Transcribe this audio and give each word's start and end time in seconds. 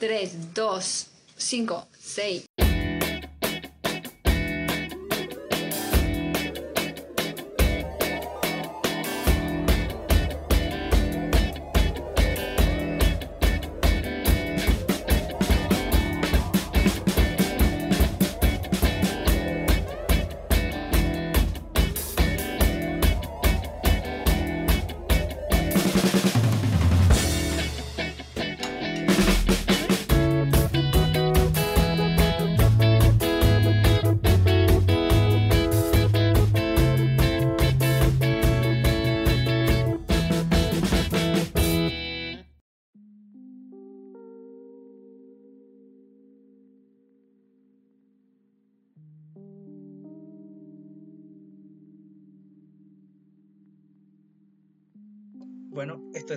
3, 0.00 0.30
2, 0.54 0.80
5, 1.36 1.86
6. 1.98 2.67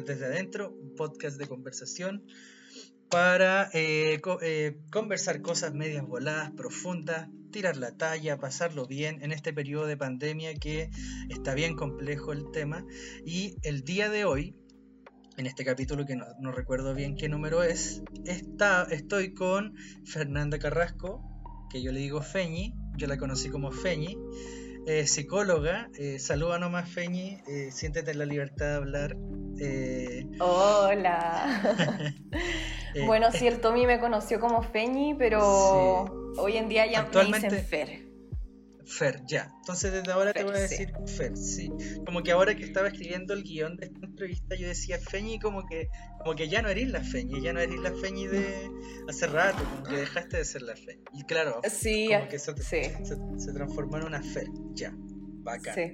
Desde 0.06 0.26
Adentro, 0.26 0.72
un 0.72 0.96
podcast 0.96 1.38
de 1.38 1.48
conversación 1.48 2.26
para 3.10 3.70
eh, 3.74 4.20
eh, 4.42 4.78
conversar 4.92 5.42
cosas 5.42 5.74
medias 5.74 6.08
voladas, 6.08 6.52
profundas, 6.52 7.30
tirar 7.52 7.78
la 7.78 7.96
talla, 7.98 8.38
pasarlo 8.38 8.88
bien 8.88 9.22
en 9.22 9.32
este 9.32 9.54
periodo 9.54 9.86
de 9.86 9.98
pandemia 9.98 10.56
que 10.56 10.90
está 11.30 11.54
bien 11.54 11.76
complejo 11.76 12.34
el 12.34 12.50
tema. 12.52 12.86
Y 13.26 13.58
el 13.64 13.84
día 13.84 14.10
de 14.10 14.26
hoy, 14.26 14.56
en 15.38 15.46
este 15.46 15.64
capítulo 15.66 16.06
que 16.06 16.16
no, 16.16 16.26
no 16.40 16.52
recuerdo 16.52 16.96
bien 16.96 17.16
qué 17.16 17.30
número 17.30 17.62
es, 17.62 18.02
está, 18.26 18.88
estoy 18.90 19.34
con 19.34 19.76
Fernanda 20.06 20.58
Carrasco, 20.58 21.22
que 21.70 21.84
yo 21.84 21.92
le 21.92 22.00
digo 22.00 22.22
Feñi, 22.22 22.74
yo 22.98 23.08
la 23.08 23.18
conocí 23.18 23.50
como 23.50 23.72
Feñi, 23.72 24.18
eh, 24.86 25.08
psicóloga. 25.08 25.90
Eh, 25.98 26.20
saluda 26.20 26.60
nomás 26.60 26.90
Feñi, 26.90 27.40
eh, 27.48 27.72
siéntete 27.72 28.12
en 28.12 28.20
la 28.20 28.26
libertad 28.26 28.68
de 28.68 28.76
hablar. 28.76 29.18
eh, 29.60 30.26
Hola. 30.40 32.14
eh, 32.96 33.06
bueno, 33.06 33.32
sí, 33.32 33.48
el 33.48 33.60
Tommy 33.62 33.86
me 33.86 34.00
conoció 34.00 34.40
como 34.40 34.62
Feñi, 34.64 35.16
pero 35.16 36.06
hoy 36.38 36.58
en 36.58 36.70
día 36.70 36.86
ya 36.86 37.04
me 37.04 37.26
dicen 37.26 37.66
Fer. 37.66 38.11
Fer, 38.98 39.24
ya. 39.26 39.52
Entonces 39.62 39.92
desde 39.94 40.12
ahora 40.12 40.34
te 40.34 40.44
voy 40.44 40.54
a 40.54 40.68
sí. 40.68 40.76
decir 40.78 40.94
Fer, 41.08 41.38
sí. 41.38 41.72
Como 42.06 42.22
que 42.24 42.32
ahora 42.32 42.56
que 42.56 42.64
estaba 42.66 42.88
escribiendo 42.90 43.34
el 43.34 43.44
guion 43.44 43.78
de 43.78 43.86
esta 43.88 44.06
entrevista, 44.06 44.56
yo 44.56 44.68
decía 44.68 45.00
Feñi 45.00 45.40
como 45.40 45.66
que, 45.66 45.88
como 46.20 46.36
que 46.36 46.50
ya 46.50 46.62
no 46.62 46.70
eres 46.70 46.90
la 46.90 47.02
Feñi, 47.02 47.42
ya 47.42 47.54
no 47.54 47.62
eres 47.62 47.80
la 47.80 47.94
Feñi 47.94 48.28
de 48.28 48.70
hace 49.08 49.28
rato, 49.28 49.64
como 49.64 49.84
que 49.84 49.96
dejaste 49.98 50.38
de 50.38 50.46
ser 50.46 50.62
la 50.64 50.76
Feñi. 50.76 51.04
Y 51.14 51.24
claro, 51.24 51.62
Sí, 51.70 52.10
como 52.12 52.28
que 52.28 52.36
eso 52.36 52.54
te- 52.54 52.64
sí, 52.64 52.82
se, 53.06 53.16
se 53.40 53.54
transformó 53.54 53.98
en 53.98 54.04
una 54.04 54.22
Fer, 54.22 54.48
ya. 54.74 54.94
Bacán. 55.44 55.74
sí. 55.76 55.94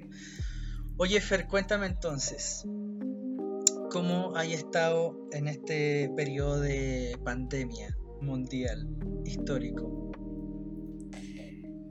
Oye 0.98 1.20
Fer, 1.20 1.46
cuéntame 1.46 1.86
entonces, 1.86 2.64
¿cómo 3.90 4.36
hay 4.36 4.52
estado 4.54 5.16
en 5.32 5.48
este 5.48 6.10
periodo 6.16 6.60
de 6.60 7.16
pandemia 7.24 7.96
mundial, 8.20 8.88
histórico? 9.24 10.10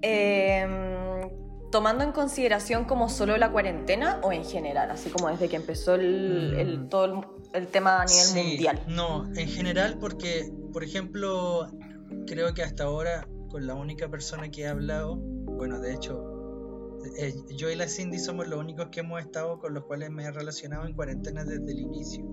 Em, 0.09 1.29
tomando 1.71 2.03
en 2.03 2.11
consideración 2.13 2.85
como 2.85 3.09
solo 3.09 3.35
la 3.37 3.51
cuarentena 3.51 4.19
o 4.23 4.31
en 4.31 4.45
general, 4.45 4.89
así 4.89 5.09
como 5.09 5.27
desde 5.29 5.49
que 5.49 5.57
empezó 5.57 5.95
el, 5.95 6.53
el- 6.57 6.79
Mm. 6.81 6.89
todo 6.89 7.05
el, 7.05 7.13
el 7.53 7.67
tema 7.67 8.01
a 8.01 8.05
nivel 8.05 8.23
Sí, 8.25 8.39
mundial. 8.41 8.81
No, 8.87 9.25
en 9.35 9.47
general 9.49 9.97
porque, 9.99 10.49
por 10.71 10.83
ejemplo, 10.83 11.67
creo 12.25 12.53
que 12.53 12.63
hasta 12.63 12.85
ahora 12.85 13.27
con 13.49 13.67
la 13.67 13.75
única 13.75 14.07
persona 14.09 14.49
que 14.49 14.61
he 14.63 14.67
hablado, 14.67 15.17
bueno, 15.17 15.79
de 15.79 15.93
hecho, 15.93 16.23
eh, 17.19 17.33
yo 17.55 17.69
y 17.69 17.75
la 17.75 17.87
Cindy 17.87 18.17
somos 18.19 18.47
los 18.47 18.59
únicos 18.59 18.87
que 18.89 19.01
hemos 19.01 19.19
estado 19.21 19.59
con 19.59 19.73
los 19.73 19.83
cuales 19.85 20.09
me 20.09 20.23
he 20.23 20.31
relacionado 20.31 20.85
en 20.87 20.93
cuarentena 20.93 21.43
desde 21.43 21.71
el 21.71 21.79
inicio. 21.79 22.23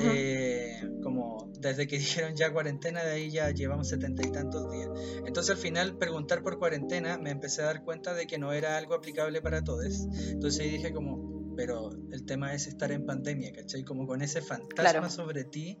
Eh, 0.00 0.80
como 1.02 1.50
desde 1.58 1.86
que 1.86 1.98
dijeron 1.98 2.36
ya 2.36 2.52
cuarentena, 2.52 3.02
de 3.04 3.12
ahí 3.12 3.30
ya 3.30 3.50
llevamos 3.50 3.88
setenta 3.88 4.26
y 4.26 4.30
tantos 4.30 4.70
días. 4.70 4.88
Entonces 5.26 5.56
al 5.56 5.60
final 5.60 5.96
preguntar 5.96 6.42
por 6.42 6.58
cuarentena 6.58 7.16
me 7.18 7.30
empecé 7.30 7.62
a 7.62 7.66
dar 7.66 7.84
cuenta 7.84 8.14
de 8.14 8.26
que 8.26 8.38
no 8.38 8.52
era 8.52 8.76
algo 8.76 8.94
aplicable 8.94 9.40
para 9.40 9.62
todos. 9.64 10.06
Entonces 10.28 10.60
ahí 10.60 10.70
dije 10.70 10.92
como, 10.92 11.54
pero 11.56 11.90
el 12.12 12.24
tema 12.24 12.54
es 12.54 12.66
estar 12.66 12.92
en 12.92 13.06
pandemia, 13.06 13.52
¿cachai? 13.52 13.82
Como 13.84 14.06
con 14.06 14.22
ese 14.22 14.42
fantasma 14.42 14.90
Claro. 14.90 15.10
sobre 15.10 15.44
ti, 15.44 15.78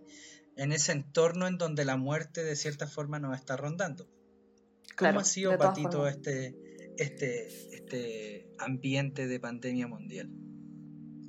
en 0.56 0.72
ese 0.72 0.92
entorno 0.92 1.46
en 1.46 1.56
donde 1.58 1.84
la 1.84 1.96
muerte 1.96 2.42
de 2.42 2.56
cierta 2.56 2.86
forma 2.86 3.18
nos 3.20 3.38
está 3.38 3.56
rondando. 3.56 4.04
¿Cómo 4.04 4.96
Claro, 4.96 5.20
ha 5.20 5.24
sido 5.24 5.52
formas. 5.52 6.16
este, 6.16 6.56
este, 6.96 7.46
este 7.76 8.48
ambiente 8.58 9.28
de 9.28 9.38
pandemia 9.38 9.86
mundial? 9.86 10.30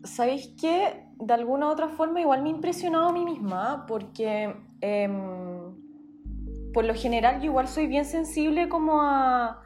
¿Sabéis 0.04 0.54
qué? 0.60 1.06
De 1.20 1.34
alguna 1.34 1.68
u 1.68 1.70
otra 1.72 1.90
forma 1.90 2.22
igual 2.22 2.42
me 2.42 2.50
ha 2.50 2.54
impresionado 2.54 3.10
a 3.10 3.14
mí 3.14 3.26
misma 3.26 3.86
porque 3.88 4.56
em, 4.82 5.74
por 6.74 6.86
lo 6.86 6.94
general 6.96 7.40
yo 7.40 7.46
igual 7.46 7.68
soy 7.68 7.88
bien 7.88 8.06
sensible 8.06 8.70
como 8.70 9.02
a, 9.02 9.62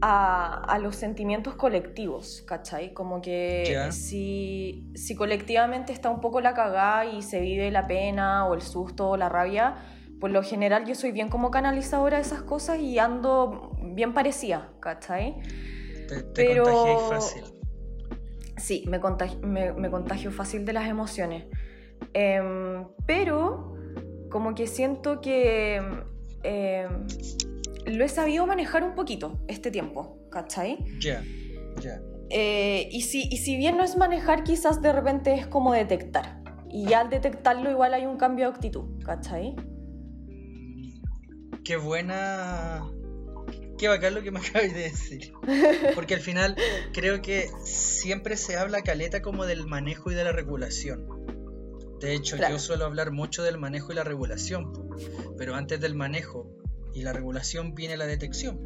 a, 0.00 0.64
a 0.64 0.78
los 0.78 0.94
sentimientos 0.96 1.56
colectivos, 1.56 2.42
¿cachai? 2.46 2.92
Como 2.94 3.20
que 3.20 3.88
si, 3.90 4.90
si 4.94 5.16
colectivamente 5.16 5.92
está 5.92 6.10
un 6.10 6.20
poco 6.20 6.40
la 6.40 6.54
cagada 6.54 7.06
y 7.06 7.22
se 7.22 7.40
vive 7.40 7.70
la 7.70 7.86
pena 7.86 8.46
o 8.46 8.54
el 8.54 8.62
susto 8.62 9.10
o 9.10 9.16
la 9.16 9.28
rabia, 9.28 9.76
por 10.20 10.30
lo 10.30 10.44
general 10.44 10.86
yo 10.86 10.94
soy 10.94 11.10
bien 11.10 11.28
como 11.28 11.50
canalizadora 11.50 12.18
de 12.18 12.22
esas 12.22 12.42
cosas 12.42 12.78
y 12.78 13.00
ando 13.00 13.72
bien 13.82 14.14
parecida, 14.14 14.70
¿cachai? 14.78 15.40
Te, 16.08 16.22
te 16.22 16.44
Pero- 16.46 17.08
fácil. 17.10 17.42
Sí, 18.62 18.84
me 18.86 19.00
contagio, 19.00 19.40
me, 19.40 19.72
me 19.72 19.90
contagio 19.90 20.30
fácil 20.30 20.64
de 20.64 20.72
las 20.72 20.88
emociones. 20.88 21.46
Em, 22.14 22.86
pero 23.06 23.74
como 24.30 24.54
que 24.54 24.68
siento 24.68 25.20
que 25.20 25.82
em, 26.44 27.06
lo 27.86 28.04
he 28.04 28.08
sabido 28.08 28.46
manejar 28.46 28.84
un 28.84 28.94
poquito 28.94 29.40
este 29.48 29.72
tiempo, 29.72 30.28
¿cachai? 30.30 30.78
Ya, 31.00 31.24
ya. 31.80 32.00
Eh, 32.30 32.88
y, 32.92 33.02
si, 33.02 33.28
y 33.32 33.38
si 33.38 33.56
bien 33.56 33.76
no 33.76 33.82
es 33.82 33.96
manejar, 33.96 34.44
quizás 34.44 34.80
de 34.80 34.92
repente 34.92 35.34
es 35.34 35.48
como 35.48 35.72
detectar. 35.72 36.40
Y 36.70 36.86
ya 36.86 37.00
al 37.00 37.10
detectarlo 37.10 37.68
igual 37.68 37.92
hay 37.94 38.06
un 38.06 38.16
cambio 38.16 38.46
de 38.46 38.54
actitud, 38.54 39.04
¿cachai? 39.04 39.56
Qué 41.64 41.76
buena. 41.76 42.88
Qué 43.82 43.88
bacán 43.88 44.14
lo 44.14 44.22
que 44.22 44.30
me 44.30 44.38
acabas 44.46 44.72
de 44.72 44.78
decir. 44.80 45.32
Porque 45.96 46.14
al 46.14 46.20
final 46.20 46.54
creo 46.92 47.20
que 47.20 47.50
siempre 47.64 48.36
se 48.36 48.56
habla 48.56 48.82
caleta 48.82 49.22
como 49.22 49.44
del 49.44 49.66
manejo 49.66 50.12
y 50.12 50.14
de 50.14 50.22
la 50.22 50.30
regulación. 50.30 51.04
De 51.98 52.14
hecho, 52.14 52.36
Claro. 52.36 52.54
yo 52.54 52.58
suelo 52.60 52.84
hablar 52.84 53.10
mucho 53.10 53.42
del 53.42 53.58
manejo 53.58 53.90
y 53.90 53.96
la 53.96 54.04
regulación. 54.04 54.72
Pero 55.36 55.56
antes 55.56 55.80
del 55.80 55.96
manejo 55.96 56.48
y 56.94 57.02
la 57.02 57.12
regulación 57.12 57.74
viene 57.74 57.96
la 57.96 58.06
detección. 58.06 58.60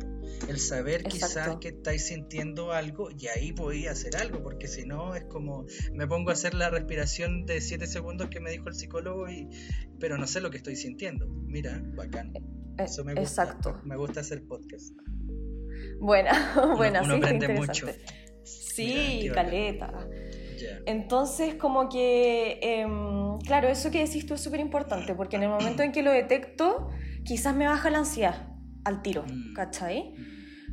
El 0.48 0.58
saber 0.58 1.04
quizás 1.04 1.56
que 1.60 1.68
estáis 1.68 2.06
sintiendo 2.06 2.72
algo 2.72 3.10
y 3.10 3.26
ahí 3.28 3.52
podéis 3.52 3.88
hacer 3.88 4.16
algo. 4.16 4.42
Porque 4.42 4.68
si 4.68 4.84
no, 4.84 5.14
es 5.14 5.24
como 5.24 5.66
me 5.92 6.06
pongo 6.06 6.30
a 6.30 6.34
hacer 6.34 6.54
la 6.54 6.70
respiración 6.70 7.46
de 7.46 7.60
7 7.60 7.86
segundos 7.86 8.28
que 8.28 8.40
me 8.40 8.50
dijo 8.50 8.68
el 8.68 8.74
psicólogo, 8.74 9.28
y, 9.28 9.48
pero 9.98 10.18
no 10.18 10.26
sé 10.26 10.40
lo 10.40 10.50
que 10.50 10.58
estoy 10.58 10.76
sintiendo. 10.76 11.26
Mira, 11.28 11.82
bacán. 11.94 12.34
Eh, 12.34 12.84
Eso 12.84 13.04
me 13.04 13.14
gusta. 13.14 13.42
Exacto. 13.42 13.80
Me 13.84 13.96
gusta 13.96 14.20
hacer 14.20 14.44
podcast. 14.46 14.94
Buena, 15.98 16.72
buena, 16.76 17.02
uno 17.02 17.14
sí, 17.14 17.20
está 17.20 17.26
aprende 17.26 17.48
mucho. 17.48 17.86
Mira, 17.86 17.98
Sí, 18.46 19.28
caleta. 19.34 20.08
Entonces, 20.86 21.54
como 21.56 21.88
que, 21.88 22.60
em, 22.62 23.38
claro, 23.40 23.68
eso 23.68 23.90
que 23.90 23.98
decís 24.04 24.24
tú 24.26 24.34
es 24.34 24.40
súper 24.40 24.60
importante, 24.60 25.14
porque 25.14 25.36
en 25.36 25.44
el 25.44 25.48
momento 25.48 25.82
en 25.82 25.92
que 25.92 26.02
lo 26.02 26.12
detecto, 26.12 26.90
quizás 27.24 27.56
me 27.56 27.66
baja 27.66 27.90
la 27.90 27.98
ansiedad 27.98 28.55
al 28.86 29.02
tiro, 29.02 29.24
Mm. 29.24 29.52
¿cachai? 29.54 30.14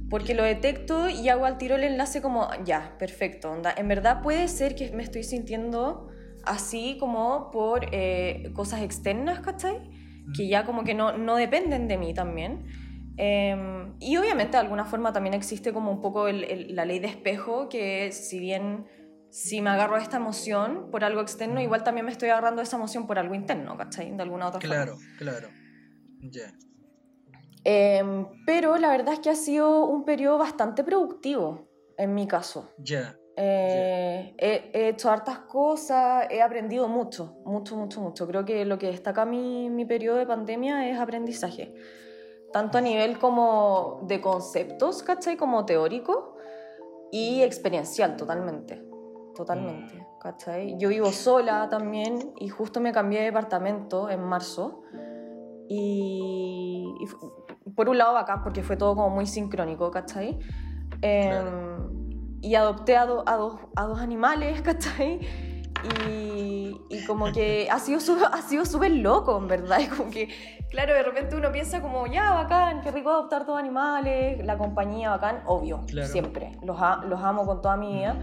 Porque 0.10 0.34
lo 0.36 0.44
detecto 0.44 1.10
y 1.10 1.28
hago 1.30 1.46
al 1.46 1.58
tiro 1.58 1.76
el 1.76 1.84
enlace 1.84 2.22
como, 2.22 2.48
ya, 2.66 2.96
perfecto, 3.00 3.52
onda. 3.52 3.74
En 3.76 3.88
verdad 3.88 4.22
puede 4.22 4.48
ser 4.48 4.76
que 4.76 4.92
me 4.92 5.02
estoy 5.04 5.24
sintiendo 5.24 6.08
así 6.46 6.98
como 7.00 7.50
por 7.52 7.88
eh, 7.92 8.52
cosas 8.54 8.82
externas, 8.82 9.40
¿cachai? 9.40 9.78
Que 10.36 10.48
ya 10.48 10.66
como 10.66 10.84
que 10.84 10.94
no, 10.94 11.18
no 11.18 11.36
dependen 11.36 11.88
de 11.88 11.98
mí 11.98 12.14
también. 12.14 12.66
Em, 13.18 13.94
y 14.00 14.18
obviamente 14.18 14.52
de 14.54 14.58
alguna 14.60 14.86
forma 14.86 15.14
también 15.14 15.34
existe 15.36 15.72
como 15.74 15.92
un 15.92 16.02
poco 16.02 16.28
el- 16.28 16.44
el- 16.46 16.76
la 16.76 16.86
ley 16.86 17.00
de 17.00 17.08
espejo, 17.08 17.70
que 17.70 18.12
si 18.12 18.40
bien 18.40 18.86
si 19.30 19.62
me 19.62 19.70
agarro 19.72 19.96
a 19.96 20.00
esta 20.02 20.18
emoción 20.18 20.90
por 20.92 21.04
algo 21.04 21.22
externo, 21.22 21.60
igual 21.62 21.84
también 21.84 22.06
me 22.06 22.12
estoy 22.12 22.30
agarrando 22.30 22.62
a 22.62 22.64
esa 22.64 22.78
emoción 22.78 23.08
por 23.08 23.18
algo 23.20 23.34
interno, 23.36 23.76
¿cachai? 23.78 24.12
De 24.16 24.22
alguna 24.22 24.48
otra 24.48 24.60
Claro, 24.60 24.94
forma. 24.98 25.18
claro. 25.18 25.48
Ya. 26.22 26.54
Em, 27.64 28.26
pero 28.46 28.78
la 28.78 28.90
verdad 28.90 29.14
es 29.14 29.20
que 29.20 29.30
ha 29.30 29.36
sido 29.36 29.86
un 29.86 30.04
periodo 30.04 30.38
bastante 30.38 30.84
productivo, 30.84 31.68
en 31.98 32.14
mi 32.14 32.28
caso. 32.28 32.70
Ya. 32.78 33.18
Eh, 33.36 34.36
he, 34.38 34.72
he 34.74 34.90
hecho 34.90 35.10
hartas 35.10 35.40
cosas, 35.40 36.28
he 36.30 36.42
aprendido 36.42 36.88
mucho, 36.88 37.38
mucho, 37.46 37.76
mucho, 37.76 38.00
mucho. 38.02 38.28
Creo 38.28 38.46
que 38.46 38.64
lo 38.66 38.78
que 38.78 38.88
destaca 38.88 39.26
mi, 39.26 39.70
mi 39.70 39.86
periodo 39.86 40.18
de 40.18 40.28
pandemia 40.28 40.88
es 40.90 41.00
aprendizaje. 41.00 41.74
Tanto 42.52 42.78
a 42.78 42.82
nivel 42.82 43.18
como 43.18 44.02
de 44.08 44.22
conceptos, 44.22 45.02
¿cachai? 45.02 45.36
Como 45.38 45.66
teórico 45.66 46.36
y 47.12 47.42
experiencial, 47.42 48.16
totalmente. 48.16 48.84
Totalmente, 49.36 49.96
Mm. 49.96 50.20
¿cachai? 50.20 50.78
Yo 50.78 50.90
vivo 50.90 51.12
sola 51.12 51.68
también 51.70 52.34
y 52.40 52.50
justo 52.50 52.80
me 52.80 52.92
cambié 52.92 53.20
de 53.22 53.26
departamento 53.26 54.12
en 54.12 54.22
marzo. 54.22 54.84
Y, 55.70 56.94
y 57.00 57.72
por 57.72 57.90
un 57.90 57.98
lado 57.98 58.14
bacán 58.14 58.44
porque 58.44 58.64
fue 58.64 58.78
todo 58.78 58.96
como 58.96 59.10
muy 59.10 59.26
sincrónico, 59.26 59.90
¿cachai? 59.92 60.40
Em, 61.02 61.30
Claro. 61.30 61.92
y 62.42 62.56
adopté 62.56 62.98
a, 62.98 63.06
do- 63.06 63.24
a 63.28 63.36
dos, 63.38 63.60
a 63.76 63.84
dos 63.86 64.00
animales, 64.00 64.62
¿cachai? 64.64 65.20
Y, 66.10 66.78
y 66.90 67.06
como 67.06 67.32
que 67.34 67.68
ha 67.70 67.78
sido 67.80 68.00
su- 68.00 68.18
ha 68.26 68.42
sido 68.42 68.66
súper 68.66 68.92
loco, 68.92 69.38
en 69.38 69.48
verdad. 69.48 69.80
Como 69.98 70.10
que, 70.12 70.30
claro, 70.70 70.94
de 70.94 71.04
repente 71.04 71.36
uno 71.36 71.52
piensa 71.52 71.82
como, 71.82 72.08
ya, 72.08 72.34
bacán, 72.34 72.82
qué 72.82 72.92
rico 72.92 73.10
adoptar 73.10 73.46
dos 73.46 73.58
animales, 73.60 74.46
la 74.46 74.58
compañía 74.58 75.10
bacán, 75.10 75.44
obvio, 75.46 75.82
Claro. 75.88 76.08
siempre. 76.08 76.52
Los, 76.62 76.78
los 77.08 77.22
amo 77.22 77.46
con 77.46 77.62
toda 77.62 77.76
mi 77.78 77.94
vida. 77.96 78.16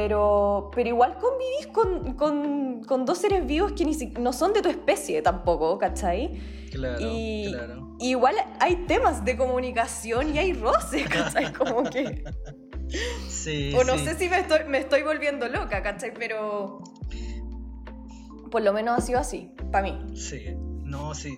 Pero, 0.00 0.70
pero 0.72 0.88
igual 0.90 1.18
convivís 1.18 1.66
con, 1.72 2.14
con, 2.14 2.84
con 2.84 3.04
dos 3.04 3.18
seres 3.18 3.44
vivos 3.44 3.72
que 3.72 3.84
ni 3.84 3.94
si- 3.94 4.12
no 4.12 4.32
son 4.32 4.52
de 4.52 4.62
tu 4.62 4.68
especie 4.68 5.20
tampoco, 5.22 5.76
¿cachai? 5.76 6.38
Claro, 6.70 6.98
Y- 7.00 7.48
claro. 7.52 7.96
Igual 7.98 8.36
hay 8.60 8.76
temas 8.86 9.24
de 9.24 9.36
comunicación 9.36 10.32
y 10.32 10.38
hay 10.38 10.52
roces, 10.52 11.02
¿cachai? 11.08 11.52
Como 11.52 11.82
que... 11.82 12.22
Sí, 13.28 13.74
O 13.76 13.82
no 13.84 13.98
sí. 13.98 14.04
sé 14.06 14.14
si 14.14 14.28
me 14.28 14.38
estoy, 14.38 14.60
me 14.68 14.78
estoy 14.78 15.02
volviendo 15.02 15.48
loca, 15.48 15.82
¿cachai? 15.82 16.14
Pero 16.14 16.78
por 18.52 18.62
lo 18.62 18.72
menos 18.72 18.98
ha 18.98 19.00
sido 19.00 19.18
así, 19.18 19.50
para 19.72 19.82
mí. 19.82 20.16
Sí, 20.16 20.54
no, 20.84 21.12
sí. 21.14 21.36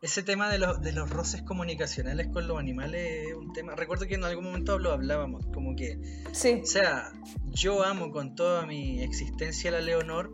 Ese 0.00 0.22
tema 0.22 0.48
de 0.48 0.58
los, 0.58 0.80
de 0.80 0.92
los 0.92 1.10
roces 1.10 1.42
comunicacionales 1.42 2.28
con 2.28 2.46
los 2.46 2.58
animales 2.58 3.26
es 3.28 3.34
un 3.34 3.52
tema. 3.52 3.74
Recuerdo 3.74 4.06
que 4.06 4.14
en 4.14 4.22
algún 4.22 4.44
momento 4.44 4.78
lo 4.78 4.92
hablábamos, 4.92 5.44
como 5.52 5.74
que, 5.74 5.98
Sí, 6.32 6.60
o 6.62 6.66
sea, 6.66 7.12
yo 7.46 7.84
amo 7.84 8.12
con 8.12 8.36
toda 8.36 8.64
mi 8.64 9.02
existencia 9.02 9.70
a 9.70 9.74
la 9.74 9.80
Leonor, 9.80 10.32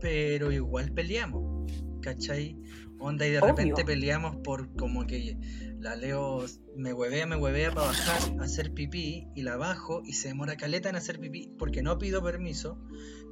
pero 0.00 0.52
igual 0.52 0.92
peleamos, 0.92 1.70
¿cachai? 2.00 2.56
Onda 2.98 3.26
y 3.26 3.30
de 3.32 3.40
Obvio. 3.40 3.48
repente 3.48 3.84
peleamos 3.84 4.36
por 4.36 4.74
como 4.74 5.06
que 5.06 5.36
la 5.80 5.96
Leo 5.96 6.46
me 6.74 6.94
huevea, 6.94 7.26
me 7.26 7.36
huevea 7.36 7.72
para 7.72 7.88
bajar 7.88 8.40
a 8.40 8.44
hacer 8.44 8.72
pipí 8.72 9.28
y 9.34 9.42
la 9.42 9.58
bajo 9.58 10.00
y 10.06 10.14
se 10.14 10.28
demora 10.28 10.56
caleta 10.56 10.88
en 10.88 10.96
hacer 10.96 11.20
pipí 11.20 11.52
porque 11.58 11.82
no 11.82 11.98
pido 11.98 12.22
permiso, 12.22 12.78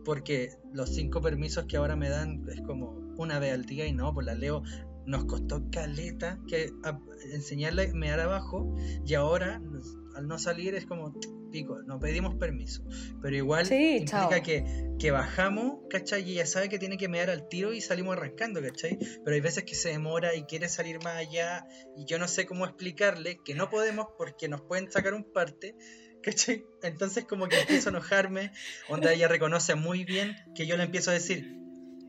porque 0.04 0.50
los 0.74 0.94
cinco 0.94 1.22
permisos 1.22 1.64
que 1.64 1.78
ahora 1.78 1.96
me 1.96 2.10
dan 2.10 2.44
es 2.50 2.60
como 2.60 2.90
una 3.16 3.38
vez 3.38 3.54
al 3.54 3.64
día 3.64 3.86
y 3.86 3.92
no, 3.92 4.12
pues 4.12 4.26
la 4.26 4.34
Leo 4.34 4.62
nos 5.06 5.24
costó 5.24 5.68
caleta 5.70 6.38
que 6.48 6.70
a- 6.84 6.98
enseñarle 7.32 7.90
a 7.90 7.94
mear 7.94 8.20
abajo 8.20 8.74
y 9.06 9.14
ahora 9.14 9.58
nos- 9.58 9.96
al 10.14 10.26
no 10.28 10.38
salir 10.38 10.74
es 10.74 10.84
como 10.86 11.14
pico, 11.50 11.82
no 11.86 11.98
pedimos 11.98 12.34
permiso, 12.36 12.82
pero 13.20 13.36
igual 13.36 13.66
Sí, 13.66 13.96
implica 13.98 14.42
que, 14.42 14.64
que 14.98 15.10
bajamos, 15.10 15.80
¿cachai? 15.90 16.22
Y 16.28 16.32
ella 16.32 16.46
sabe 16.46 16.68
que 16.70 16.78
tiene 16.78 16.96
que 16.96 17.08
mear 17.08 17.28
al 17.30 17.48
tiro 17.48 17.72
y 17.74 17.80
salimos 17.80 18.16
arrancando, 18.16 18.60
¿cachai? 18.62 18.98
Pero 19.24 19.34
hay 19.34 19.40
veces 19.40 19.64
que 19.64 19.74
se 19.74 19.90
demora 19.90 20.34
y 20.34 20.44
quiere 20.44 20.68
salir 20.68 20.98
más 21.04 21.16
allá 21.16 21.66
y 21.96 22.04
yo 22.06 22.18
no 22.18 22.26
sé 22.28 22.46
cómo 22.46 22.64
explicarle 22.64 23.40
que 23.44 23.54
no 23.54 23.68
podemos 23.70 24.06
porque 24.16 24.48
nos 24.48 24.62
pueden 24.62 24.90
sacar 24.90 25.12
un 25.14 25.24
parte, 25.30 25.74
¿cachai? 26.22 26.64
Entonces 26.82 27.24
como 27.24 27.48
que 27.48 27.60
empiezo 27.60 27.88
a 27.88 27.92
enojarme, 27.92 28.52
onda 28.88 29.12
ella 29.12 29.28
reconoce 29.28 29.74
muy 29.74 30.04
bien 30.04 30.34
que 30.54 30.66
yo 30.66 30.76
le 30.78 30.84
empiezo 30.84 31.10
a 31.10 31.14
decir, 31.14 31.54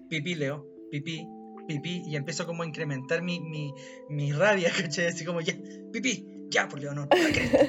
pipí 0.10 0.36
Leo, 0.36 0.66
pipí, 0.92 1.26
pipí, 1.68 2.04
y 2.06 2.16
empiezo 2.16 2.46
como 2.46 2.64
a 2.64 2.66
incrementar 2.66 3.22
mi, 3.22 3.40
mi, 3.40 3.74
mi 4.10 4.32
rabia, 4.32 4.72
¿cachai? 4.78 5.08
Así 5.08 5.26
como 5.26 5.42
ya, 5.42 5.54
pipí, 5.92 6.28
ya 6.50 6.68
por 6.68 6.80
Leonor, 6.80 7.08
la 7.12 7.30
cresta". 7.32 7.68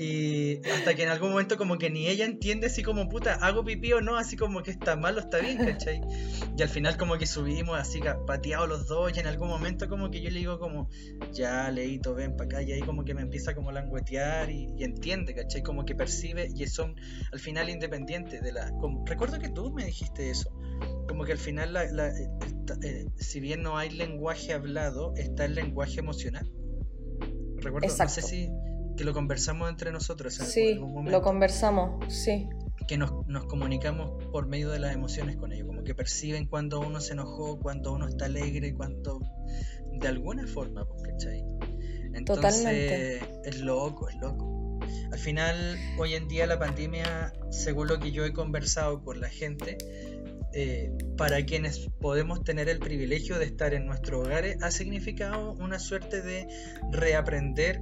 Y 0.00 0.60
hasta 0.68 0.94
que 0.94 1.02
en 1.02 1.08
algún 1.08 1.30
momento 1.30 1.56
como 1.56 1.76
que 1.76 1.90
ni 1.90 2.06
ella 2.06 2.24
entiende 2.24 2.68
así 2.68 2.84
como 2.84 3.08
puta, 3.08 3.34
hago 3.34 3.64
pipí 3.64 3.92
o 3.92 4.00
no, 4.00 4.16
así 4.16 4.36
como 4.36 4.62
que 4.62 4.70
está 4.70 4.94
mal 4.94 5.16
o 5.16 5.18
está 5.18 5.38
bien, 5.38 5.58
¿cachai? 5.58 6.00
Y 6.56 6.62
al 6.62 6.68
final 6.68 6.96
como 6.96 7.18
que 7.18 7.26
subimos 7.26 7.76
así 7.76 8.00
pateados 8.24 8.68
los 8.68 8.86
dos 8.86 9.10
y 9.16 9.18
en 9.18 9.26
algún 9.26 9.48
momento 9.48 9.88
como 9.88 10.08
que 10.08 10.20
yo 10.20 10.30
le 10.30 10.38
digo 10.38 10.60
como, 10.60 10.88
ya 11.32 11.68
Leito, 11.72 12.14
ven 12.14 12.36
para 12.36 12.44
acá 12.44 12.62
y 12.62 12.70
ahí 12.70 12.80
como 12.80 13.04
que 13.04 13.12
me 13.12 13.22
empieza 13.22 13.56
como 13.56 13.70
a 13.70 13.72
languetear 13.72 14.48
y, 14.52 14.72
y 14.78 14.84
entiende, 14.84 15.34
¿cachai? 15.34 15.64
Como 15.64 15.84
que 15.84 15.96
percibe 15.96 16.48
y 16.54 16.64
son 16.68 16.94
al 17.32 17.40
final 17.40 17.68
independientes 17.68 18.40
de 18.40 18.52
la... 18.52 18.70
Como, 18.78 19.04
recuerdo 19.04 19.40
que 19.40 19.48
tú 19.48 19.72
me 19.72 19.84
dijiste 19.84 20.30
eso, 20.30 20.52
como 21.08 21.24
que 21.24 21.32
al 21.32 21.38
final 21.38 21.72
la, 21.72 21.84
la- 21.86 22.08
eh, 22.08 22.28
eh, 22.84 23.06
si 23.16 23.40
bien 23.40 23.62
no 23.62 23.76
hay 23.78 23.90
lenguaje 23.90 24.52
hablado, 24.52 25.14
está 25.16 25.44
el 25.46 25.54
lenguaje 25.54 25.98
emocional. 26.00 26.52
Recuerdo, 27.56 27.88
no 27.88 28.08
sé 28.08 28.22
si 28.22 28.50
que 28.96 29.04
lo 29.04 29.12
conversamos 29.12 29.70
entre 29.70 29.92
nosotros 29.92 30.34
sí, 30.34 30.72
algún 30.72 30.92
momento 30.92 31.12
lo 31.18 31.22
conversamos, 31.22 32.12
sí. 32.12 32.48
que 32.88 32.98
nos, 32.98 33.12
nos 33.28 33.44
comunicamos 33.46 34.24
por 34.32 34.46
medio 34.48 34.70
de 34.70 34.80
las 34.80 34.92
emociones 34.92 35.36
con 35.36 35.52
ellos, 35.52 35.68
como 35.68 35.84
que 35.84 35.94
perciben 35.94 36.46
cuando 36.46 36.80
uno 36.80 37.00
se 37.00 37.12
enojó, 37.12 37.60
cuando 37.60 37.92
uno 37.92 38.08
está 38.08 38.24
alegre, 38.24 38.74
cuando 38.74 39.20
de 39.92 40.08
alguna 40.08 40.46
forma, 40.48 40.84
pues, 40.84 41.02
¿cachai? 41.12 41.44
Entonces 42.12 42.56
Totalmente. 42.56 43.20
es 43.44 43.60
loco, 43.60 44.08
es 44.08 44.16
loco. 44.16 44.80
Al 45.12 45.18
final, 45.18 45.76
hoy 45.98 46.14
en 46.14 46.26
día 46.28 46.46
la 46.46 46.58
pandemia, 46.58 47.32
según 47.50 47.88
lo 47.88 47.98
que 48.00 48.10
yo 48.10 48.24
he 48.24 48.32
conversado 48.32 49.02
con 49.02 49.20
la 49.20 49.28
gente, 49.28 49.78
eh, 50.52 50.90
para 51.16 51.44
quienes 51.44 51.88
podemos 52.00 52.42
tener 52.42 52.68
el 52.68 52.78
privilegio 52.78 53.38
de 53.38 53.44
estar 53.44 53.74
en 53.74 53.86
nuestros 53.86 54.26
hogares, 54.26 54.56
ha 54.62 54.70
significado 54.70 55.52
una 55.52 55.78
suerte 55.78 56.22
de 56.22 56.48
reaprender, 56.90 57.80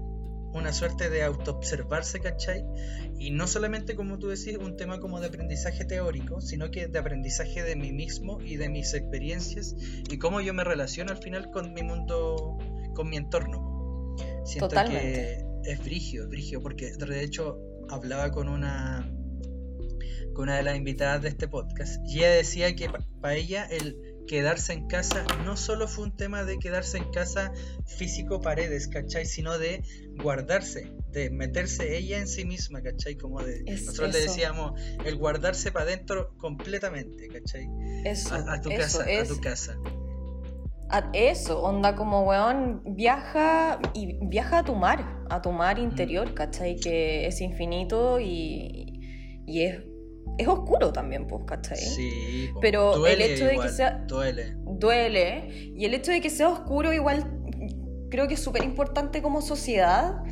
una 0.53 0.73
suerte 0.73 1.09
de 1.11 1.23
autoobservarse, 1.23 2.21
¿cachai? 2.21 2.65
Y 3.19 3.31
no 3.31 3.47
solamente, 3.47 3.95
como 3.95 4.19
tú 4.19 4.29
decís, 4.29 4.57
un 4.59 4.77
tema 4.77 4.99
como 4.99 5.21
de 5.21 5.29
aprendizaje 5.29 5.85
teórico, 5.85 6.41
sino 6.41 6.71
que 6.71 6.89
de 6.89 6.99
aprendizaje 6.99 7.63
de 7.63 7.77
mí 7.77 7.93
mismo 7.93 8.41
y 8.41 8.57
de 8.57 8.69
mis 8.69 8.95
experiencias 8.95 9.77
y 10.11 10.19
cómo 10.19 10.41
yo 10.41 10.53
me 10.55 10.65
relaciono 10.65 11.13
al 11.13 11.19
final 11.19 11.51
con 11.51 11.73
mi 11.73 11.83
mundo, 11.83 12.59
con 12.95 13.09
mi 13.09 13.17
entorno. 13.17 14.17
Siento 14.45 14.69
Totalmente. 14.69 15.45
que 15.63 15.71
es 15.71 15.85
brigio, 15.85 16.25
es 16.25 16.29
brigio, 16.29 16.63
porque 16.63 16.93
de 16.93 17.23
hecho 17.23 17.59
hablaba 17.91 18.33
con 18.33 18.49
una 18.49 19.09
con 20.37 20.45
una 20.45 20.57
de 20.57 20.63
las 20.63 20.77
invitadas 20.77 21.23
de 21.23 21.29
este 21.31 21.49
podcast 21.49 21.97
y 22.07 22.19
ella 22.19 22.31
decía 22.31 22.77
que 22.77 22.91
para 23.23 23.35
ella 23.35 23.65
el 23.65 23.97
quedarse 24.29 24.75
en 24.75 24.87
casa 24.87 25.25
no 25.45 25.57
solo 25.57 25.89
fue 25.89 26.05
un 26.05 26.17
tema 26.17 26.45
de 26.45 26.59
quedarse 26.59 26.99
en 26.99 27.11
casa 27.11 27.53
físico 27.87 28.41
paredes, 28.41 28.87
¿cachai? 28.89 29.25
Sino 29.25 29.57
de 29.57 29.83
guardarse, 30.23 30.93
de 31.13 31.31
meterse 31.31 31.97
ella 31.97 32.19
en 32.19 32.27
sí 32.29 32.45
misma, 32.45 32.83
¿cachai? 32.83 33.17
Como 33.17 33.41
de... 33.43 33.63
Es 33.67 33.87
nosotros 33.87 34.13
le 34.13 34.21
decíamos 34.21 34.79
el 35.05 35.17
guardarse 35.17 35.73
para 35.73 35.85
adentro 35.87 36.37
completamente, 36.39 37.29
¿cachai? 37.29 37.67
Eso, 38.05 38.35
A, 38.35 38.55
a 38.55 38.61
tu 38.61 38.71
eso 38.71 38.99
casa, 38.99 39.11
es 39.11 39.31
a 39.31 39.35
tu 39.35 39.41
casa. 39.41 39.77
a- 40.91 41.11
eso, 41.15 41.63
onda 41.63 41.95
como 41.97 42.25
weón, 42.25 42.83
viaja 42.97 43.79
y 43.95 44.19
viaja 44.27 44.59
a 44.59 44.65
tu 44.65 44.75
mar, 44.75 45.25
a 45.31 45.41
tu 45.41 45.53
mar 45.53 45.79
interior, 45.79 46.35
¿cachai? 46.35 46.77
Que 46.77 47.27
es 47.29 47.41
infinito 47.41 48.19
y, 48.21 49.01
y 49.47 49.63
es, 49.63 49.81
es 50.39 50.49
oscuro 50.49 50.93
también, 50.93 51.27
pues, 51.27 51.45
¿cachai? 51.47 51.77
Sí, 51.79 52.51
po. 52.55 52.61
Pero 52.61 53.07
el 53.07 53.21
hecho 53.23 53.45
de 53.47 53.57
que 53.59 53.69
sea- 53.69 54.05
Duele. 54.07 54.55
duele. 54.65 55.49
Y 55.77 55.85
el 55.85 55.95
hecho 55.95 56.13
de 56.13 56.21
que 56.21 56.31
sea 56.31 56.49
oscuro 56.49 56.93
igual 56.93 57.33
creo 58.11 58.29
que 58.29 58.35
es 58.35 58.41
súper 58.41 58.63
importante 58.65 59.21
como 59.23 59.41
sociedad 59.43 60.23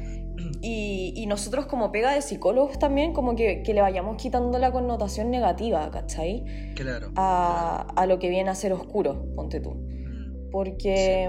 y, 0.61 1.12
y 1.16 1.26
nosotros 1.26 1.66
como 1.66 1.90
pega 1.92 2.12
de 2.14 2.23
psicólogos 2.23 2.78
también 2.78 3.12
como 3.12 3.34
que, 3.37 3.62
que 3.62 3.73
le 3.75 3.80
vayamos 3.80 4.16
quitando 4.16 4.58
la 4.58 4.73
connotación 4.73 5.30
negativa, 5.30 5.90
¿cachai? 5.90 6.44
Claro. 6.75 7.12
A, 7.16 7.87
a 7.96 8.06
lo 8.06 8.18
que 8.18 8.28
viene 8.28 8.50
a 8.50 8.54
ser 8.54 8.73
oscuro, 8.73 9.26
ponte 9.37 9.61
tú. 9.61 9.70
Mm, 9.75 10.50
Porque, 10.50 11.28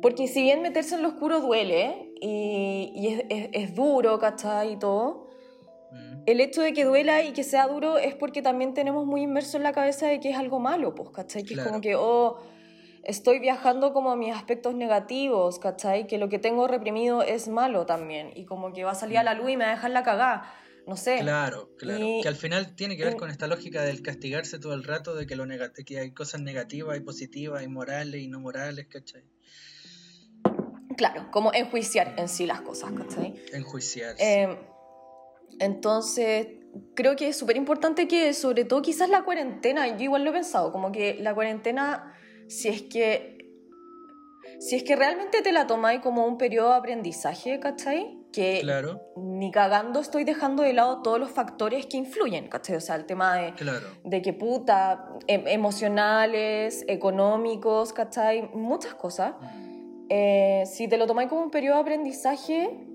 porque 0.00 0.26
si 0.28 0.42
bien 0.42 0.62
meterse 0.62 0.94
en 0.96 1.02
lo 1.02 1.08
oscuro 1.08 1.40
duele 1.40 2.12
y, 2.20 2.92
y 2.94 3.06
es, 3.08 3.24
es- 3.28 3.48
es 3.52 3.74
duro, 3.74 4.18
¿cachai? 4.18 4.72
Y 4.74 4.78
todo. 4.78 5.21
El 6.26 6.40
hecho 6.40 6.62
de 6.62 6.72
que 6.72 6.84
duela 6.84 7.22
y 7.22 7.32
que 7.32 7.44
sea 7.44 7.66
duro 7.66 7.98
es 7.98 8.14
porque 8.14 8.42
también 8.42 8.74
tenemos 8.74 9.06
muy 9.06 9.22
inmerso 9.22 9.56
en 9.56 9.62
la 9.62 9.72
cabeza 9.72 10.06
de 10.06 10.20
que 10.20 10.30
es 10.30 10.36
algo 10.36 10.58
malo, 10.60 10.94
pues, 10.94 11.10
¿cachai? 11.10 11.42
Que 11.44 11.54
Claro. 11.54 11.68
es 11.68 11.72
como 11.72 11.80
que, 11.80 11.94
oh, 11.96 12.38
estoy 13.04 13.38
viajando 13.40 13.92
como 13.92 14.10
a 14.12 14.16
mis 14.16 14.34
aspectos 14.34 14.74
negativos, 14.74 15.58
¿cachai? 15.58 16.06
Que 16.06 16.18
lo 16.18 16.28
que 16.28 16.38
tengo 16.38 16.68
reprimido 16.68 17.22
es 17.22 17.48
malo 17.48 17.86
también 17.86 18.30
y 18.36 18.44
como 18.44 18.72
que 18.72 18.84
va 18.84 18.92
a 18.92 18.94
salir 18.94 19.18
a 19.18 19.22
la 19.24 19.34
luz 19.34 19.50
y 19.50 19.56
me 19.56 19.64
va 19.64 19.70
a 19.72 19.74
dejar 19.74 19.90
la 19.90 20.02
cagada. 20.02 20.52
No 20.86 20.96
sé. 20.96 21.18
Claro, 21.20 21.70
claro. 21.78 22.04
Y- 22.04 22.22
que 22.22 22.28
al 22.28 22.34
final 22.34 22.74
tiene 22.74 22.96
que 22.96 23.04
ver 23.04 23.14
y- 23.14 23.16
con 23.16 23.30
esta 23.30 23.46
lógica 23.46 23.82
del 23.82 24.02
castigarse 24.02 24.58
todo 24.58 24.74
el 24.74 24.82
rato, 24.84 25.14
de 25.14 25.26
que, 25.28 25.36
lo 25.36 25.44
que 25.86 25.98
hay 26.00 26.10
cosas 26.12 26.40
negativas 26.40 26.96
y 26.96 27.00
positivas 27.00 27.62
y 27.62 27.68
morales 27.68 28.20
y 28.20 28.26
no 28.28 28.40
morales, 28.40 28.86
¿cachai? 28.88 29.22
Claro, 30.96 31.28
como 31.30 31.52
enjuiciar 31.54 32.14
en 32.18 32.28
sí 32.28 32.46
las 32.46 32.60
cosas, 32.60 32.92
¿cachai? 32.92 33.34
Enjuiciarse. 33.52 34.42
Eh, 34.42 34.58
entonces, 35.58 36.48
creo 36.94 37.16
que 37.16 37.28
es 37.28 37.36
súper 37.36 37.56
importante 37.56 38.08
que, 38.08 38.32
sobre 38.34 38.64
todo 38.64 38.82
quizás 38.82 39.08
la 39.08 39.24
cuarentena, 39.24 39.86
yo 39.96 40.04
igual 40.04 40.24
lo 40.24 40.30
he 40.30 40.32
pensado, 40.32 40.72
como 40.72 40.92
que 40.92 41.14
la 41.14 41.34
cuarentena, 41.34 42.14
si 42.48 42.68
es 42.68 42.82
que, 42.82 43.38
si 44.58 44.76
es 44.76 44.84
que 44.84 44.96
realmente 44.96 45.42
te 45.42 45.52
la 45.52 45.66
tomáis 45.66 46.00
como 46.00 46.26
un 46.26 46.38
periodo 46.38 46.70
de 46.70 46.76
aprendizaje, 46.76 47.58
¿cachai? 47.60 48.18
Que 48.32 48.60
claro, 48.62 49.02
ni 49.16 49.50
cagando 49.50 50.00
estoy 50.00 50.24
dejando 50.24 50.62
de 50.62 50.72
lado 50.72 51.02
todos 51.02 51.20
los 51.20 51.30
factores 51.30 51.84
que 51.86 51.98
influyen, 51.98 52.48
¿cachai? 52.48 52.76
O 52.76 52.80
sea, 52.80 52.96
el 52.96 53.04
tema 53.04 53.36
de, 53.36 53.54
claro. 53.54 53.86
de 54.04 54.22
que 54.22 54.32
puta, 54.32 55.06
em- 55.26 55.46
emocionales, 55.46 56.84
económicos, 56.88 57.92
¿cachai? 57.92 58.48
Muchas 58.54 58.94
cosas. 58.94 59.34
Eh, 60.08 60.64
si 60.66 60.88
te 60.88 60.96
lo 60.96 61.06
tomáis 61.06 61.28
como 61.28 61.42
un 61.42 61.50
periodo 61.50 61.76
de 61.76 61.82
aprendizaje, 61.82 62.86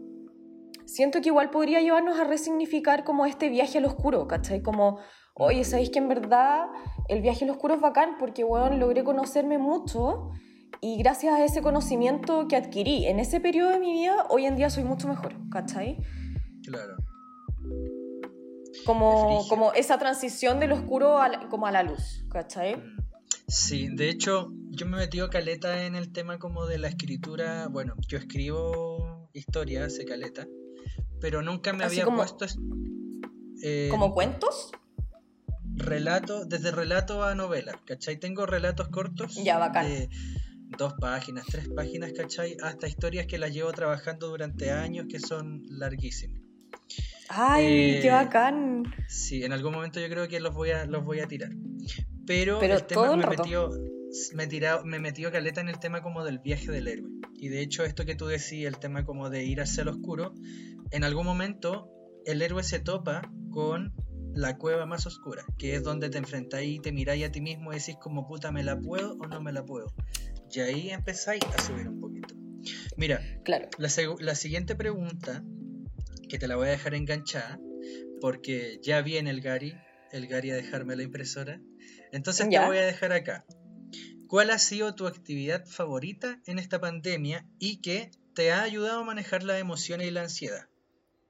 siento 0.88 1.22
que 1.22 1.29
igual 1.29 1.51
podría 1.51 1.82
llevarnos 1.82 2.20
a 2.20 2.24
resignificar 2.24 3.03
como 3.03 3.25
este 3.27 3.50
viaje 3.50 3.77
al 3.77 3.86
oscuro, 3.86 4.27
¿cachai? 4.27 4.62
Como, 4.63 5.00
oye, 5.36 5.63
¿sabéis 5.63 5.89
que 5.91 6.00
en 6.00 6.08
verdad 6.10 6.65
el 7.10 7.22
viaje 7.22 7.46
al 7.46 7.51
oscuro 7.51 7.75
es 7.75 7.82
bacán? 7.82 8.15
Porque, 8.17 8.44
bueno, 8.44 8.75
logré 8.77 9.03
conocerme 9.03 9.58
mucho 9.60 10.32
y 10.82 10.98
gracias 10.98 11.34
a 11.34 11.44
ese 11.46 11.62
conocimiento 11.62 12.48
que 12.48 12.56
adquirí 12.56 13.06
en 13.06 13.20
ese 13.20 13.39
periodo 13.39 13.70
de 13.72 13.79
mi 13.79 13.91
vida, 13.94 14.25
hoy 14.29 14.46
en 14.46 14.56
día 14.56 14.70
soy 14.70 14.84
mucho 14.84 15.08
mejor, 15.08 15.36
¿cachai? 15.51 15.98
Claro. 16.63 16.96
Como, 18.86 19.46
como 19.50 19.74
esa 19.74 19.98
transición 19.98 20.60
del 20.60 20.72
oscuro 20.72 21.20
a 21.20 21.29
la- 21.29 21.50
como 21.50 21.67
a 21.67 21.72
la 21.72 21.84
luz, 21.84 22.25
¿cachai? 22.29 22.82
Sí, 23.48 23.88
de 23.89 24.10
hecho, 24.10 24.51
yo 24.72 24.86
me 24.86 24.98
he 24.98 25.00
metido 25.01 25.29
caleta 25.29 25.86
en 25.86 25.96
el 25.96 26.12
tema 26.12 26.38
como 26.38 26.65
de 26.67 26.77
la 26.77 26.88
escritura. 26.89 27.67
Bueno, 27.70 27.96
yo 28.08 28.17
escribo 28.17 29.29
historia 29.34 29.86
hace 29.86 30.06
caleta, 30.06 30.48
pero 31.20 31.41
nunca 31.41 31.74
me 31.74 31.84
Así 31.84 31.96
había 31.96 32.06
como- 32.06 32.17
puesto 32.17 32.46
es- 32.46 32.58
eh, 33.63 33.88
¿Como 33.91 34.13
cuentos? 34.13 34.72
relato, 35.75 36.46
desde 36.46 36.72
relato 36.72 37.24
a 37.24 37.36
novela, 37.36 37.79
¿cachai? 37.86 38.17
Tengo 38.20 38.46
relatos 38.46 38.88
cortos 38.89 39.36
Ya, 39.44 39.58
bacán. 39.58 39.88
de 39.88 40.10
dos 40.77 40.94
páginas, 41.00 41.46
tres 41.50 41.70
páginas, 41.70 42.12
¿cachai? 42.13 42.58
Hasta 42.62 42.88
historias 42.88 43.27
que 43.27 43.38
las 43.38 43.53
llevo 43.53 43.72
trabajando 43.74 44.27
durante 44.27 44.72
años 44.72 45.06
que 45.10 45.20
son 45.20 45.63
larguísimas. 45.70 46.41
¡Ay, 47.29 47.65
Eh, 47.96 48.00
qué 48.01 48.10
bacán! 48.10 48.84
Sí, 49.08 49.44
en 49.44 49.51
algún 49.53 49.74
momento 49.74 50.00
yo 50.00 50.10
creo 50.10 50.27
que 50.27 50.39
los 50.39 50.53
voy 50.53 50.72
a, 50.72 50.86
los 50.86 51.03
voy 51.03 51.20
a 51.20 51.27
tirar. 51.27 51.51
Pero, 52.25 52.60
Pero 52.60 52.75
el 52.75 52.84
tema 52.86 53.15
me 53.15 53.25
metió, 53.27 53.70
me, 54.34 54.48
tirado, 54.48 54.86
me 54.86 55.00
metió 55.00 55.32
caleta 55.32 55.62
en 55.62 55.70
el 55.70 55.80
tema 55.80 56.02
como 56.02 56.24
del 56.24 56.40
viaje 56.40 56.72
del 56.72 56.88
héroe. 56.88 57.10
Y 57.36 57.50
de 57.50 57.62
hecho 57.62 57.84
esto 57.84 58.06
que 58.06 58.16
tú 58.16 58.26
decías, 58.28 58.74
el 58.74 58.80
tema 58.80 59.06
como 59.06 59.30
de 59.30 59.44
ir 59.46 59.62
hacia 59.62 59.82
el 59.84 59.90
oscuro, 59.90 60.34
en 60.92 61.04
algún 61.04 61.26
momento 61.26 61.90
el 62.26 62.42
héroe 62.42 62.64
se 62.64 62.80
topa 62.80 63.30
con 63.52 63.94
la 64.34 64.58
cueva 64.58 64.86
más 64.86 65.08
oscura, 65.08 65.44
que 65.58 65.76
es 65.76 65.84
donde 65.84 66.10
te 66.10 66.18
enfrentáis 66.18 66.76
y 66.76 66.80
te 66.80 66.92
miráis 66.92 67.26
a 67.26 67.32
ti 67.32 67.42
mismo 67.42 67.74
y 67.74 67.80
decís 67.80 67.96
como 68.00 68.28
puta, 68.28 68.52
¿me 68.52 68.64
la 68.64 68.80
puedo 68.80 69.14
o 69.14 69.28
no 69.28 69.42
me 69.42 69.52
la 69.52 69.66
puedo? 69.66 69.94
Y 70.52 70.60
ahí 70.60 70.90
empezáis 70.92 71.44
a 71.58 71.62
subir 71.62 71.88
un 71.90 72.00
poquito. 72.00 72.36
Mira, 72.96 73.22
Claro. 73.44 73.70
la, 73.78 74.36
siguiente 74.36 74.76
pregunta, 74.76 75.44
que 76.30 76.38
te 76.38 76.48
la 76.48 76.56
voy 76.56 76.68
a 76.68 76.72
dejar 76.72 76.94
enganchada, 76.94 77.60
porque 78.22 78.80
ya 78.84 79.02
viene 79.02 79.30
el 79.30 79.42
Gary, 79.42 79.74
el 80.12 80.28
Gary 80.28 80.52
a 80.52 80.56
dejarme 80.56 80.96
la 80.96 81.04
impresora. 81.04 81.62
Entonces 82.12 82.48
Ya. 82.50 82.62
te 82.62 82.68
voy 82.68 82.78
a 82.78 82.86
dejar 82.86 83.14
acá. 83.14 83.46
¿Cuál 84.27 84.51
ha 84.51 84.60
sido 84.60 84.93
tu 84.93 85.07
actividad 85.07 85.65
favorita 85.65 86.39
en 86.46 86.60
esta 86.60 86.79
pandemia 86.79 87.46
y 87.60 87.77
que 87.81 88.12
te 88.36 88.51
ha 88.51 88.62
ayudado 88.62 89.00
a 89.00 89.03
manejar 89.03 89.43
las 89.43 89.60
emociones 89.60 90.07
y 90.07 90.12
la 90.12 90.22
ansiedad? 90.24 90.67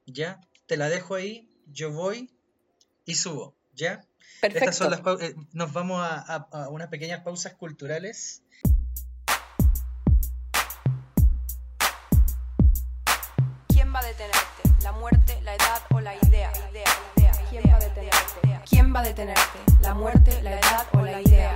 ¿Ya? 0.05 0.41
Te 0.65 0.77
la 0.77 0.89
dejo 0.89 1.15
ahí, 1.15 1.49
yo 1.67 1.91
voy 1.91 2.31
y 3.05 3.15
subo. 3.15 3.55
¿Ya? 3.73 4.01
Perfecto. 4.41 4.57
Estas 4.69 4.75
son 4.77 4.89
las 4.91 5.01
eh, 5.21 5.35
nos 5.53 5.71
vamos 5.73 6.01
a, 6.01 6.17
a- 6.17 6.47
a 6.63 6.69
unas 6.69 6.87
pequeñas 6.87 7.21
pausas 7.21 7.53
culturales. 7.55 8.41
¿Quién 13.67 13.93
va 13.93 13.99
a 13.99 14.05
detenerte? 14.05 14.63
¿La 14.81 14.91
muerte, 14.93 15.39
la 15.43 15.53
edad 15.55 15.81
o 15.93 15.99
la 15.99 16.15
idea? 16.15 16.51
idea, 16.71 16.91
idea 17.15 17.31
¿Quién 17.49 17.63
va 17.71 17.77
a 17.77 17.79
detenerte? 17.79 18.65
¿Quién 18.69 18.95
va 18.95 18.99
a 18.99 19.03
detenerte? 19.03 19.59
¿La 19.81 19.93
muerte, 19.93 20.41
la 20.41 20.51
edad 20.53 20.87
o 20.93 21.01
la 21.03 21.21
idea? 21.21 21.55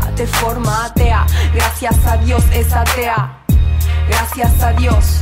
te 0.00 0.26
forma 0.26 0.86
atea, 0.86 1.26
gracias 1.52 2.06
a 2.06 2.16
Dios 2.16 2.42
es 2.52 2.72
atea, 2.72 3.38
gracias 4.08 4.62
a 4.62 4.72
Dios. 4.72 5.20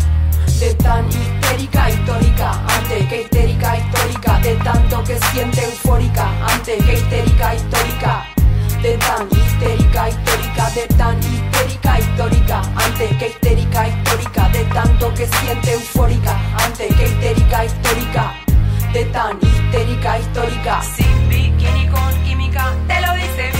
De 0.61 0.75
tan 0.75 1.09
histérica 1.09 1.91
histórica, 1.91 2.53
antes 2.77 3.07
que 3.09 3.23
histérica 3.23 3.79
histórica, 3.79 4.39
de 4.41 4.55
tanto 4.57 5.05
que 5.05 5.19
siente 5.33 5.65
eufórica, 5.65 6.29
antes 6.53 6.85
que 6.85 6.93
histérica 6.95 7.55
histórica, 7.55 8.27
de 8.83 8.97
tan 8.99 9.29
histérica 9.31 10.09
histórica, 10.09 10.71
de 10.71 10.87
tan 10.95 11.19
histérica 11.19 11.99
histórica, 11.99 12.63
antes 12.77 13.17
que 13.17 13.29
histérica 13.29 13.89
histórica, 13.89 14.49
de 14.51 14.65
tanto 14.65 15.15
que 15.15 15.27
siente 15.27 15.73
eufórica, 15.73 16.37
antes 16.65 16.95
que 16.95 17.05
histérica 17.07 17.65
histórica, 17.65 18.35
de 18.93 19.05
tan 19.07 19.39
histérica 19.43 20.19
histórica. 20.19 20.83
Sin 20.83 21.29
bikini 21.29 21.89
con 21.89 22.25
química, 22.25 22.75
te 22.87 23.01
lo 23.01 23.15
dice, 23.15 23.60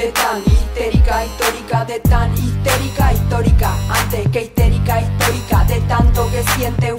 de 0.00 0.12
tan 0.12 0.42
histérica, 0.46 1.26
histórica, 1.26 1.84
de 1.84 2.00
tan 2.00 2.32
histérica, 2.32 3.12
histórica, 3.12 3.70
antes 4.00 4.30
que 4.32 4.40
histérica, 4.44 5.02
histórica, 5.02 5.64
de 5.64 5.80
tanto 5.80 6.30
que 6.30 6.42
siente 6.54 6.92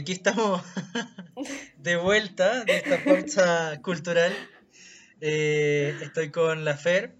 aquí 0.00 0.12
estamos 0.12 0.62
de 1.78 1.96
vuelta 1.96 2.64
de 2.64 2.76
esta 2.78 3.04
pausa 3.04 3.80
cultural. 3.82 4.32
Eh, 5.20 5.94
estoy 6.00 6.30
con 6.30 6.64
la 6.64 6.76
Fer, 6.76 7.14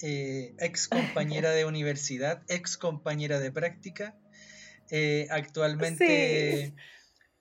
eh, 0.00 0.54
ex 0.58 0.88
compañera 0.88 1.50
de 1.50 1.66
universidad, 1.66 2.42
ex 2.48 2.78
compañera 2.78 3.38
de 3.38 3.52
práctica. 3.52 4.16
Eh, 4.90 5.26
actualmente 5.30 6.66
Sí. 6.68 6.74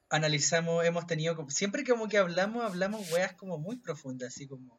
analizamos, 0.09 0.85
hemos 0.85 1.07
tenido, 1.07 1.37
siempre 1.49 1.85
como 1.85 2.09
que 2.09 2.17
hablamos, 2.17 2.65
hablamos 2.65 3.09
weas 3.11 3.33
como 3.33 3.57
muy 3.57 3.77
profundas, 3.77 4.33
así 4.33 4.47
como 4.47 4.77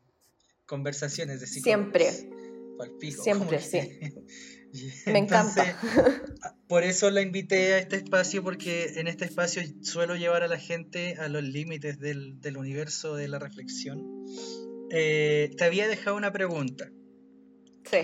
conversaciones 0.67 1.41
de 1.41 1.47
psicólogos. 1.47 1.93
Siempre. 1.93 2.31
Palpico, 2.77 3.23
Siempre, 3.23 3.59
como 3.59 3.61
Me 5.07 5.19
encanta. 5.19 5.63
a- 6.43 6.55
Por 6.69 6.83
eso 6.85 7.11
la 7.11 7.21
invité 7.21 7.75
a 7.75 7.79
este 7.79 7.97
espacio, 7.97 8.43
porque 8.43 8.95
en 8.97 9.07
este 9.09 9.25
espacio 9.27 9.63
suelo 9.83 10.17
llevar 10.17 10.43
a 10.43 10.49
la 10.49 10.59
gente 10.59 11.17
a 11.19 11.29
los 11.29 11.43
límites 11.43 11.99
del, 11.99 12.41
del 12.41 12.57
universo 12.57 13.15
de 13.17 13.29
la 13.29 13.39
reflexión. 13.39 14.25
Eh, 14.91 15.51
te 15.57 15.65
había 15.65 15.87
dejado 15.89 16.17
una 16.17 16.33
pregunta. 16.33 16.91
Sí. 17.91 17.99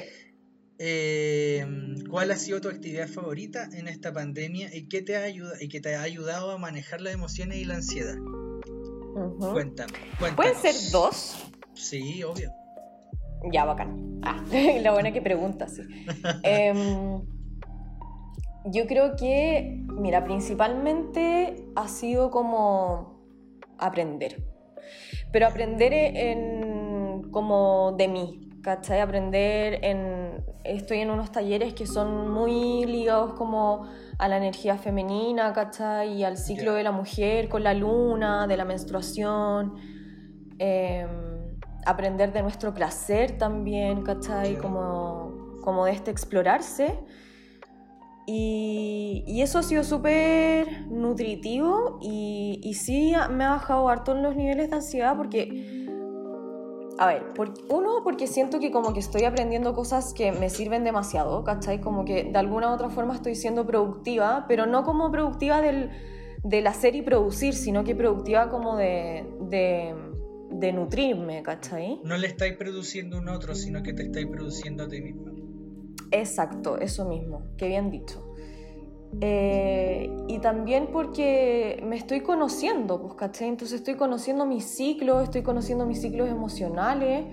Eh, 0.80 1.66
¿Cuál 2.08 2.30
ha 2.30 2.36
sido 2.36 2.60
tu 2.60 2.68
actividad 2.68 3.08
favorita 3.08 3.68
en 3.72 3.88
esta 3.88 4.12
pandemia 4.12 4.74
y 4.74 4.86
qué 4.88 5.02
te 5.02 5.16
ha 5.16 5.22
ayudado 5.24 5.54
y 5.60 5.68
qué 5.68 5.80
te 5.80 5.94
ha 5.96 6.02
ayudado 6.02 6.50
a 6.52 6.58
manejar 6.58 7.00
las 7.00 7.14
emociones 7.14 7.58
y 7.58 7.64
la 7.64 7.76
ansiedad? 7.76 8.16
Cuéntame, 9.38 9.92
cuéntanos. 10.18 10.36
¿Pueden 10.36 10.56
ser 10.60 10.74
dos? 10.92 11.36
Sí, 11.74 12.22
obvio. 12.22 12.52
Ya, 13.52 13.64
bacán. 13.64 14.20
Ah, 14.22 14.42
la 14.82 14.92
buena 14.92 15.12
que 15.12 15.22
pregunta, 15.22 15.68
sí. 15.68 15.82
Em, 16.42 17.20
yo 18.64 18.86
creo 18.86 19.16
que, 19.16 19.84
mira, 19.88 20.24
principalmente 20.24 21.64
ha 21.76 21.88
sido 21.88 22.30
como 22.30 23.22
aprender. 23.78 24.44
Pero 25.32 25.46
aprender 25.46 25.92
en, 25.92 27.30
como 27.30 27.94
de 27.96 28.08
mí, 28.08 28.50
¿cachai? 28.62 29.00
Aprender 29.00 29.84
en... 29.84 30.44
Estoy 30.64 30.98
en 30.98 31.10
unos 31.10 31.32
talleres 31.32 31.72
que 31.72 31.86
son 31.86 32.30
muy 32.30 32.84
ligados 32.84 33.32
como 33.34 33.88
a 34.18 34.28
la 34.28 34.36
energía 34.36 34.76
femenina, 34.76 35.52
¿cachai? 35.52 36.14
Y 36.14 36.24
al 36.24 36.36
ciclo 36.36 36.74
de 36.74 36.82
la 36.82 36.92
mujer 36.92 37.48
con 37.48 37.62
la 37.62 37.72
luna, 37.72 38.46
de 38.46 38.56
la 38.56 38.64
menstruación. 38.64 39.76
Em, 40.58 41.37
aprender 41.88 42.32
de 42.32 42.42
nuestro 42.42 42.74
placer 42.74 43.38
también, 43.38 44.02
¿cachai? 44.02 44.56
Como, 44.56 45.58
como 45.62 45.84
de 45.86 45.92
este 45.92 46.10
explorarse. 46.10 46.98
Y, 48.26 49.24
y 49.26 49.40
eso 49.40 49.58
ha 49.58 49.62
sido 49.62 49.82
súper 49.84 50.86
nutritivo 50.88 51.98
y, 52.02 52.60
y 52.62 52.74
sí 52.74 53.14
me 53.30 53.44
ha 53.44 53.50
bajado 53.50 53.88
harto 53.88 54.12
en 54.12 54.22
los 54.22 54.36
niveles 54.36 54.68
de 54.68 54.76
ansiedad 54.76 55.16
porque, 55.16 55.86
a 56.98 57.06
ver, 57.06 57.32
por- 57.32 57.54
uno, 57.70 58.02
porque 58.04 58.26
siento 58.26 58.58
que 58.60 58.70
como 58.70 58.92
que 58.92 59.00
estoy 59.00 59.24
aprendiendo 59.24 59.72
cosas 59.72 60.12
que 60.12 60.30
me 60.32 60.50
sirven 60.50 60.84
demasiado, 60.84 61.42
¿cachai? 61.42 61.80
Como 61.80 62.04
que 62.04 62.24
de 62.24 62.38
alguna 62.38 62.70
u 62.70 62.74
otra 62.74 62.90
forma 62.90 63.14
estoy 63.14 63.34
siendo 63.34 63.66
productiva, 63.66 64.44
pero 64.46 64.66
no 64.66 64.84
como 64.84 65.10
productiva 65.10 65.62
del, 65.62 65.90
del 66.42 66.66
hacer 66.66 66.96
y 66.96 67.02
producir, 67.02 67.54
sino 67.54 67.82
que 67.82 67.94
productiva 67.94 68.50
como 68.50 68.76
de, 68.76 69.26
de, 69.40 69.94
de 70.50 70.72
nutrirme, 70.72 71.42
¿cachai? 71.42 72.00
No 72.04 72.16
le 72.16 72.26
estáis 72.26 72.56
produciendo 72.56 73.18
a 73.18 73.20
un 73.20 73.28
otro, 73.28 73.54
sino 73.54 73.82
que 73.82 73.92
te 73.92 74.04
estáis 74.04 74.26
produciendo 74.26 74.84
a 74.84 74.88
ti 74.88 75.00
misma. 75.00 75.32
Exacto, 76.10 76.78
eso 76.78 77.08
mismo, 77.08 77.42
qué 77.56 77.68
bien 77.68 77.90
dicho. 77.90 78.24
Eh, 79.20 80.10
y 80.28 80.38
también 80.40 80.88
porque 80.92 81.82
me 81.86 81.96
estoy 81.96 82.20
conociendo, 82.20 83.00
pues, 83.00 83.14
¿cachai? 83.14 83.48
Entonces 83.48 83.80
estoy 83.80 83.94
conociendo 83.94 84.46
mis 84.46 84.64
ciclos, 84.64 85.24
estoy 85.24 85.42
conociendo 85.42 85.86
mis 85.86 86.00
ciclos 86.00 86.28
emocionales 86.28 87.24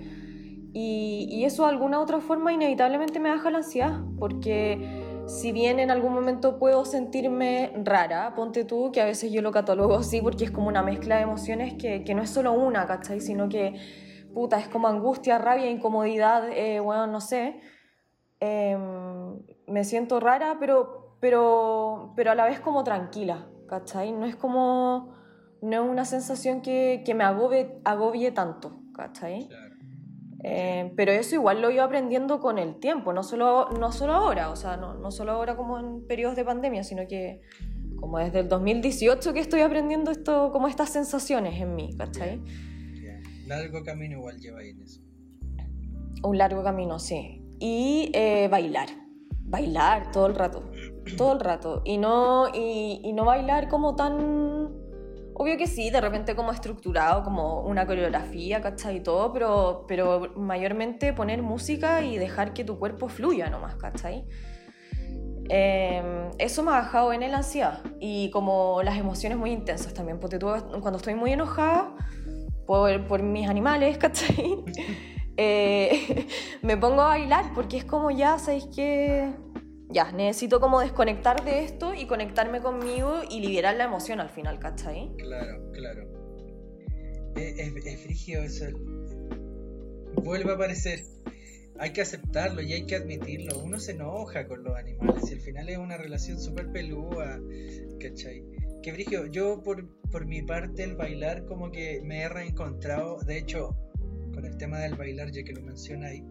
y, 0.72 1.28
y 1.30 1.44
eso 1.44 1.64
de 1.64 1.70
alguna 1.70 1.98
u 1.98 2.02
otra 2.02 2.20
forma 2.20 2.52
inevitablemente 2.52 3.20
me 3.20 3.30
baja 3.30 3.50
la 3.50 3.58
ansiedad, 3.58 4.00
porque 4.18 5.05
si 5.26 5.50
bien 5.52 5.80
en 5.80 5.90
algún 5.90 6.12
momento 6.12 6.58
puedo 6.58 6.84
sentirme 6.84 7.72
rara, 7.84 8.34
ponte 8.34 8.64
tú, 8.64 8.92
que 8.92 9.00
a 9.00 9.04
veces 9.04 9.32
yo 9.32 9.42
lo 9.42 9.50
catalogo 9.50 9.96
así 9.96 10.20
porque 10.20 10.44
es 10.44 10.50
como 10.50 10.68
una 10.68 10.82
mezcla 10.82 11.16
de 11.16 11.22
emociones 11.22 11.74
que, 11.74 12.04
que 12.04 12.14
no 12.14 12.22
es 12.22 12.30
solo 12.30 12.52
una, 12.52 12.86
¿cachai? 12.86 13.20
Sino 13.20 13.48
que, 13.48 13.74
puta, 14.32 14.58
es 14.58 14.68
como 14.68 14.88
angustia, 14.88 15.38
rabia, 15.38 15.68
incomodidad, 15.68 16.48
eh, 16.50 16.80
bueno, 16.80 17.06
no 17.06 17.20
sé 17.20 17.60
em, 18.40 19.42
me 19.66 19.84
siento 19.84 20.20
rara, 20.20 20.56
pero, 20.60 21.16
pero, 21.20 22.12
pero 22.16 22.30
a 22.30 22.34
la 22.34 22.44
vez 22.44 22.60
como 22.60 22.84
tranquila, 22.84 23.48
¿cachai? 23.68 24.12
No 24.12 24.26
es 24.26 24.36
como, 24.36 25.14
no 25.60 25.84
es 25.84 25.90
una 25.90 26.04
sensación 26.04 26.60
que, 26.62 27.02
que 27.04 27.14
me 27.14 27.24
agobie, 27.24 27.80
agobie 27.84 28.30
tanto, 28.30 28.80
¿cachai? 28.94 29.48
Eh, 30.44 30.92
pero 30.96 31.12
eso 31.12 31.34
igual 31.34 31.62
lo 31.62 31.70
ido 31.70 31.82
aprendiendo 31.82 32.40
con 32.40 32.58
el 32.58 32.78
tiempo, 32.78 33.12
no 33.12 33.22
solo, 33.22 33.70
no 33.78 33.90
solo 33.92 34.12
ahora, 34.12 34.50
o 34.50 34.56
sea, 34.56 34.76
no, 34.76 34.94
no 34.94 35.10
solo 35.10 35.32
ahora 35.32 35.56
como 35.56 35.78
en 35.78 36.06
periodos 36.06 36.36
de 36.36 36.44
pandemia, 36.44 36.84
sino 36.84 37.06
que 37.08 37.40
como 37.96 38.18
desde 38.18 38.40
el 38.40 38.48
2018 38.48 39.32
que 39.32 39.40
estoy 39.40 39.60
aprendiendo 39.60 40.10
esto, 40.10 40.50
como 40.52 40.68
estas 40.68 40.90
sensaciones 40.90 41.60
en 41.60 41.74
mí, 41.74 41.94
¿cachai? 41.96 42.40
Ya. 43.02 43.20
Largo 43.46 43.82
camino 43.82 44.18
igual 44.18 44.38
lleva 44.38 44.60
ahí 44.60 44.70
en 44.70 44.82
eso. 44.82 45.00
Un 46.22 46.38
largo 46.38 46.62
camino, 46.62 46.98
sí. 46.98 47.42
Y 47.58 48.10
eh, 48.14 48.48
bailar. 48.48 48.88
Bailar 49.44 50.10
todo 50.12 50.26
el 50.26 50.34
rato. 50.34 50.70
Todo 51.16 51.34
el 51.34 51.40
rato. 51.40 51.82
Y 51.84 51.98
no, 51.98 52.48
y, 52.52 53.00
y 53.02 53.12
no 53.12 53.24
bailar 53.24 53.68
como 53.68 53.94
tan. 53.94 54.85
Obvio 55.38 55.58
que 55.58 55.66
sí, 55.66 55.90
de 55.90 56.00
repente 56.00 56.34
como 56.34 56.50
estructurado, 56.50 57.22
como 57.22 57.60
una 57.60 57.86
coreografía, 57.86 58.62
¿cachai? 58.62 58.96
Y 58.96 59.00
todo, 59.00 59.34
pero, 59.34 59.84
pero 59.86 60.32
mayormente 60.34 61.12
poner 61.12 61.42
música 61.42 62.02
y 62.02 62.16
dejar 62.16 62.54
que 62.54 62.64
tu 62.64 62.78
cuerpo 62.78 63.10
fluya 63.10 63.50
nomás, 63.50 63.74
¿cachai? 63.76 64.24
Eh, 65.50 66.30
eso 66.38 66.62
me 66.62 66.70
ha 66.70 66.74
bajado 66.80 67.12
en 67.12 67.20
la 67.20 67.36
ansiedad 67.36 67.80
y 68.00 68.30
como 68.30 68.82
las 68.82 68.96
emociones 68.96 69.36
muy 69.36 69.52
intensas 69.52 69.92
también, 69.92 70.18
porque 70.20 70.38
cuando 70.38 70.96
estoy 70.96 71.14
muy 71.14 71.32
enojada 71.32 71.94
por, 72.66 73.06
por 73.06 73.22
mis 73.22 73.46
animales, 73.46 73.98
¿cachai? 73.98 74.64
Eh, 75.36 76.26
me 76.62 76.78
pongo 76.78 77.02
a 77.02 77.08
bailar 77.08 77.52
porque 77.54 77.76
es 77.76 77.84
como 77.84 78.10
ya, 78.10 78.38
¿sabéis 78.38 78.68
qué? 78.74 79.34
Ya, 79.88 80.10
necesito 80.10 80.60
como 80.60 80.80
desconectar 80.80 81.44
de 81.44 81.64
esto 81.64 81.94
y 81.94 82.06
conectarme 82.06 82.60
conmigo 82.60 83.20
y 83.30 83.40
liberar 83.40 83.76
la 83.76 83.84
emoción 83.84 84.20
al 84.20 84.30
final, 84.30 84.58
¿cachai? 84.58 85.14
Claro, 85.16 85.70
claro. 85.72 86.16
Es, 87.36 87.58
es, 87.58 88.00
frigio 88.00 88.42
eso. 88.42 88.66
Vuelve 90.14 90.50
a 90.50 90.54
aparecer. 90.54 91.04
Hay 91.78 91.92
que 91.92 92.00
aceptarlo 92.00 92.62
y 92.62 92.72
hay 92.72 92.86
que 92.86 92.96
admitirlo. 92.96 93.58
Uno 93.58 93.78
se 93.78 93.92
enoja 93.92 94.48
con 94.48 94.64
los 94.64 94.74
animales 94.74 95.30
y 95.30 95.34
al 95.34 95.40
final 95.40 95.68
es 95.68 95.78
una 95.78 95.96
relación 95.98 96.40
súper 96.40 96.72
pelúa, 96.72 97.38
¿cachai? 98.00 98.42
Que 98.82 98.92
frigio. 98.92 99.26
Yo 99.26 99.62
por, 99.62 99.86
por 100.10 100.26
mi 100.26 100.42
parte 100.42 100.82
el 100.82 100.96
bailar 100.96 101.44
como 101.44 101.70
que 101.70 102.00
me 102.02 102.22
he 102.22 102.28
reencontrado. 102.28 103.18
De 103.20 103.38
hecho, 103.38 103.76
con 104.34 104.44
el 104.46 104.56
tema 104.56 104.80
del 104.80 104.94
bailar, 104.94 105.30
ya 105.30 105.44
que 105.44 105.52
lo 105.52 105.62
menciona 105.62 106.08
ahí, 106.08 106.24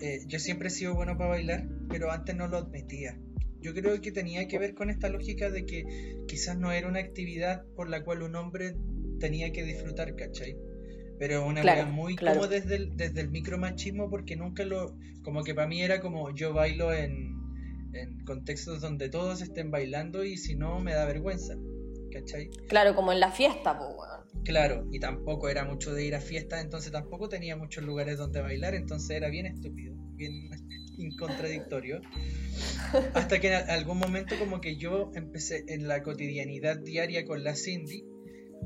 eh, 0.00 0.20
yo 0.26 0.38
siempre 0.38 0.68
he 0.68 0.70
sido 0.70 0.94
bueno 0.94 1.16
para 1.16 1.30
bailar, 1.30 1.68
pero 1.88 2.10
antes 2.10 2.34
no 2.34 2.48
lo 2.48 2.58
admitía. 2.58 3.18
Yo 3.60 3.72
creo 3.72 4.00
que 4.00 4.12
tenía 4.12 4.46
que 4.46 4.58
ver 4.58 4.74
con 4.74 4.90
esta 4.90 5.08
lógica 5.08 5.50
de 5.50 5.64
que 5.64 5.84
quizás 6.28 6.58
no 6.58 6.70
era 6.72 6.88
una 6.88 7.00
actividad 7.00 7.64
por 7.76 7.88
la 7.88 8.04
cual 8.04 8.22
un 8.22 8.36
hombre 8.36 8.74
tenía 9.20 9.52
que 9.52 9.64
disfrutar, 9.64 10.14
¿cachai? 10.16 10.56
Pero 11.18 11.46
una 11.46 11.62
Claro, 11.62 11.86
muy 11.86 12.16
claro. 12.16 12.40
como 12.40 12.50
desde 12.50 12.76
el, 12.76 12.96
desde 12.96 13.22
el 13.22 13.30
micromachismo, 13.30 14.10
porque 14.10 14.36
nunca 14.36 14.64
lo. 14.64 14.96
Como 15.22 15.42
que 15.42 15.54
para 15.54 15.66
mí 15.66 15.80
era 15.80 16.00
como 16.00 16.34
yo 16.34 16.52
bailo 16.52 16.92
en, 16.92 17.34
en 17.94 18.24
contextos 18.24 18.80
donde 18.80 19.08
todos 19.08 19.40
estén 19.40 19.70
bailando 19.70 20.24
y 20.24 20.36
si 20.36 20.56
no 20.56 20.80
me 20.80 20.92
da 20.92 21.06
vergüenza, 21.06 21.54
¿cachai? 22.12 22.50
Claro, 22.68 22.94
como 22.94 23.12
en 23.12 23.20
la 23.20 23.30
fiesta, 23.30 23.78
pues. 23.78 24.13
Claro, 24.42 24.86
y 24.90 25.00
tampoco 25.00 25.48
era 25.48 25.64
mucho 25.64 25.94
de 25.94 26.04
ir 26.04 26.14
a 26.14 26.20
fiestas, 26.20 26.62
entonces 26.62 26.92
tampoco 26.92 27.28
tenía 27.28 27.56
muchos 27.56 27.84
lugares 27.84 28.18
donde 28.18 28.40
bailar, 28.40 28.74
entonces 28.74 29.10
era 29.10 29.28
bien 29.28 29.46
estúpido, 29.46 29.94
bien 30.16 30.50
contradictorio. 31.18 32.00
Hasta 33.14 33.40
que 33.40 33.48
en 33.48 33.70
algún 33.70 33.98
momento 33.98 34.38
como 34.38 34.60
que 34.60 34.76
yo 34.76 35.10
empecé 35.14 35.64
en 35.68 35.88
la 35.88 36.02
cotidianidad 36.02 36.78
diaria 36.78 37.24
con 37.24 37.42
la 37.42 37.56
Cindy, 37.56 38.04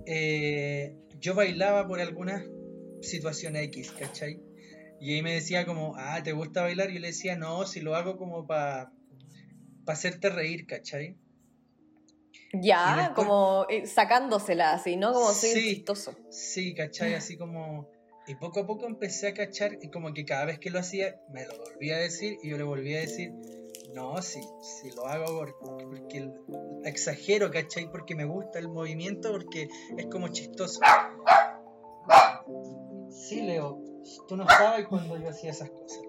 eh, 0.06 0.96
yo 1.20 1.34
bailaba 1.34 1.86
por 1.86 2.00
algunas 2.00 2.44
situaciones 3.00 3.64
X, 3.64 3.92
¿cachai? 3.92 4.40
Y 5.00 5.14
ahí 5.14 5.22
me 5.22 5.34
decía 5.34 5.64
como, 5.64 5.94
ah, 5.96 6.22
¿te 6.22 6.32
gusta 6.32 6.62
bailar? 6.62 6.90
Y 6.90 6.94
yo 6.94 7.00
le 7.00 7.08
decía, 7.08 7.36
no, 7.36 7.66
si 7.66 7.80
lo 7.80 7.94
hago 7.94 8.16
como 8.16 8.46
para 8.46 8.92
hacerte 9.86 10.28
reír, 10.28 10.66
¿cachai? 10.66 11.16
Ya, 12.52 12.96
después- 12.96 13.26
como 13.26 13.66
eh, 13.68 13.86
sacándosela 13.86 14.72
así, 14.72 14.96
¿no? 14.96 15.12
Como 15.12 15.30
soy 15.32 15.50
Sí. 15.50 15.74
chistoso. 15.74 16.14
Sí, 16.30 16.74
¿cachai? 16.74 17.14
Así 17.14 17.36
como... 17.36 17.90
Y 18.26 18.34
poco 18.34 18.60
a 18.60 18.66
poco 18.66 18.86
empecé 18.86 19.28
a 19.28 19.34
cachar 19.34 19.78
y 19.80 19.88
como 19.90 20.12
que 20.12 20.24
cada 20.26 20.44
vez 20.44 20.58
que 20.58 20.68
lo 20.70 20.78
hacía 20.78 21.18
me 21.32 21.46
lo 21.46 21.56
volvía 21.58 21.96
a 21.96 21.98
decir 21.98 22.36
y 22.42 22.50
yo 22.50 22.58
le 22.58 22.62
volvía 22.64 22.98
a 22.98 23.00
decir, 23.00 23.32
no, 23.94 24.20
sí, 24.20 24.40
sí 24.60 24.90
lo 24.94 25.06
hago 25.06 25.26
por- 25.38 25.58
porque 25.60 26.18
el- 26.18 26.32
exagero, 26.84 27.50
¿cachai? 27.50 27.90
Porque 27.90 28.14
me 28.14 28.26
gusta 28.26 28.58
el 28.58 28.68
movimiento, 28.68 29.32
porque 29.32 29.68
es 29.96 30.06
como 30.06 30.28
chistoso. 30.28 30.80
Sí, 33.10 33.40
Leo, 33.42 33.82
tú 34.28 34.36
no 34.36 34.46
sabes 34.46 34.86
cuando 34.88 35.18
yo 35.18 35.28
hacía 35.30 35.50
esas 35.50 35.70
cosas. 35.70 36.00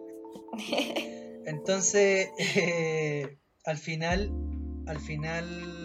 Entonces, 1.45 2.29
eh, 2.55 3.37
al 3.65 3.77
final, 3.77 4.31
al 4.87 4.99
final, 4.99 5.78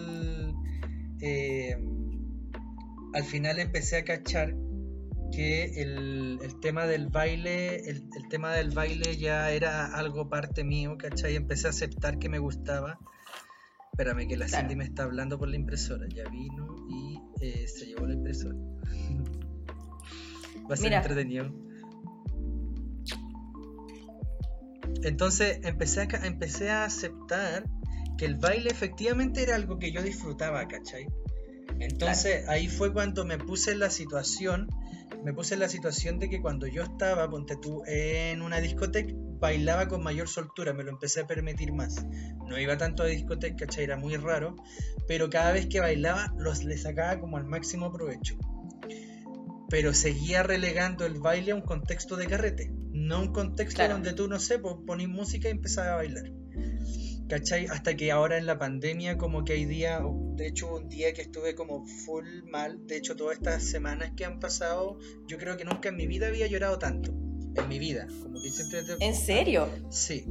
eh, 1.21 1.77
al 3.13 3.23
final 3.23 3.59
empecé 3.59 3.97
a 3.97 4.03
cachar 4.03 4.55
que 5.31 5.81
el, 5.81 6.39
el 6.41 6.59
tema 6.59 6.85
del 6.85 7.07
baile, 7.07 7.77
el, 7.89 8.07
el 8.15 8.27
tema 8.29 8.53
del 8.53 8.69
baile 8.71 9.17
ya 9.17 9.51
era 9.51 9.87
algo 9.95 10.29
parte 10.29 10.63
mío, 10.63 10.97
¿cachai? 10.97 11.35
Empecé 11.35 11.67
a 11.67 11.71
aceptar 11.71 12.19
que 12.19 12.29
me 12.29 12.39
gustaba. 12.39 12.99
Espérame, 13.91 14.27
que 14.27 14.37
la 14.37 14.45
Claro. 14.45 14.61
Cindy 14.67 14.75
me 14.75 14.83
está 14.83 15.03
hablando 15.03 15.37
por 15.39 15.47
la 15.47 15.55
impresora. 15.55 16.05
Ya 16.09 16.23
vino 16.29 16.75
y 16.89 17.19
eh, 17.41 17.67
se 17.67 17.85
llevó 17.85 18.05
la 18.07 18.13
impresora. 18.13 18.55
Va 20.69 20.73
a 20.73 20.75
ser 20.77 20.85
Mira. 20.87 20.97
entretenido. 20.97 21.53
Entonces 25.03 25.59
empecé 25.63 26.01
a, 26.01 26.03
empecé 26.25 26.69
a 26.71 26.85
aceptar 26.85 27.65
que 28.17 28.25
el 28.25 28.35
baile 28.35 28.69
efectivamente 28.69 29.43
era 29.43 29.55
algo 29.55 29.79
que 29.79 29.91
yo 29.91 30.01
disfrutaba, 30.01 30.67
¿cachai? 30.67 31.07
Entonces 31.79 32.47
ahí 32.47 32.67
fue 32.67 32.93
cuando 32.93 33.25
me 33.25 33.37
puse 33.37 33.71
en 33.71 33.79
la 33.79 33.89
situación, 33.89 34.69
me 35.23 35.33
puse 35.33 35.55
en 35.55 35.59
la 35.59 35.69
situación 35.69 36.19
de 36.19 36.29
que 36.29 36.41
cuando 36.41 36.67
yo 36.67 36.83
estaba, 36.83 37.29
ponte 37.29 37.57
tú, 37.57 37.83
en 37.85 38.41
una 38.41 38.61
discoteca, 38.61 39.13
bailaba 39.39 39.87
con 39.87 40.01
mayor 40.01 40.29
soltura, 40.29 40.73
me 40.73 40.83
lo 40.83 40.91
empecé 40.91 41.21
a 41.21 41.27
permitir 41.27 41.73
más. 41.73 42.05
No 42.47 42.57
iba 42.59 42.77
tanto 42.77 43.03
a 43.03 43.07
discoteca, 43.07 43.65
¿cachai? 43.65 43.83
Era 43.83 43.97
muy 43.97 44.15
raro, 44.15 44.55
pero 45.07 45.29
cada 45.29 45.51
vez 45.51 45.67
que 45.67 45.79
bailaba 45.79 46.33
los 46.37 46.63
le 46.63 46.77
sacaba 46.77 47.19
como 47.19 47.37
al 47.37 47.45
máximo 47.45 47.91
provecho. 47.91 48.37
Pero 49.69 49.93
seguía 49.93 50.43
relegando 50.43 51.05
el 51.05 51.19
baile 51.19 51.51
a 51.51 51.55
un 51.55 51.61
contexto 51.61 52.15
de 52.15 52.27
carrete, 52.27 52.71
no 52.91 53.19
un 53.19 53.33
contexto 53.33 53.77
Claro. 53.77 53.95
donde 53.95 54.13
tú, 54.13 54.27
no 54.27 54.39
sé, 54.39 54.59
pues, 54.59 54.75
ponís 54.85 55.09
música 55.09 55.49
y 55.49 55.51
empezabas 55.51 55.91
a 55.91 55.95
bailar. 55.95 56.31
¿Cachai? 57.27 57.65
Hasta 57.67 57.95
que 57.95 58.11
ahora 58.11 58.37
en 58.37 58.45
la 58.45 58.59
pandemia 58.59 59.17
como 59.17 59.43
que 59.45 59.53
hay 59.53 59.65
días, 59.65 59.99
de 60.35 60.47
hecho 60.47 60.75
un 60.75 60.89
día 60.89 61.11
que 61.13 61.23
estuve 61.23 61.55
como 61.55 61.85
full 62.05 62.43
mal, 62.51 62.85
de 62.85 62.97
hecho 62.97 63.15
todas 63.15 63.37
estas 63.37 63.63
semanas 63.63 64.11
que 64.15 64.25
han 64.25 64.39
pasado, 64.39 64.99
yo 65.27 65.37
creo 65.37 65.57
que 65.57 65.65
nunca 65.65 65.89
en 65.89 65.95
mi 65.97 66.05
vida 66.05 66.27
había 66.27 66.45
llorado 66.45 66.77
tanto, 66.77 67.11
en 67.55 67.67
mi 67.67 67.79
vida, 67.79 68.07
como 68.21 68.39
que 68.41 68.51
siempre... 68.51 68.83
te- 68.83 69.03
¿En 69.03 69.15
serio? 69.15 69.67
Sí. 69.89 70.25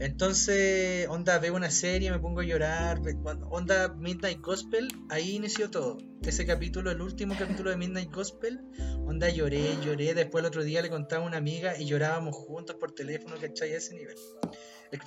Entonces, 0.00 1.06
onda, 1.08 1.38
veo 1.38 1.54
una 1.54 1.70
serie, 1.70 2.10
me 2.10 2.18
pongo 2.18 2.40
a 2.40 2.44
llorar, 2.44 3.00
onda 3.48 3.94
Midnight 3.94 4.40
Gospel, 4.40 4.88
ahí 5.08 5.36
inició 5.36 5.70
todo. 5.70 5.98
Ese 6.22 6.44
capítulo, 6.44 6.90
el 6.90 7.00
último 7.00 7.36
capítulo 7.38 7.70
de 7.70 7.76
Midnight 7.76 8.12
Gospel, 8.12 8.60
onda 9.06 9.28
lloré, 9.30 9.62
lloré, 9.84 10.14
después 10.14 10.42
el 10.42 10.48
otro 10.48 10.64
día 10.64 10.82
le 10.82 10.90
contaba 10.90 11.22
a 11.24 11.26
una 11.28 11.36
amiga 11.36 11.78
y 11.78 11.84
llorábamos 11.86 12.34
juntos 12.34 12.74
por 12.80 12.92
teléfono, 12.92 13.36
¿cachai? 13.40 13.72
A 13.72 13.76
ese 13.76 13.94
nivel. 13.94 14.16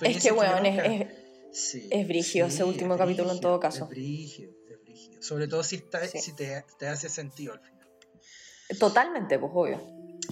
Es 0.02 0.22
que, 0.22 0.32
weón, 0.32 0.66
es, 0.66 0.74
nunca- 0.74 0.86
es- 0.86 1.08
Sí, 1.50 1.88
Es 1.90 2.06
ese 2.08 2.62
último 2.64 2.94
es 2.94 2.98
capítulo 3.00 3.32
en 3.32 3.40
todo 3.40 3.58
caso. 3.58 3.84
Es 3.84 3.90
brígido, 3.90 4.52
es 4.70 4.80
brígido. 4.82 5.22
Sobre 5.22 5.48
todo 5.48 5.62
si, 5.64 5.76
está, 5.76 6.06
Sí. 6.06 6.18
si 6.20 6.34
te, 6.36 6.62
te 6.78 6.86
hace 6.86 7.08
sentido 7.08 7.54
al 7.54 7.60
final. 7.60 7.88
totalmente, 8.78 9.38
pues 9.38 9.50
obvio. 9.54 9.80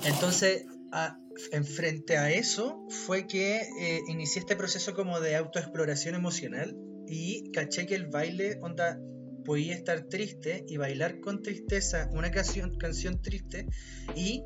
Entonces, 0.05 0.67
a- 0.93 1.19
en 1.53 1.65
frente 1.65 2.19
a 2.19 2.31
eso, 2.31 2.87
fue 2.91 3.27
que 3.27 3.63
eh, 3.81 4.01
inicié 4.09 4.41
este 4.41 4.57
proceso 4.57 4.95
como 4.95 5.21
de 5.21 5.37
autoexploración 5.37 6.15
emocional 6.15 6.77
y 7.09 7.51
caché 7.53 7.87
que 7.87 7.95
el 7.95 8.07
baile, 8.09 8.59
onda, 8.63 8.99
podía 9.45 9.75
estar 9.75 10.03
triste 10.09 10.65
y 10.69 10.77
bailar 10.77 11.21
con 11.21 11.43
tristeza 11.43 12.11
una 12.13 12.31
canción, 12.31 12.77
canción 12.79 13.23
triste 13.23 13.67
y 14.15 14.43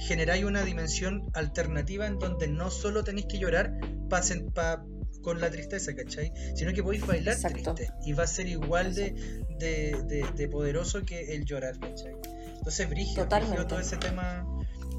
generáis 0.00 0.44
una 0.44 0.62
dimensión 0.64 1.30
alternativa 1.34 2.06
en 2.06 2.18
donde 2.18 2.48
no 2.48 2.70
solo 2.70 3.04
tenéis 3.04 3.26
que 3.26 3.38
llorar 3.38 3.72
pa 4.08 4.84
con 5.22 5.40
la 5.40 5.50
tristeza, 5.50 5.94
¿cachai? 5.94 6.32
Sino 6.54 6.72
que 6.72 6.82
podéis 6.82 7.06
bailar 7.06 7.34
Exacto. 7.34 7.74
triste 7.74 7.92
y 8.06 8.14
va 8.14 8.24
a 8.24 8.26
ser 8.26 8.46
igual 8.48 8.94
de, 8.94 9.10
de, 9.58 10.02
de- 10.06 10.26
de 10.34 10.48
poderoso 10.48 11.02
que 11.02 11.34
el 11.34 11.44
llorar, 11.44 11.78
¿cachai? 11.78 12.12
Entonces, 12.12 12.86
Totalmente. 12.86 13.34
brígido 13.34 13.66
todo 13.66 13.80
ese 13.80 13.96
tema. 13.98 14.46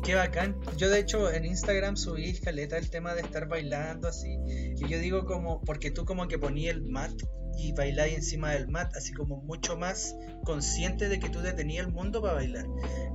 Qué 0.04 0.16
bacán. 0.16 0.60
Yo 0.78 0.90
de 0.90 1.00
hecho 1.00 1.32
en 1.32 1.46
Instagram 1.46 1.96
subí 1.98 2.30
escaleta 2.30 2.78
el 2.78 2.90
tema 2.90 3.14
de 3.14 3.22
estar 3.22 3.48
bailando 3.48 4.08
así. 4.08 4.36
Y 4.48 4.88
yo 4.88 5.00
digo 5.00 5.26
como, 5.26 5.62
porque 5.62 5.92
tú 5.92 6.06
como 6.06 6.28
que 6.28 6.38
ponías 6.40 6.76
el 6.76 6.84
mat 6.84 7.12
y 7.58 7.74
bailáis 7.74 8.16
encima 8.16 8.52
del 8.52 8.68
mat, 8.68 8.96
así 8.96 9.14
como 9.14 9.38
mucho 9.38 9.78
más 9.78 10.16
consciente 10.44 11.08
de 11.10 11.20
que 11.20 11.30
tú 11.30 11.40
detenías 11.42 11.86
el 11.88 11.94
mundo 11.94 12.22
para 12.22 12.34
bailar. 12.36 12.66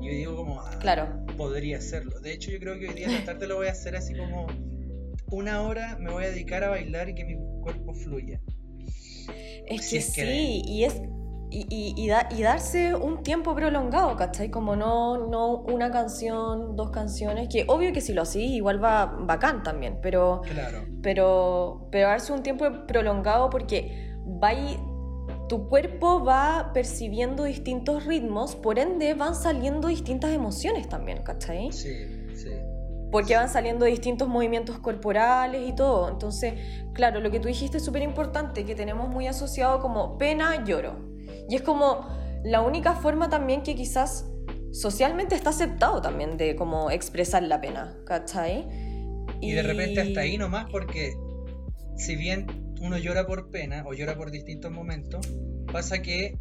Y 0.01 0.07
yo 0.07 0.13
digo 0.13 0.37
como, 0.37 0.61
ah, 0.61 0.79
Claro. 0.81 1.25
podría 1.37 1.79
hacerlo. 1.79 2.21
De 2.21 2.33
hecho 2.33 2.51
yo 2.51 2.59
creo 2.61 2.79
que 2.79 2.89
hoy 2.89 2.95
día 2.95 3.07
en 3.07 3.15
la 3.15 3.25
tarde 3.25 3.47
lo 3.47 3.57
voy 3.57 3.67
a 3.69 3.73
hacer 3.73 3.97
así 3.97 4.15
como 4.17 4.47
una 5.33 5.63
hora 5.63 5.97
me 5.99 6.13
voy 6.13 6.25
a 6.25 6.29
dedicar 6.31 6.63
a 6.63 6.69
bailar 6.69 7.09
y 7.09 7.15
que 7.15 7.25
mi 7.25 7.37
cuerpo 7.63 7.93
fluya. 7.95 8.41
Es 9.67 9.87
Si 9.87 9.91
que 9.91 9.99
es 9.99 10.13
que 10.15 10.23
sí, 10.23 10.63
y 10.65 10.85
es. 10.85 11.03
Y, 11.49 11.61
y, 11.71 11.95
y 11.97 12.09
da- 12.09 12.29
y 12.37 12.43
darse 12.43 12.95
un 12.97 13.23
tiempo 13.23 13.55
prolongado, 13.55 14.17
¿cachai? 14.17 14.51
Como 14.51 14.75
no, 14.75 15.29
no 15.29 15.59
una 15.59 15.93
canción, 15.93 16.75
dos 16.75 16.91
canciones, 16.91 17.49
que 17.49 17.65
obvio 17.69 17.93
que 17.93 18.01
si 18.01 18.13
lo 18.13 18.23
hacís 18.23 18.51
igual 18.51 18.83
va 18.83 19.07
bacán 19.07 19.63
también, 19.63 20.01
pero, 20.03 20.43
Claro. 20.43 20.85
pero, 21.03 21.89
pero 21.93 22.09
darse 22.09 22.33
un 22.33 22.43
tiempo 22.43 22.65
prolongado 22.89 23.49
porque 23.49 24.06
vais 24.27 24.79
tu 25.49 25.69
cuerpo 25.69 26.25
va 26.25 26.71
percibiendo 26.73 27.45
distintos 27.45 28.05
ritmos, 28.05 28.57
por 28.57 28.79
ende 28.79 29.15
van 29.15 29.35
saliendo 29.35 29.89
distintas 29.89 30.33
emociones 30.33 30.89
también, 30.89 31.23
¿cachai? 31.23 31.73
Sí, 31.73 31.95
sí. 32.35 32.51
Porque 33.13 33.37
van 33.37 33.49
saliendo 33.49 33.85
distintos 33.85 34.29
movimientos 34.29 34.79
corporales 34.79 35.69
y 35.69 35.73
todo. 35.75 36.09
Entonces, 36.09 36.55
claro, 36.93 37.21
lo 37.21 37.31
que 37.31 37.39
tú 37.39 37.49
dijiste 37.49 37.79
es 37.79 37.85
súper 37.85 38.03
importante, 38.03 38.65
que 38.65 38.75
tenemos 38.75 39.09
muy 39.09 39.29
asociado 39.29 39.81
como 39.81 40.19
pena, 40.19 40.65
lloro. 40.65 40.97
Y 41.49 41.55
es 41.55 41.63
como 41.63 42.09
la 42.43 42.63
única 42.63 42.95
forma 42.95 43.29
también 43.29 43.63
que 43.63 43.77
quizás 43.77 44.27
socialmente 44.73 45.35
está 45.37 45.51
aceptado 45.51 46.03
también 46.03 46.37
de 46.37 46.57
como 46.57 46.91
expresar 46.91 47.43
la 47.45 47.61
pena, 47.61 47.97
¿cachai? 48.05 48.67
Y 49.41 49.53
de 49.53 49.63
repente 49.63 50.01
hasta 50.01 50.21
ahí 50.21 50.37
nomás, 50.37 50.67
porque 50.71 51.15
si 51.97 52.17
bien 52.17 52.47
uno 52.81 52.99
llora 52.99 53.27
por 53.27 53.51
pena 53.51 53.85
o 53.87 53.95
llora 53.95 54.17
por 54.17 54.31
distintos 54.31 54.71
momentos, 54.71 55.27
pasa 55.73 56.03
que 56.03 56.39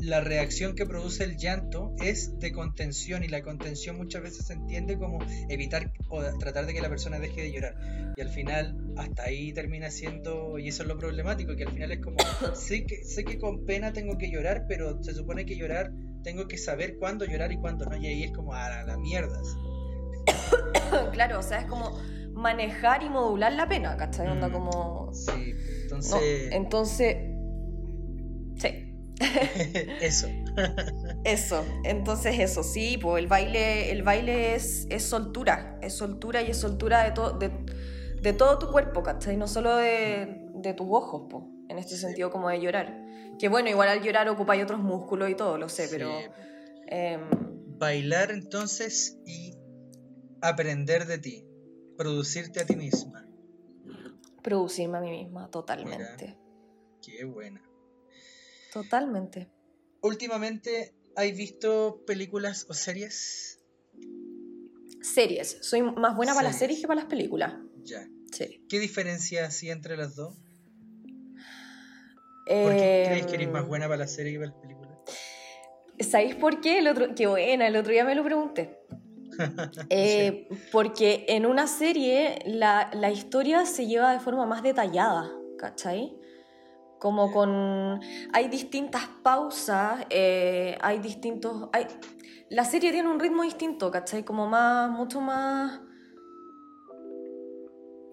la 0.00 0.20
reacción 0.20 0.74
que 0.74 0.86
produce 0.86 1.24
el 1.24 1.36
llanto 1.36 1.94
es 2.00 2.38
de 2.38 2.52
contención 2.52 3.24
y 3.24 3.28
la 3.28 3.42
contención 3.42 3.96
muchas 3.96 4.22
veces 4.22 4.46
se 4.46 4.52
entiende 4.52 4.96
como 4.96 5.18
evitar 5.48 5.92
o 6.08 6.22
tratar 6.38 6.66
de 6.66 6.74
que 6.74 6.80
la 6.80 6.88
persona 6.88 7.18
deje 7.18 7.42
de 7.42 7.52
llorar. 7.52 7.74
Y 8.16 8.20
al 8.20 8.28
final, 8.28 8.76
hasta 8.96 9.24
ahí 9.24 9.52
termina 9.52 9.90
siendo, 9.90 10.58
y 10.58 10.68
eso 10.68 10.82
es 10.82 10.88
lo 10.88 10.98
problemático, 10.98 11.56
que 11.56 11.64
al 11.64 11.72
final 11.72 11.92
es 11.92 12.00
como, 12.00 12.16
sé 12.54 12.84
que, 12.84 13.04
sé 13.04 13.24
que 13.24 13.38
con 13.38 13.64
pena 13.64 13.92
tengo 13.92 14.18
que 14.18 14.30
llorar, 14.30 14.66
pero 14.68 15.02
se 15.02 15.14
supone 15.14 15.44
que 15.46 15.56
llorar, 15.56 15.92
tengo 16.22 16.46
que 16.46 16.58
saber 16.58 16.96
cuándo 16.98 17.24
llorar 17.24 17.52
y 17.52 17.58
cuándo 17.58 17.86
no, 17.86 17.96
y 17.96 18.06
ahí 18.06 18.24
es 18.24 18.32
como, 18.32 18.54
a 18.54 18.84
la, 18.84 18.96
mierda. 18.98 19.40
claro, 21.12 21.40
o 21.40 21.42
sea, 21.42 21.60
es 21.60 21.66
como 21.66 21.98
manejar 22.38 23.02
y 23.02 23.08
modular 23.08 23.52
la 23.52 23.68
pena, 23.68 23.96
¿cachai? 23.96 24.28
Onda 24.28 24.48
Mm, 24.48 24.52
como... 24.52 25.12
Sí, 25.12 25.54
No, 25.90 25.96
entonces, 25.96 26.52
entonces... 26.52 27.16
Sí. 28.56 28.94
eso. 30.00 30.28
Eso, 31.24 31.64
entonces 31.84 32.38
eso, 32.40 32.62
sí, 32.64 32.98
pues 33.00 33.22
el 33.22 33.28
baile, 33.28 33.90
el 33.92 34.02
baile 34.02 34.54
es, 34.56 34.86
es 34.90 35.04
soltura, 35.04 35.78
es 35.82 35.94
soltura 35.94 36.42
y 36.42 36.50
es 36.50 36.56
soltura 36.56 37.04
de, 37.04 37.10
to- 37.12 37.32
de, 37.38 37.50
de 38.22 38.32
todo 38.32 38.58
tu 38.58 38.70
cuerpo, 38.72 39.02
¿cachai? 39.04 39.36
No 39.36 39.46
solo 39.46 39.76
de, 39.76 40.46
de 40.54 40.74
tus 40.74 40.86
ojos, 40.90 41.26
pues, 41.30 41.44
en 41.68 41.78
este 41.78 41.94
Sí. 41.96 42.00
sentido 42.02 42.30
como 42.30 42.48
de 42.48 42.60
llorar. 42.60 43.04
Que 43.38 43.48
bueno, 43.48 43.68
igual 43.68 43.88
al 43.88 44.02
llorar 44.02 44.28
ocupáis 44.28 44.62
otros 44.64 44.80
músculos 44.80 45.30
y 45.30 45.34
todo, 45.36 45.58
lo 45.58 45.68
sé, 45.68 45.86
Sí. 45.86 45.94
pero... 45.96 46.10
em, 46.88 47.20
Bailar 47.78 48.32
entonces 48.32 49.16
y 49.24 49.54
aprender 50.40 51.06
de 51.06 51.18
ti, 51.18 51.44
producirte 51.98 52.60
a 52.60 52.66
ti 52.66 52.76
misma. 52.76 53.26
producirme 54.42 54.96
a 54.98 55.00
mí 55.00 55.10
misma, 55.10 55.50
totalmente. 55.50 56.38
Qué 57.02 57.24
buena. 57.24 57.60
Totalmente. 58.72 59.50
Últimamente, 60.00 60.94
¿has 61.16 61.36
visto 61.36 62.02
películas 62.06 62.64
o 62.70 62.72
series? 62.72 63.60
Series, 65.02 65.58
soy 65.60 65.82
más 65.82 66.16
buena 66.16 66.34
para 66.34 66.48
las 66.48 66.58
Series. 66.58 66.80
que 66.80 66.86
para 66.86 67.00
las 67.00 67.10
películas. 67.10 67.54
Ya. 67.82 68.08
Sí. 68.32 68.64
¿Qué 68.68 68.78
diferencia 68.78 69.46
así 69.46 69.70
entre 69.70 69.96
las 69.96 70.14
dos? 70.14 70.36
¿Por 72.46 72.72
qué 72.76 73.04
crees 73.06 73.26
que 73.26 73.34
eres 73.34 73.50
más 73.50 73.66
buena 73.66 73.86
para 73.86 73.98
las 73.98 74.14
series 74.14 74.34
que 74.34 74.38
para 74.38 74.52
las 74.52 74.60
películas? 74.60 74.98
¿Sabéis 76.00 76.36
por 76.36 76.60
qué? 76.60 76.78
El 76.78 76.88
otro, 76.88 77.14
qué 77.14 77.26
buena, 77.26 77.66
el 77.66 77.76
otro 77.76 77.92
día 77.92 78.04
me 78.04 78.14
lo 78.14 78.24
pregunté. 78.24 78.77
Eh, 79.90 80.48
Porque 80.72 81.24
en 81.28 81.46
una 81.46 81.66
serie 81.66 82.38
la, 82.46 82.90
la 82.92 83.10
historia 83.10 83.64
se 83.66 83.86
lleva 83.86 84.12
de 84.12 84.20
forma 84.20 84.46
más 84.46 84.62
detallada, 84.62 85.30
¿cachai? 85.58 86.16
Como 86.98 87.32
con... 87.32 88.00
Hay 88.32 88.48
distintas 88.48 89.06
pausas, 89.22 90.04
eh, 90.10 90.76
hay 90.80 90.98
distintos... 90.98 91.68
Hay, 91.72 91.86
la 92.50 92.64
serie 92.64 92.90
tiene 92.92 93.08
un 93.08 93.20
ritmo 93.20 93.42
distinto, 93.42 93.90
¿cachai? 93.90 94.24
Como 94.24 94.46
más, 94.46 94.90
mucho 94.90 95.20
más... 95.20 95.80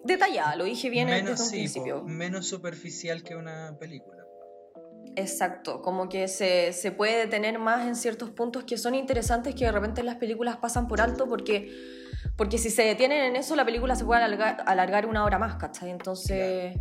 Detallada, 0.04 0.56
lo 0.56 0.66
dije 0.66 0.92
bien 0.92 1.08
menos, 1.08 1.32
desde 1.32 1.44
un 1.44 1.50
sí, 1.50 1.56
principio. 1.58 2.02
po, 2.02 2.08
menos 2.08 2.46
superficial 2.46 3.24
que 3.24 3.36
una 3.36 3.76
película. 3.80 4.15
Exacto, 5.18 5.82
como 5.82 6.10
que 6.10 6.28
se, 6.28 6.74
se 6.74 6.92
puede 6.92 7.18
detener 7.18 7.58
más 7.58 7.88
en 7.88 7.96
ciertos 7.96 8.32
puntos 8.32 8.66
que 8.66 8.78
son 8.78 8.96
interesantes 8.96 9.56
que 9.56 9.66
de 9.66 9.72
repente 9.72 10.04
las 10.04 10.16
películas 10.16 10.58
pasan 10.58 10.88
por 10.88 11.00
alto 11.00 11.28
porque, 11.30 11.72
porque 12.36 12.58
si 12.58 12.70
se 12.70 12.84
detienen 12.84 13.24
en 13.24 13.36
eso 13.38 13.56
la 13.56 13.64
película 13.64 13.96
se 13.96 14.04
puede 14.04 14.24
alargar, 14.24 14.64
alargar 14.66 15.06
una 15.06 15.24
hora 15.24 15.40
más, 15.40 15.56
¿cachai? 15.56 15.90
Entonces 15.90 16.76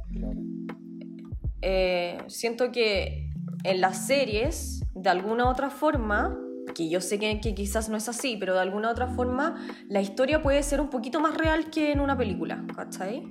eh, 1.63 2.19
siento 2.27 2.73
que 2.73 3.31
en 3.63 3.81
las 3.81 4.07
series, 4.07 4.81
de 4.95 5.11
alguna 5.11 5.49
otra 5.49 5.71
forma, 5.71 6.37
que 6.75 6.89
yo 6.89 7.01
sé 7.01 7.21
que, 7.21 7.41
que 7.41 7.55
quizás 7.55 7.89
no 7.89 7.97
es 7.97 8.09
así, 8.09 8.37
pero 8.37 8.55
de 8.55 8.61
alguna 8.61 8.91
otra 8.91 9.07
forma 9.07 9.65
la 9.89 10.01
historia 10.01 10.43
puede 10.43 10.63
ser 10.65 10.81
un 10.81 10.91
poquito 10.91 11.21
más 11.21 11.37
real 11.37 11.71
que 11.71 11.93
en 11.93 12.01
una 12.01 12.19
película, 12.19 12.65
¿cachai? 12.75 13.31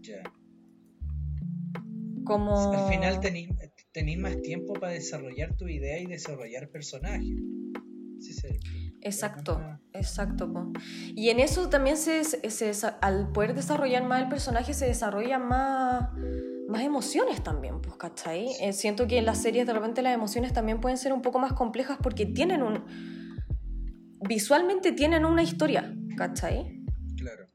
Ya. 0.00 0.22
Como... 2.24 2.72
Al 2.72 2.88
final 2.88 3.20
tenéis 3.20 3.50
tenéis 3.92 4.18
más 4.18 4.40
tiempo 4.42 4.74
para 4.74 4.92
desarrollar 4.92 5.56
tu 5.56 5.68
idea 5.68 5.98
y 5.98 6.06
desarrollar 6.06 6.68
personajes. 6.70 7.36
Sí, 8.20 8.34
sí. 8.34 8.48
Exacto, 9.02 9.60
exacto. 9.94 10.52
po. 10.52 10.72
Y 11.16 11.30
en 11.30 11.40
eso 11.40 11.68
también 11.70 11.96
se, 11.96 12.22
se- 12.24 12.72
al 13.00 13.32
poder 13.32 13.54
desarrollar 13.54 14.04
más 14.04 14.22
el 14.22 14.28
personaje 14.28 14.74
se 14.74 14.86
desarrollan 14.86 15.48
más, 15.48 16.10
más 16.68 16.82
emociones 16.82 17.42
también, 17.42 17.80
pues, 17.80 17.96
¿cachai? 17.96 18.48
Eh, 18.60 18.72
siento 18.74 19.06
que 19.06 19.16
en 19.18 19.24
las 19.24 19.40
series 19.40 19.66
de 19.66 19.72
repente 19.72 20.02
las 20.02 20.14
emociones 20.14 20.52
también 20.52 20.80
pueden 20.80 20.98
ser 20.98 21.12
un 21.14 21.22
poco 21.22 21.38
más 21.38 21.54
complejas 21.54 21.98
porque 22.02 22.26
tienen 22.26 22.62
un... 22.62 22.84
Visualmente 24.28 24.92
tienen 24.92 25.24
una 25.24 25.42
historia, 25.42 25.94
¿cachai? 26.16 26.82
Claro, 27.16 27.48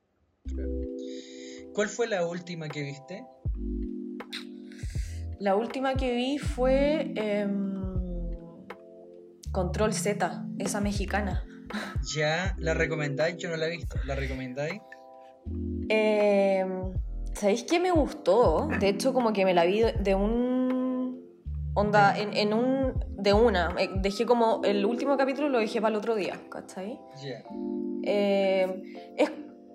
claro. 0.47 0.69
¿Cuál 1.73 1.89
fue 1.89 2.07
la 2.07 2.25
última 2.25 2.69
que 2.69 2.81
viste? 2.81 3.23
La 5.39 5.55
última 5.55 5.95
que 5.95 6.13
vi 6.13 6.37
fue 6.37 7.11
em, 7.15 7.75
Control 9.51 9.93
Z, 9.93 10.45
esa 10.59 10.81
mexicana. 10.81 11.45
Ya, 12.15 12.55
¿la 12.59 12.73
recomendáis? 12.73 13.37
Yo 13.37 13.49
no 13.49 13.57
la 13.57 13.67
he 13.67 13.71
visto. 13.71 13.97
¿La 14.05 14.15
recomendáis? 14.15 14.81
Eh, 15.89 16.65
¿Sabéis 17.33 17.63
qué 17.63 17.79
me 17.79 17.91
gustó? 17.91 18.67
De 18.79 18.89
hecho, 18.89 19.13
como 19.13 19.33
que 19.33 19.45
me 19.45 19.53
la 19.53 19.65
vi 19.65 19.81
de- 19.81 20.15
un. 20.15 21.21
Onda, 21.73 22.17
en, 22.17 22.35
en 22.35 22.53
un. 22.53 22.93
De 23.17 23.33
una. 23.33 23.75
Eh, 23.77 23.89
Dejé 23.97 24.25
como. 24.25 24.61
El 24.63 24.85
último 24.85 25.17
capítulo 25.17 25.49
lo 25.49 25.59
dejé 25.59 25.81
para 25.81 25.91
el 25.91 25.97
otro 25.97 26.15
día, 26.15 26.39
¿cachai? 26.49 26.97
Ya. 27.21 27.43
Eh, 28.03 29.13
es. 29.17 29.31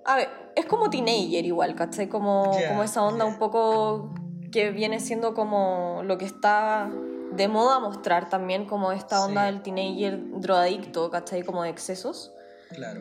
A 0.06 0.16
ver, 0.16 0.28
es 0.56 0.64
como 0.64 0.88
teenager 0.88 1.44
igual, 1.44 1.74
¿cachai? 1.74 2.08
Como, 2.08 2.50
como 2.68 2.82
esa 2.82 3.02
onda 3.02 3.26
un 3.26 3.38
poco 3.38 4.14
que 4.50 4.70
viene 4.70 5.00
siendo 5.00 5.34
como 5.34 6.02
lo 6.04 6.18
que 6.18 6.24
está 6.24 6.90
de 7.32 7.46
moda 7.48 7.78
mostrar 7.78 8.28
también, 8.28 8.66
como 8.66 8.90
esta 8.92 9.24
onda 9.24 9.46
Sí. 9.46 9.52
del 9.52 9.62
teenager 9.62 10.40
drogadicto, 10.40 11.10
¿cachai? 11.10 11.42
Como 11.42 11.62
de 11.62 11.70
excesos. 11.70 12.32
Claro. 12.74 13.00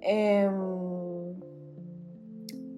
Em, 0.00 1.40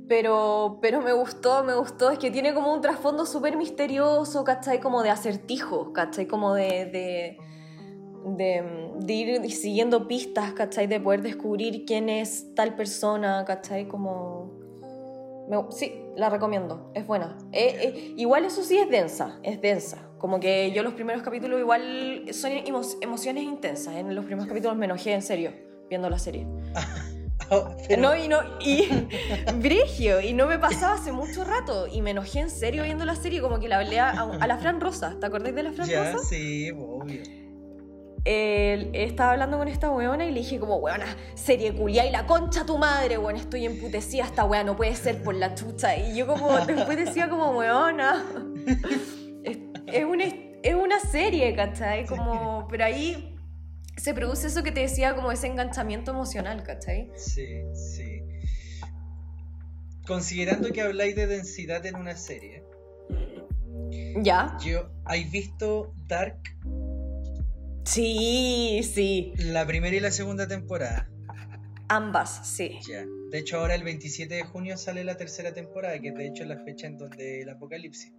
pero, 0.09 0.79
pero 0.81 1.01
me 1.03 1.13
gustó, 1.13 1.63
me 1.65 1.75
gustó. 1.75 2.11
Es 2.11 2.19
que 2.19 2.31
tiene 2.31 2.55
como 2.55 2.73
un 2.73 2.81
trasfondo 2.81 3.27
súper 3.27 3.57
misterioso, 3.57 4.43
¿cachai? 4.45 4.81
Como 4.81 5.03
de 5.03 5.11
acertijo, 5.11 5.93
¿cachai? 5.93 6.27
Como 6.27 6.55
de, 6.55 6.87
de, 6.87 7.39
de, 8.37 8.91
de 8.99 9.13
ir 9.13 9.51
siguiendo 9.53 10.09
pistas, 10.09 10.53
¿cachai? 10.55 10.87
De 10.87 10.99
poder 10.99 11.23
descubrir 11.23 11.85
quién 11.85 12.09
es 12.09 12.55
tal 12.55 12.75
persona, 12.75 13.45
¿cachai? 13.47 13.87
Como... 13.87 14.58
me- 15.49 15.71
sí, 15.71 15.95
la 16.17 16.29
recomiendo, 16.31 16.91
es 16.95 17.07
buena. 17.07 17.37
Eh, 17.53 17.77
eh, 17.83 18.15
igual 18.17 18.45
eso 18.45 18.63
sí 18.63 18.79
es 18.79 18.89
densa, 18.91 19.39
es 19.43 19.61
densa. 19.61 19.99
Como 20.19 20.41
que 20.41 20.73
yo 20.73 20.83
los 20.83 20.95
primeros 20.95 21.23
capítulos 21.23 21.61
igual 21.61 22.25
son 22.33 22.51
emo- 22.53 22.99
emociones 23.01 23.45
intensas. 23.45 23.95
En 23.97 24.15
los 24.15 24.25
primeros 24.25 24.49
capítulos 24.49 24.77
me 24.77 24.87
enojé 24.87 25.13
en 25.13 25.23
serio 25.23 25.53
viendo 25.89 26.11
la 26.11 26.19
serie. 26.19 26.47
Pero- 27.89 28.03
No, 28.03 28.15
y 28.17 28.29
no, 28.29 28.39
y 28.61 28.89
Brigio, 29.63 30.21
y 30.21 30.35
no 30.35 30.47
me 30.47 30.59
pasaba 30.59 30.95
hace 30.95 31.13
mucho 31.13 31.45
rato, 31.45 31.87
y 31.87 32.03
me 32.03 32.11
enojé 32.11 32.41
en 32.41 32.51
serio 32.51 32.83
viendo 32.83 33.05
la 33.07 33.15
serie, 33.17 33.41
como 33.41 33.59
que 33.59 33.69
le 33.69 33.75
hablé 33.75 34.01
a, 34.01 34.11
a 34.11 34.47
la 34.47 34.59
Fran 34.59 34.81
Rosa, 34.81 35.17
¿te 35.19 35.25
acordás 35.27 35.55
de 35.55 35.63
la 35.63 35.73
Fran 35.73 35.89
ya, 35.89 36.13
Rosa? 36.13 36.27
sí, 36.29 36.71
obvio. 36.73 37.23
Eh, 38.25 38.91
estaba 38.93 39.33
hablando 39.33 39.59
con 39.59 39.69
esta 39.69 39.91
weona 39.91 40.27
y 40.27 40.33
le 40.33 40.41
dije 40.41 40.59
como, 40.59 40.77
weona, 40.77 41.07
serie 41.35 41.73
culia 41.73 42.07
y 42.07 42.11
la 42.11 42.27
concha 42.27 42.67
tu 42.67 42.77
madre, 42.77 43.17
weón, 43.19 43.37
estoy 43.37 43.65
emputecida, 43.65 44.25
esta 44.25 44.45
wea 44.45 44.65
no 44.65 44.77
puede 44.77 44.95
ser 44.95 45.23
por 45.23 45.35
la 45.35 45.55
chucha, 45.55 45.97
y 45.97 46.17
yo 46.17 46.27
como, 46.27 46.59
después 46.67 46.97
decía 46.97 47.29
como, 47.29 47.57
weona, 47.57 48.25
es, 49.45 49.59
es 49.87 50.05
una, 50.05 50.25
es 50.25 50.75
una 50.75 51.01
serie, 51.01 51.55
¿cachai? 51.55 52.07
Como, 52.07 52.67
pero 52.69 52.85
ahí 52.85 53.37
se 53.97 54.15
produce 54.15 54.49
eso 54.49 54.63
que 54.63 54.73
te 54.73 54.81
decía, 54.81 55.15
como 55.15 55.33
ese 55.33 55.47
enganchamiento 55.47 56.11
emocional, 56.11 56.63
¿cachai? 56.63 57.11
Sí, 57.17 57.63
sí. 57.75 58.23
Considerando 60.07 60.73
que 60.73 60.83
habláis 60.83 61.15
de 61.17 61.27
densidad 61.27 61.85
en 61.87 61.97
una 61.97 62.17
serie, 62.17 62.65
¿Ya? 64.17 64.57
Yo, 64.65 64.91
¿has 65.05 65.31
visto 65.31 65.93
Dark? 66.07 66.39
Sí, 67.93 68.83
sí. 68.83 69.33
La 69.39 69.67
primera 69.67 69.97
y 69.97 70.01
la 70.01 70.11
segunda 70.11 70.47
temporada. 70.47 71.09
Ambas, 71.89 72.47
sí. 72.47 72.79
Ya. 72.87 73.07
De 73.31 73.39
hecho, 73.39 73.59
ahora 73.61 73.75
el 73.75 73.83
27 73.83 74.35
de 74.35 74.43
junio 74.43 74.77
sale 74.77 75.05
la 75.05 75.17
tercera 75.17 75.55
temporada, 75.55 75.99
que 75.99 76.09
es 76.09 76.15
de 76.15 76.27
hecho 76.27 76.45
la 76.45 76.59
fecha 76.65 76.87
en 76.87 76.99
donde 76.99 77.41
el 77.41 77.49
apocalipsis. 77.49 78.13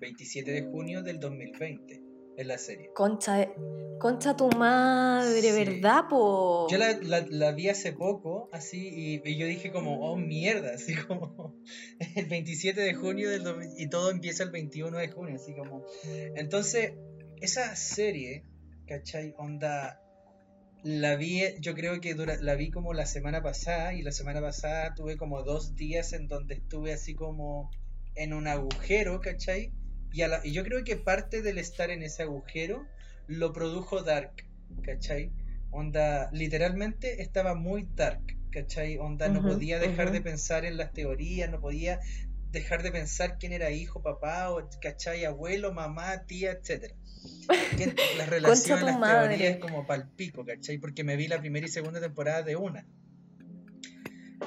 27 0.00 0.50
de 0.50 0.62
junio 0.62 1.04
del 1.04 1.20
2020 1.20 2.02
es 2.36 2.46
la 2.46 2.58
serie. 2.58 2.90
Concha, 2.96 3.46
concha 4.00 4.36
tu 4.36 4.48
madre, 4.50 5.40
Sí. 5.40 5.52
¿verdad, 5.52 6.08
po? 6.10 6.66
Yo 6.68 6.76
la, 6.78 6.98
la- 7.00 7.24
la 7.30 7.52
vi 7.52 7.68
hace 7.68 7.92
poco, 7.92 8.48
así, 8.52 8.88
y, 8.88 9.22
y 9.24 9.36
yo 9.38 9.46
dije 9.46 9.70
como, 9.70 10.00
oh, 10.00 10.16
mierda, 10.16 10.72
así 10.74 10.96
como, 10.96 11.54
el 12.16 12.26
27 12.26 12.80
de 12.80 12.94
junio 12.94 13.30
del 13.30 13.44
2000 13.44 13.68
y 13.78 13.88
todo 13.88 14.10
empieza 14.10 14.42
el 14.42 14.50
21 14.50 14.98
de 14.98 15.08
junio, 15.12 15.36
así 15.36 15.54
como. 15.54 15.84
Entonces, 16.34 16.94
esa 17.40 17.76
serie, 17.76 18.42
¿cachai? 18.86 19.34
Onda, 19.38 20.00
la 20.82 21.16
vi, 21.16 21.42
yo 21.60 21.74
creo 21.74 22.00
que 22.00 22.14
dura, 22.14 22.36
la 22.40 22.54
vi 22.54 22.70
como 22.70 22.92
la 22.92 23.06
semana 23.06 23.42
pasada, 23.42 23.94
y 23.94 24.02
la 24.02 24.12
semana 24.12 24.40
pasada 24.40 24.94
tuve 24.94 25.16
como 25.16 25.42
dos 25.42 25.74
días 25.76 26.12
en 26.12 26.28
donde 26.28 26.54
estuve 26.54 26.92
así 26.92 27.14
como 27.14 27.70
en 28.14 28.32
un 28.32 28.46
agujero, 28.48 29.20
¿cachai? 29.20 29.72
Y, 30.12 30.22
a 30.22 30.28
la- 30.28 30.40
y 30.44 30.52
yo 30.52 30.64
creo 30.64 30.84
que 30.84 30.96
parte 30.96 31.42
del 31.42 31.58
estar 31.58 31.90
en 31.90 32.02
ese 32.02 32.22
agujero 32.24 32.86
lo 33.26 33.52
produjo 33.52 34.02
Dark, 34.02 34.32
¿cachai? 34.82 35.30
Onda, 35.70 36.30
literalmente 36.32 37.22
estaba 37.22 37.54
muy 37.54 37.88
dark, 37.94 38.20
¿cachai? 38.50 38.98
Onda, 38.98 39.28
no 39.28 39.40
podía 39.42 39.78
dejar 39.78 40.12
de 40.12 40.20
pensar 40.20 40.66
en 40.66 40.76
las 40.76 40.92
teorías, 40.92 41.50
no 41.50 41.60
podía 41.60 41.98
dejar 42.52 42.82
de 42.82 42.92
pensar 42.92 43.38
quién 43.38 43.52
era 43.52 43.70
hijo, 43.70 44.02
papá, 44.02 44.50
o, 44.50 44.68
¿cachai? 44.80 45.24
Abuelo, 45.24 45.72
mamá, 45.72 46.26
tía, 46.26 46.52
etcétera. 46.52 46.94
Las 48.18 48.28
relaciones, 48.28 48.84
las 48.84 48.98
madre. 48.98 49.36
teorías 49.36 49.58
como 49.58 49.86
palpico, 49.86 50.44
¿cachai? 50.44 50.78
Porque 50.78 51.02
me 51.02 51.16
vi 51.16 51.28
la 51.28 51.40
primera 51.40 51.66
y 51.66 51.70
segunda 51.70 52.00
temporada 52.00 52.42
de 52.42 52.56
una. 52.56 52.86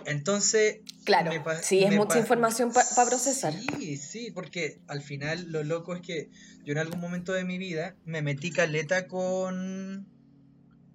Entonces, 0.05 0.81
Claro, 1.05 1.31
sí, 1.61 1.83
es 1.83 1.95
mucha 1.95 2.19
información 2.19 2.73
para 2.73 3.07
procesar. 3.07 3.53
Sí, 3.53 3.97
sí, 3.97 4.31
porque 4.31 4.81
al 4.87 5.01
final 5.01 5.51
lo 5.51 5.63
loco 5.63 5.95
es 5.95 6.01
que 6.01 6.29
yo 6.63 6.73
en 6.73 6.79
algún 6.79 6.99
momento 6.99 7.31
de 7.33 7.43
mi 7.45 7.57
vida 7.57 7.95
me 8.05 8.21
metí 8.21 8.51
caleta 8.51 9.07
con, 9.07 10.07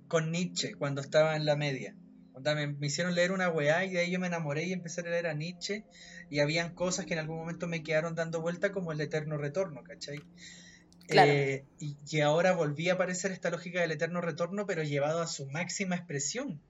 con 0.08 0.32
Nietzsche 0.32 0.74
cuando 0.74 1.00
estaba 1.00 1.36
en 1.36 1.44
la 1.44 1.56
media. 1.56 1.96
Onda, 2.34 2.54
me, 2.54 2.66
me 2.66 2.88
hicieron 2.88 3.14
leer 3.14 3.32
una 3.32 3.48
weá 3.50 3.84
y 3.84 3.92
de 3.92 4.00
ahí 4.00 4.10
yo 4.10 4.18
me 4.18 4.26
enamoré 4.26 4.64
y 4.64 4.72
empecé 4.72 5.00
a 5.00 5.04
leer 5.04 5.28
a 5.28 5.34
Nietzsche 5.34 5.84
y 6.30 6.38
habían 6.38 6.74
cosas 6.74 7.04
que 7.04 7.14
en 7.14 7.20
algún 7.20 7.38
momento 7.38 7.66
me 7.66 7.82
quedaron 7.82 8.14
dando 8.14 8.40
vuelta 8.40 8.72
como 8.72 8.92
el 8.92 9.00
eterno 9.00 9.36
retorno, 9.36 9.82
¿cachai? 9.82 10.22
Claro. 11.08 11.32
Eh, 11.32 11.64
y, 11.78 12.20
ahora 12.20 12.52
volví 12.52 12.88
a 12.88 12.94
aparecer 12.94 13.32
esta 13.32 13.50
lógica 13.50 13.80
del 13.80 13.90
eterno 13.90 14.20
retorno, 14.20 14.64
pero 14.64 14.84
llevado 14.84 15.20
a 15.20 15.26
su 15.26 15.46
máxima 15.46 15.96
expresión. 15.96 16.60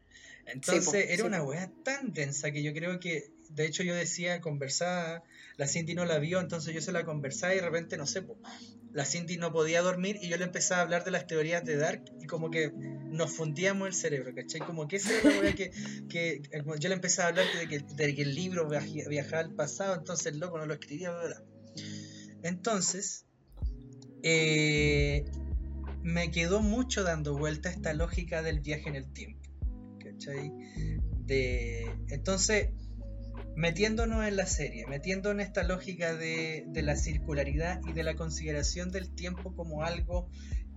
Entonces 0.47 0.87
po, 0.87 0.95
era 0.95 1.17
sí, 1.17 1.23
una 1.23 1.43
weá 1.43 1.71
tan 1.85 2.15
densa 2.15 2.51
que 2.51 2.63
yo 2.63 2.73
creo 2.73 2.99
que, 2.99 3.31
de 3.51 3.67
hecho 3.67 3.83
yo 3.83 3.95
decía, 3.95 4.41
conversaba, 4.41 5.23
la 5.59 5.67
Cindy 5.67 5.95
no 5.95 6.07
la 6.07 6.19
vio, 6.19 6.41
entonces 6.41 6.75
yo 6.75 6.81
se 6.81 6.91
la 6.91 7.05
conversaba 7.05 7.53
y 7.53 7.57
de 7.57 7.63
repente, 7.63 7.99
no 7.99 8.07
sé, 8.07 8.23
po, 8.23 8.39
la 8.93 9.05
Cindy 9.05 9.37
no 9.37 9.53
podía 9.53 9.83
dormir 9.83 10.19
y 10.21 10.29
yo 10.29 10.37
le 10.37 10.45
empezaba 10.45 10.81
a 10.81 10.85
hablar 10.85 11.05
de 11.05 11.11
las 11.11 11.27
teorías 11.27 11.65
de 11.65 11.77
Dark 11.77 12.05
y 12.21 12.27
como 12.27 12.51
que 12.51 12.73
nos 12.73 13.33
fundíamos 13.33 13.89
el 13.89 13.95
cerebro, 13.95 14.35
¿cachai? 14.35 14.61
Como 14.61 14.89
que 14.89 14.97
esa 14.97 15.11
era 15.21 15.55
que, 15.55 15.71
que 16.09 16.43
yo 16.79 16.89
le 16.89 16.95
empezaba 16.95 17.27
a 17.27 17.29
hablar 17.31 17.47
de 17.59 17.69
que, 17.69 17.79
de 17.81 18.23
el 18.23 18.35
libro 18.35 18.69
viaja- 18.69 19.09
viajaba 19.09 19.43
al 19.43 19.55
pasado, 19.55 19.95
entonces 19.95 20.27
el 20.27 20.39
loco 20.39 20.59
no 20.59 20.67
lo 20.67 20.75
escribía, 20.75 21.11
bla. 21.13 21.43
Entonces, 22.43 23.27
eh, 24.23 25.25
me 26.03 26.31
quedó 26.31 26.61
mucho 26.61 27.03
dando 27.03 27.37
vuelta 27.37 27.69
esta 27.71 27.93
lógica 27.95 28.43
del 28.43 28.61
viaje 28.61 28.89
en 28.89 28.97
el 28.97 29.13
tiempo. 29.13 29.41
¿Cachai? 30.03 30.53
De, 31.27 31.95
entonces, 32.09 32.71
metiéndonos 33.57 34.25
en 34.27 34.37
la 34.37 34.47
serie, 34.47 34.87
metiendo 34.87 35.31
en 35.31 35.41
esta 35.41 35.63
lógica 35.63 36.15
de, 36.15 36.65
de 36.69 36.83
la 36.83 36.97
circularidad 36.97 37.81
y 37.87 37.93
de 37.93 38.03
la 38.03 38.15
consideración 38.15 38.91
del 38.91 39.11
tiempo 39.15 39.55
como 39.55 39.83
algo 39.85 40.29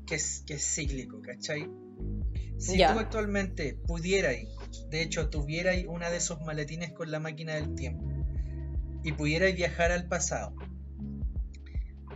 que 0.05 0.15
es, 0.15 0.43
que 0.45 0.55
es 0.55 0.63
cíclico, 0.75 1.21
¿cachai? 1.21 1.69
Si 2.57 2.77
Ya. 2.77 2.93
tú 2.93 2.99
actualmente 2.99 3.77
pudieras, 3.87 4.35
de 4.89 5.01
hecho, 5.01 5.29
tuvieras 5.29 5.77
una 5.87 6.09
de 6.09 6.17
esos 6.17 6.41
maletines 6.41 6.91
con 6.93 7.11
la 7.11 7.19
máquina 7.19 7.55
del 7.55 7.75
tiempo 7.75 8.05
y 9.03 9.11
pudieras 9.13 9.53
viajar 9.55 9.91
al 9.91 10.07
pasado, 10.07 10.55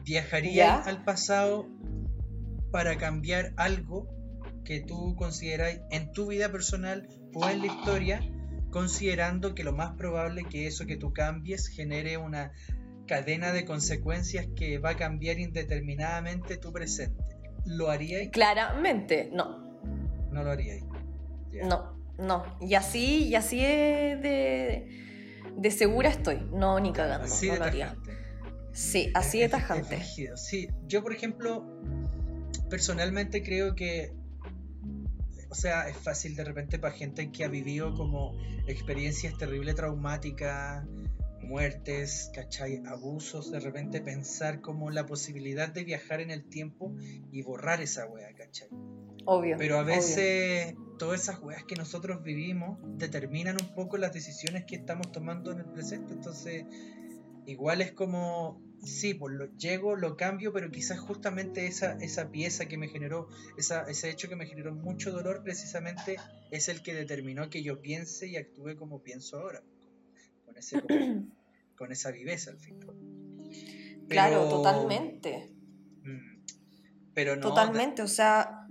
¿viajarías 0.03 0.55
Ya. 0.55 0.89
al 0.89 1.03
pasado 1.03 1.67
para 2.71 2.97
cambiar 2.97 3.53
algo 3.57 4.07
que 4.63 4.81
tú 4.81 5.15
consideras 5.15 5.79
en 5.91 6.11
tu 6.11 6.27
vida 6.27 6.51
personal 6.51 7.07
o 7.33 7.47
en 7.47 7.59
la 7.59 7.67
historia, 7.67 8.21
considerando 8.71 9.55
que 9.55 9.63
lo 9.63 9.73
más 9.73 9.93
probable 9.95 10.43
que 10.45 10.67
eso 10.67 10.85
que 10.85 10.97
tú 10.97 11.13
cambies 11.13 11.67
genere 11.67 12.17
una 12.17 12.51
cadena 13.07 13.51
de 13.53 13.63
consecuencias 13.65 14.47
que 14.55 14.77
va 14.79 14.91
a 14.91 14.97
cambiar 14.97 15.39
indeterminadamente 15.39 16.57
tu 16.57 16.71
presente? 16.73 17.23
¿Lo 17.65 17.89
haríais? 17.89 18.29
Claramente, 18.31 19.29
no, 19.33 19.59
No 20.31 20.43
lo 20.43 20.51
haríais. 20.51 20.83
Ya. 21.51 21.65
no, 21.65 21.97
no. 22.17 22.57
Y 22.61 22.75
así, 22.75 23.27
y 23.27 23.35
así 23.35 23.59
de, 23.61 24.87
de 25.57 25.71
segura 25.71 26.09
estoy. 26.09 26.45
No, 26.53 26.79
ni 26.79 26.91
cagando, 26.93 27.25
Así 27.25 27.47
no 27.47 27.53
de 27.53 27.59
lo 27.59 27.65
haría. 27.65 27.85
tajante. 27.87 28.11
Sí, 28.73 29.11
así 29.15 29.39
de 29.39 29.45
Es- 29.45 29.51
es- 29.53 29.59
es 29.59 29.67
tajante. 29.67 30.03
Sí, 30.35 30.67
yo 30.85 31.01
por 31.01 31.13
ejemplo, 31.13 31.65
personalmente 32.69 33.41
creo 33.43 33.75
que, 33.75 34.13
sea, 35.57 35.89
es 35.89 35.97
fácil 35.97 36.35
de 36.35 36.43
repente 36.43 36.79
para 36.79 36.93
gente 36.93 37.31
que 37.31 37.43
ha 37.43 37.47
vivido 37.47 37.93
como 37.93 38.37
experiencias 38.67 39.37
terribles, 39.37 39.75
traumáticas, 39.75 40.85
muertes, 41.41 42.31
¿cachai? 42.33 42.83
Abusos, 42.85 43.51
de 43.51 43.59
repente 43.59 44.01
pensar 44.01 44.61
como 44.61 44.91
la 44.91 45.05
posibilidad 45.05 45.69
de 45.69 45.83
viajar 45.83 46.21
en 46.21 46.31
el 46.31 46.43
tiempo 46.43 46.93
y 47.31 47.41
borrar 47.41 47.81
esa 47.81 48.05
wea, 48.05 48.33
¿cachai? 48.33 48.69
Obvio. 49.25 49.55
Pero 49.57 49.77
a 49.77 49.81
obvio. 49.81 49.95
veces 49.95 50.75
todas 50.97 51.21
esas 51.21 51.41
weas 51.41 51.63
que 51.63 51.75
nosotros 51.75 52.23
vivimos 52.23 52.79
determinan 52.97 53.57
un 53.61 53.73
poco 53.73 53.97
las 53.97 54.13
decisiones 54.13 54.65
que 54.65 54.75
estamos 54.75 55.11
tomando 55.11 55.51
en 55.51 55.59
el 55.59 55.65
presente. 55.65 56.13
Entonces, 56.13 56.65
igual 57.45 57.81
es 57.81 57.91
como, 57.91 58.61
sí, 58.83 59.13
pues 59.13 59.33
lo 59.35 59.45
llego, 59.57 59.95
lo 59.95 60.15
cambio, 60.17 60.51
pero 60.53 60.69
quizás 60.71 60.99
justamente 60.99 61.67
esa, 61.67 61.97
esa 62.01 62.29
pieza 62.31 62.67
que 62.67 62.77
me 62.77 62.87
generó, 62.87 63.27
esa, 63.57 63.83
ese 63.89 64.09
hecho 64.09 64.29
que 64.29 64.35
me 64.35 64.45
generó 64.45 64.73
mucho 64.73 65.11
dolor, 65.11 65.43
precisamente 65.43 66.17
es 66.51 66.69
el 66.69 66.81
que 66.81 66.93
determinó 66.93 67.49
que 67.49 67.63
yo 67.63 67.81
piense 67.81 68.27
y 68.27 68.37
actúe 68.37 68.75
como 68.77 69.01
pienso 69.01 69.39
ahora. 69.39 69.61
Con, 70.45 70.57
ese, 70.57 70.81
con 71.75 71.91
esa 71.91 72.11
viveza 72.11 72.51
al 72.51 72.57
fin. 72.59 72.79
Claro, 74.09 74.47
totalmente. 74.47 75.49
Mm, 76.03 76.41
Pero 77.13 77.35
no. 77.35 77.41
totalmente, 77.41 78.01
o 78.01 78.07
sea. 78.07 78.67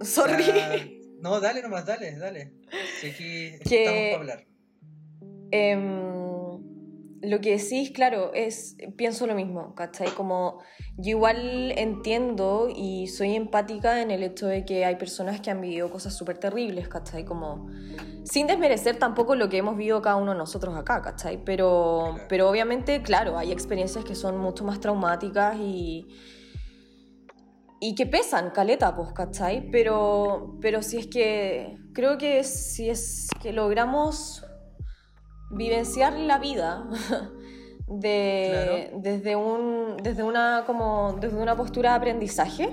O 0.00 0.04
Sorry. 0.04 0.42
sea, 0.42 0.86
no, 1.20 1.40
dale 1.40 1.62
nomás, 1.62 1.86
dale, 1.86 2.16
dale. 2.16 2.52
Que- 3.00 3.58
estamos 3.62 4.00
para 4.10 4.14
hablar. 4.16 4.46
Em, 5.50 6.27
lo 7.22 7.40
que 7.40 7.56
decís, 7.56 7.90
claro, 7.90 8.32
es, 8.32 8.76
pienso 8.96 9.26
lo 9.26 9.34
mismo, 9.34 9.74
¿cachai? 9.74 10.08
Como 10.10 10.60
yo 10.96 11.10
igual 11.10 11.72
entiendo 11.76 12.68
y 12.74 13.08
soy 13.08 13.34
empática 13.34 14.00
en 14.02 14.10
el 14.10 14.22
hecho 14.22 14.46
de 14.46 14.64
que 14.64 14.84
hay 14.84 14.96
personas 14.96 15.40
que 15.40 15.50
han 15.50 15.60
vivido 15.60 15.90
cosas 15.90 16.16
súper 16.16 16.38
terribles, 16.38 16.88
¿cachai? 16.88 17.24
Como, 17.24 17.68
sin 18.24 18.46
desmerecer 18.46 18.98
tampoco 18.98 19.34
lo 19.34 19.48
que 19.48 19.58
hemos 19.58 19.76
vivido 19.76 20.00
cada 20.00 20.16
uno 20.16 20.32
de 20.32 20.38
nosotros 20.38 20.76
acá, 20.76 21.02
¿cachai? 21.02 21.42
Pero, 21.44 22.16
pero 22.28 22.48
obviamente, 22.48 23.02
claro, 23.02 23.36
hay 23.36 23.52
experiencias 23.52 24.04
que 24.04 24.14
son 24.14 24.38
mucho 24.38 24.64
más 24.64 24.80
traumáticas 24.80 25.56
y, 25.56 26.06
y 27.80 27.94
que 27.94 28.06
pesan, 28.06 28.50
caleta, 28.50 28.94
pues, 28.94 29.12
¿cachai? 29.12 29.70
Pero, 29.70 30.56
pero 30.60 30.82
si 30.82 30.98
es 30.98 31.06
que, 31.08 31.78
creo 31.92 32.16
que 32.16 32.44
si 32.44 32.90
es 32.90 33.28
que 33.40 33.52
logramos 33.52 34.44
vivenciar 35.50 36.12
la 36.14 36.38
vida 36.38 36.88
de, 37.86 38.88
Claro. 38.90 39.00
desde, 39.02 39.36
un, 39.36 39.96
desde, 40.02 40.22
una, 40.22 40.64
como, 40.66 41.16
desde 41.20 41.36
una 41.36 41.56
postura 41.56 41.90
de 41.92 41.96
aprendizaje. 41.96 42.68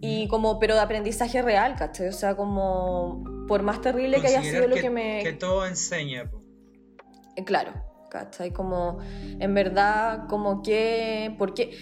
Y 0.00 0.26
Mm. 0.26 0.28
como, 0.28 0.58
pero 0.60 0.74
de 0.74 0.80
aprendizaje 0.80 1.42
real, 1.42 1.74
¿cachai? 1.76 2.08
O 2.08 2.12
sea, 2.12 2.36
como, 2.36 3.24
por 3.48 3.62
más 3.62 3.80
terrible 3.80 4.20
que 4.20 4.28
haya 4.28 4.42
sido 4.42 4.68
lo 4.68 4.76
que, 4.76 4.90
me... 4.90 5.22
que 5.24 5.32
todo 5.32 5.66
enseña. 5.66 6.30
po. 6.30 6.40
Eh, 7.34 7.44
Claro, 7.44 7.72
¿cachai? 8.08 8.52
Como, 8.52 8.98
en 9.40 9.54
verdad, 9.54 10.28
como 10.28 10.62
que, 10.62 11.34
porque 11.36 11.72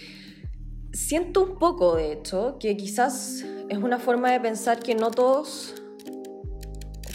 siento 0.93 1.43
un 1.43 1.59
poco, 1.59 1.95
de 1.95 2.13
hecho, 2.13 2.57
que 2.59 2.75
quizás 2.75 3.45
es 3.69 3.77
una 3.77 3.99
forma 3.99 4.31
de 4.31 4.39
pensar 4.39 4.79
que 4.79 4.95
no 4.95 5.11
todos, 5.11 5.75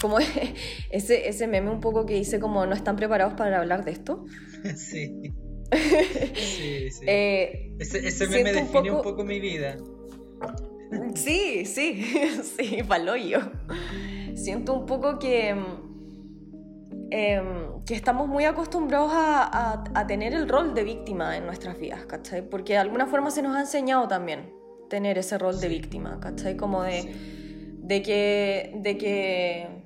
como 0.03 0.19
ese, 0.91 1.29
ese 1.29 1.47
meme 1.47 1.71
un 1.71 1.81
poco 1.81 2.05
que 2.05 2.15
dice 2.15 2.39
como 2.41 2.67
no 2.67 2.75
están 2.75 2.97
preparados 2.97 3.33
para 3.35 3.59
hablar 3.61 3.85
de 3.87 3.93
esto. 3.93 4.27
sí. 4.77 5.33
Sí, 5.73 6.91
sí. 6.91 7.05
Eh, 7.07 7.73
ese 7.79 8.07
ese 8.07 8.27
meme 8.29 8.51
un 8.51 8.57
define 8.57 8.91
un 8.91 9.03
poco- 9.03 9.25
mi 9.25 9.41
vida. 9.41 9.79
Sí, 11.15 11.65
sí, 11.65 12.05
sí, 12.59 12.83
yo. 13.31 13.39
Siento 14.35 14.75
un 14.75 14.85
poco 14.85 15.19
que, 15.19 15.55
mm, 15.55 17.09
em, 17.11 17.83
que 17.87 17.95
estamos 17.95 18.29
muy 18.29 18.45
acostumbrados 18.45 19.11
a, 19.15 19.45
a- 19.45 19.85
a 19.95 20.07
tener 20.07 20.35
el 20.35 20.47
rol 20.49 20.75
de 20.75 20.85
víctima 20.85 21.37
en 21.39 21.47
nuestras 21.47 21.79
vidas, 21.79 22.05
¿cachai? 22.07 22.47
Porque 22.47 22.75
de 22.75 22.81
alguna 22.81 23.07
forma 23.07 23.31
se 23.31 23.41
nos 23.41 23.57
ha 23.57 23.61
enseñado 23.61 24.07
también 24.09 24.53
tener 24.91 25.17
ese 25.17 25.39
rol 25.39 25.59
de 25.59 25.69
víctima, 25.69 26.21
¿cachai? 26.21 26.57
Como 26.59 26.83
de, 26.83 27.01
Sí. 27.03 27.11
de 27.83 28.03
que... 28.03 28.73
De 28.83 28.99
que 28.99 29.82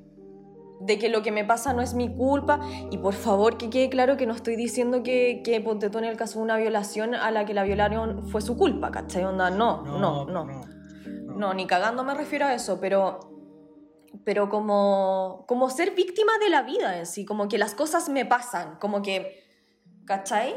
de 0.81 0.99
que 0.99 1.09
lo 1.09 1.23
que 1.23 1.33
me 1.33 1.45
pasa 1.45 1.73
no 1.73 1.83
es 1.83 1.95
mi 1.95 2.15
culpa 2.15 2.61
y 2.91 2.99
por 2.99 3.15
favor 3.15 3.57
que 3.57 3.71
quede 3.71 3.89
claro 3.89 4.17
que 4.17 4.27
no 4.27 4.35
estoy 4.35 4.57
diciendo 4.57 5.03
que, 5.03 5.41
que 5.45 5.61
ponte 5.61 5.91
tú 5.91 5.99
en 5.99 6.05
el 6.05 6.17
caso 6.17 6.39
de 6.39 6.45
una 6.45 6.57
violación 6.57 7.15
a 7.15 7.31
la 7.31 7.45
que 7.47 7.55
la 7.55 7.65
violaron 7.65 8.29
fue 8.29 8.43
su 8.43 8.57
culpa, 8.57 8.91
¿cachai? 8.91 9.25
Onda, 9.25 9.51
no, 9.51 9.83
no, 9.83 10.27
no. 10.27 10.45
no. 10.45 10.77
No, 11.37 11.53
ni 11.53 11.67
cagando 11.67 12.03
me 12.03 12.15
refiero 12.15 12.47
a 12.47 12.55
eso, 12.55 12.81
pero, 12.81 13.21
pero 14.25 14.49
como, 14.49 15.45
como 15.47 15.69
ser 15.69 15.95
víctima 15.95 16.33
de 16.39 16.49
la 16.49 16.63
vida 16.63 16.99
en 16.99 17.07
sí, 17.07 17.27
como 17.27 17.47
que 17.49 17.59
las 17.59 17.75
cosas 17.75 18.09
me 18.09 18.25
pasan, 18.25 18.77
como 18.79 19.03
que, 19.03 19.45
¿cachai? 20.07 20.55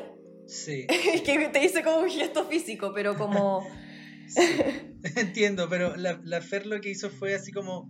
Sí, 0.47 0.87
que 1.25 1.49
te 1.49 1.59
dice 1.59 1.83
como 1.83 1.97
un 1.97 2.09
gesto 2.09 2.45
físico, 2.45 2.93
pero 2.95 3.17
como... 3.17 3.61
sí. 4.27 4.41
entiendo, 5.17 5.67
pero 5.69 5.97
la, 5.97 6.19
la 6.23 6.41
Fer 6.41 6.65
lo 6.65 6.79
que 6.79 6.89
hizo 6.89 7.09
fue 7.09 7.35
así 7.35 7.51
como, 7.51 7.89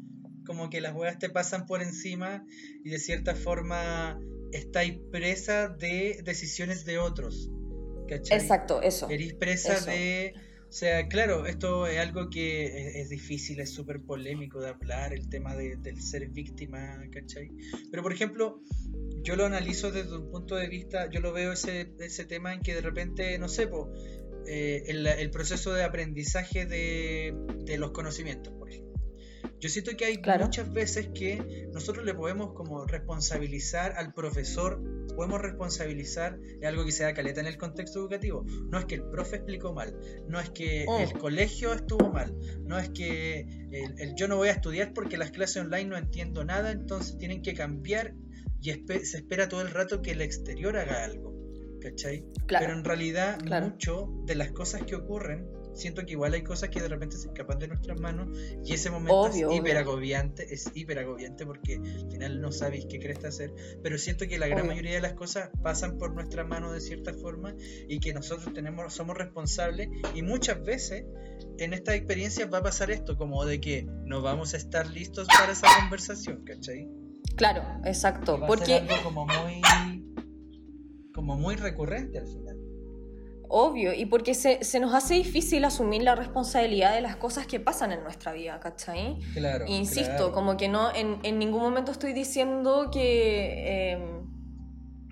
como 0.50 0.72
que 0.72 0.82
las 0.82 0.96
weas 0.96 1.20
te 1.20 1.30
pasan 1.30 1.68
por 1.68 1.84
encima 1.84 2.44
y 2.84 2.90
de 2.90 2.98
cierta 2.98 3.36
forma 3.36 4.20
estáis 4.52 4.98
presa 5.12 5.68
de 5.70 6.22
decisiones 6.24 6.86
de 6.86 6.98
otros. 6.98 7.52
¿Cachai? 8.08 8.40
Exacto, 8.40 8.82
eso. 8.82 9.08
Eres 9.12 9.36
presa 9.36 9.76
Eso. 9.76 9.86
de... 9.92 10.34
O 10.68 10.72
sea, 10.72 11.08
claro, 11.08 11.46
esto 11.46 11.86
es 11.86 12.00
algo 12.00 12.30
que 12.32 12.66
es, 12.66 12.96
es 12.96 13.10
difícil, 13.10 13.60
es 13.60 13.70
súper 13.72 14.02
polémico 14.02 14.60
de 14.60 14.70
hablar, 14.70 15.14
el 15.14 15.30
tema 15.30 15.56
de- 15.56 15.78
del 15.78 16.02
ser 16.02 16.28
víctima, 16.30 17.00
¿cachai? 17.12 17.52
Pero, 17.92 18.02
por 18.04 18.12
ejemplo, 18.14 18.62
yo 19.24 19.36
lo 19.36 19.46
analizo 19.46 19.92
desde 19.92 20.16
un 20.18 20.30
punto 20.32 20.56
de 20.56 20.68
vista, 20.68 21.10
yo 21.12 21.22
lo 21.22 21.32
veo 21.34 21.54
ese, 21.54 21.92
ese 22.00 22.26
tema 22.26 22.54
en 22.54 22.62
que 22.62 22.74
de 22.76 22.82
repente, 22.82 23.38
no 23.40 23.48
sé, 23.50 23.68
po, 23.68 23.92
eh, 24.48 24.84
el, 24.88 25.06
el 25.06 25.30
proceso 25.32 25.74
de 25.74 25.84
aprendizaje 25.84 26.66
de, 26.68 27.34
de 27.66 27.78
los 27.78 27.92
conocimientos, 27.92 28.54
por 28.54 28.70
ejemplo. 28.70 28.89
Yo 29.60 29.68
siento 29.70 29.92
que 29.98 30.06
hay 30.06 30.18
Claro. 30.18 30.46
muchas 30.46 30.72
veces 30.72 31.10
que 31.14 31.68
nosotros 31.74 32.06
le 32.06 32.14
podemos 32.14 32.54
como 32.54 32.86
responsabilizar 32.86 33.94
al 33.98 34.14
profesor, 34.14 34.82
podemos 35.16 35.42
responsabilizar 35.42 36.40
de 36.40 36.66
algo 36.66 36.86
que 36.86 36.92
se 36.94 37.04
da 37.04 37.14
caleta 37.14 37.42
en 37.42 37.48
el 37.48 37.58
contexto 37.58 38.00
educativo. 38.00 38.46
No 38.70 38.80
es 38.80 38.86
que 38.86 38.96
el 38.96 39.04
profe 39.04 39.38
explicó 39.38 39.74
mal, 39.74 39.96
no 40.28 40.40
es 40.40 40.50
que 40.50 40.86
Mm. 40.88 41.02
el 41.02 41.14
colegio 41.14 41.74
estuvo 41.74 42.10
mal, 42.12 42.34
no 42.66 42.80
es 42.80 42.90
que 42.90 43.42
el, 43.72 44.00
el 44.00 44.16
yo 44.16 44.28
no 44.30 44.38
voy 44.38 44.48
a 44.48 44.54
estudiar 44.54 44.94
porque 44.94 45.18
las 45.18 45.32
clases 45.32 45.58
online 45.64 45.86
no 45.90 45.98
entiendo 45.98 46.46
nada, 46.46 46.72
entonces 46.72 47.18
tienen 47.18 47.42
que 47.42 47.54
cambiar 47.54 48.14
y 48.62 48.72
espe- 48.72 49.04
se 49.04 49.18
espera 49.18 49.50
todo 49.50 49.62
el 49.62 49.72
rato 49.72 50.02
que 50.02 50.12
el 50.12 50.22
exterior 50.22 50.78
haga 50.78 51.04
algo. 51.04 51.30
¿Cachai? 51.82 52.26
Claro. 52.46 52.66
Pero 52.66 52.78
en 52.78 52.84
realidad 52.84 53.40
claro. 53.40 53.68
mucho 53.70 54.10
de 54.26 54.36
las 54.36 54.52
cosas 54.52 54.84
que 54.84 54.96
ocurren, 54.96 55.48
siento 55.80 56.06
que 56.06 56.12
igual 56.12 56.34
hay 56.34 56.44
cosas 56.44 56.70
que 56.70 56.82
de 56.82 56.88
repente 56.88 57.18
se 57.18 57.28
escapan 57.28 57.60
de 57.60 57.68
nuestras 57.68 58.00
manos 58.00 58.28
y 58.66 58.74
ese 58.74 58.90
momento 58.90 59.16
Obvio, 59.16 59.30
es 59.30 59.46
obvio. 59.46 59.58
hiper 59.58 59.78
agobiante, 59.78 60.54
es 60.54 60.72
hiper 60.74 61.00
agobiante 61.00 61.46
porque 61.46 61.76
al 61.76 62.12
final 62.12 62.42
no 62.42 62.52
sabéis 62.52 62.86
qué 62.90 63.00
crees 63.00 63.24
hacer, 63.26 63.54
pero 63.82 63.98
siento 63.98 64.28
que 64.28 64.38
la 64.38 64.48
gran 64.48 64.62
Obvio. 64.62 64.72
mayoría 64.72 64.94
de 64.94 65.02
las 65.02 65.14
cosas 65.14 65.50
pasan 65.64 65.98
por 65.98 66.14
nuestra 66.14 66.44
mano 66.44 66.72
de 66.72 66.82
cierta 66.82 67.14
forma 67.14 67.56
y 67.88 68.00
que 68.00 68.14
nosotros 68.14 68.54
tenemos 68.54 68.94
somos 68.94 69.18
responsables 69.18 69.90
y 70.14 70.22
muchas 70.22 70.64
veces 70.64 71.06
en 71.58 71.74
estas 71.74 71.96
experiencias 71.96 72.50
va 72.52 72.60
a 72.60 72.64
pasar 72.64 72.92
esto, 72.92 73.18
como 73.18 73.46
de 73.46 73.60
que 73.60 73.88
no 74.06 74.22
vamos 74.22 74.54
a 74.54 74.58
estar 74.58 74.88
listos 74.88 75.28
para 75.28 75.52
esa 75.52 75.68
conversación, 75.80 76.44
¿cachai? 76.46 76.88
Claro, 77.36 77.64
exacto. 77.86 78.40
Porque, 78.48 78.76
algo 78.76 78.96
como 79.04 79.26
muy 79.26 79.62
como 81.14 81.38
muy 81.38 81.56
recurrente 81.56 82.18
al 82.20 82.28
final. 82.28 82.49
Obvio, 83.52 83.94
y 83.94 84.06
porque 84.06 84.36
se, 84.36 84.64
se 84.64 84.80
nos 84.80 84.94
hace 84.94 85.16
difícil 85.16 85.66
asumir 85.66 86.04
la 86.04 86.16
responsabilidad 86.16 86.94
de 86.94 87.02
las 87.02 87.16
cosas 87.16 87.48
que 87.48 87.60
pasan 87.60 87.92
en 87.92 88.04
nuestra 88.04 88.32
vida, 88.32 88.60
¿cachai? 88.60 89.20
Claro. 89.34 89.66
Insisto, 89.68 90.16
claro. 90.16 90.32
como 90.32 90.56
que 90.56 90.68
no, 90.70 90.94
en, 90.96 91.18
en 91.24 91.40
ningún 91.40 91.62
momento 91.62 91.92
estoy 91.92 92.14
diciendo 92.14 92.90
que, 92.92 93.94
eh, 93.94 94.22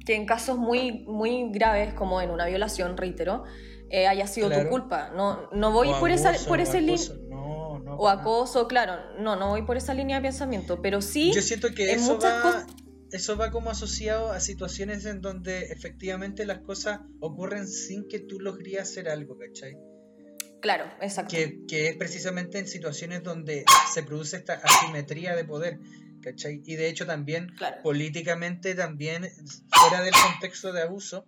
que 0.05 0.15
en 0.15 0.25
casos 0.25 0.57
muy, 0.57 1.03
muy 1.07 1.49
graves, 1.51 1.93
como 1.93 2.21
en 2.21 2.29
una 2.29 2.45
violación, 2.45 2.95
reitero, 2.95 3.43
eh, 3.89 4.05
haya 4.07 4.27
sido 4.27 4.47
Claro. 4.49 4.63
tu 4.65 4.69
culpa. 4.69 5.09
No, 5.15 5.49
no 5.51 5.71
voy 5.71 5.89
O 5.89 5.99
por 5.99 6.11
esa, 6.11 6.33
por 6.47 6.59
ese. 6.59 6.81
No, 7.29 7.79
no, 7.79 7.95
O 7.95 8.07
acoso, 8.07 8.67
claro, 8.67 8.93
no, 9.19 9.35
no 9.35 9.49
voy 9.49 9.63
por 9.63 9.77
esa 9.77 9.93
línea 9.93 10.17
de 10.17 10.21
pensamiento, 10.23 10.81
pero 10.81 11.01
sí, 11.01 11.31
Yo 11.33 11.41
siento 11.41 11.69
que 11.73 11.91
en 11.91 11.99
eso 11.99 12.13
muchas 12.15 12.33
va, 12.37 12.41
cosas- 12.41 12.65
eso 13.11 13.37
va 13.37 13.51
como 13.51 13.69
asociado 13.69 14.31
a 14.31 14.39
situaciones 14.39 15.05
en 15.05 15.21
donde 15.21 15.67
efectivamente 15.71 16.45
las 16.45 16.59
cosas 16.59 16.99
ocurren 17.19 17.67
sin 17.67 18.07
que 18.07 18.19
tú 18.19 18.39
logres 18.39 18.79
hacer 18.79 19.09
algo, 19.09 19.37
¿cachai? 19.37 19.77
claro, 20.59 20.85
exacto. 21.01 21.35
Que, 21.35 21.65
que 21.67 21.87
es 21.89 21.95
precisamente 21.97 22.57
en 22.59 22.67
situaciones 22.67 23.23
donde 23.23 23.63
se 23.93 24.03
produce 24.03 24.37
esta 24.37 24.55
asimetría 24.55 25.35
de 25.35 25.45
poder, 25.45 25.79
¿cachai? 26.21 26.61
Y 26.65 26.75
de 26.75 26.89
hecho 26.89 27.05
también 27.05 27.53
Claro. 27.57 27.77
políticamente 27.83 28.73
también 28.75 29.29
fuera 29.69 30.01
del 30.03 30.13
contexto 30.13 30.73
de 30.73 30.81
abuso 30.81 31.25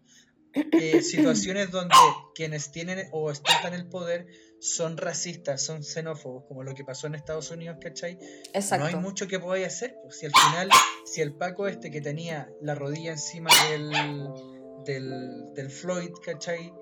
eh, 0.54 1.02
situaciones 1.02 1.72
donde 1.72 1.95
quienes 2.36 2.72
tienen 2.72 3.08
o 3.12 3.24
ostentan 3.30 3.74
el 3.74 3.88
poder 3.88 4.28
son 4.60 4.97
racistas, 4.97 5.62
son 5.64 5.84
xenófobos, 5.84 6.43
como 6.47 6.64
lo 6.64 6.74
que 6.76 6.84
pasó 6.84 7.08
en 7.08 7.16
Estados 7.16 7.50
Unidos, 7.52 7.78
¿cachai? 7.82 8.18
Exacto. 8.54 8.84
No 8.84 8.89
hay 8.89 8.95
mucho 8.95 9.28
que 9.28 9.39
podáis 9.39 9.68
hacer. 9.68 9.95
Pues, 10.04 10.18
si 10.20 10.26
al 10.26 10.34
final, 10.34 10.70
si 11.06 11.22
el 11.22 11.34
Paco 11.34 11.68
este 11.68 11.91
que 11.91 12.02
tenía 12.02 12.50
la 12.62 12.76
rodilla 12.76 13.12
encima 13.12 13.50
del, 13.70 13.91
del, 14.86 15.54
del 15.54 15.70
Floyd, 15.70 16.12
¿cachai? 16.26 16.74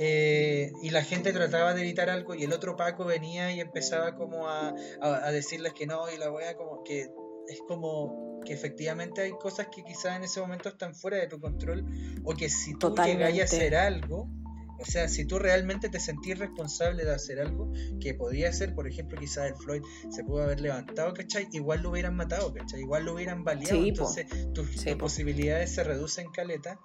Eh, 0.00 0.70
y 0.82 0.90
la 0.90 1.02
gente 1.02 1.32
trataba 1.32 1.74
de 1.74 1.80
evitar 1.82 2.08
algo 2.08 2.34
y 2.34 2.44
el 2.44 2.52
otro 2.52 2.76
Paco 2.76 3.04
venía 3.04 3.50
y 3.52 3.60
empezaba 3.60 4.14
como 4.14 4.48
a, 4.48 4.68
a- 5.00 5.26
a 5.26 5.32
decirles 5.32 5.72
que 5.72 5.86
no 5.86 6.08
y 6.10 6.16
la 6.18 6.30
wea 6.30 6.56
como 6.56 6.84
que 6.84 7.08
es 7.48 7.58
como 7.66 8.27
que 8.44 8.52
efectivamente 8.52 9.22
hay 9.22 9.32
cosas 9.32 9.68
que 9.74 9.82
quizás 9.84 10.16
en 10.16 10.24
ese 10.24 10.40
momento 10.40 10.68
están 10.68 10.94
fuera 10.94 11.18
de 11.18 11.26
tu 11.26 11.40
control 11.40 11.84
o 12.24 12.34
que 12.34 12.48
si 12.48 12.74
tú 12.74 12.94
llegas 12.94 13.38
a 13.38 13.44
hacer 13.44 13.76
algo 13.76 14.28
o 14.80 14.84
sea, 14.84 15.08
si 15.08 15.24
tú 15.24 15.38
realmente 15.38 15.88
te 15.88 15.98
sentís 15.98 16.38
responsable 16.38 17.04
de 17.04 17.12
hacer 17.12 17.40
algo 17.40 17.72
que 18.00 18.14
podía 18.14 18.52
ser, 18.52 18.74
por 18.74 18.86
ejemplo, 18.86 19.18
quizás 19.18 19.50
el 19.50 19.56
Floyd 19.56 19.82
se 20.08 20.22
pudo 20.22 20.44
haber 20.44 20.60
levantado, 20.60 21.12
¿cachai? 21.14 21.48
Igual 21.52 21.82
lo 21.82 21.90
hubieran 21.90 22.14
matado, 22.14 22.54
¿cachai? 22.54 22.80
Igual 22.80 23.04
lo 23.04 23.14
hubieran 23.14 23.42
baleado. 23.42 23.82
Sí, 23.82 23.88
entonces 23.88 24.26
tus, 24.54 24.68
Sí, 24.68 24.84
tus 24.84 24.92
po. 24.92 24.98
posibilidades 24.98 25.74
se 25.74 25.82
reducen 25.82 26.30
caleta. 26.30 26.78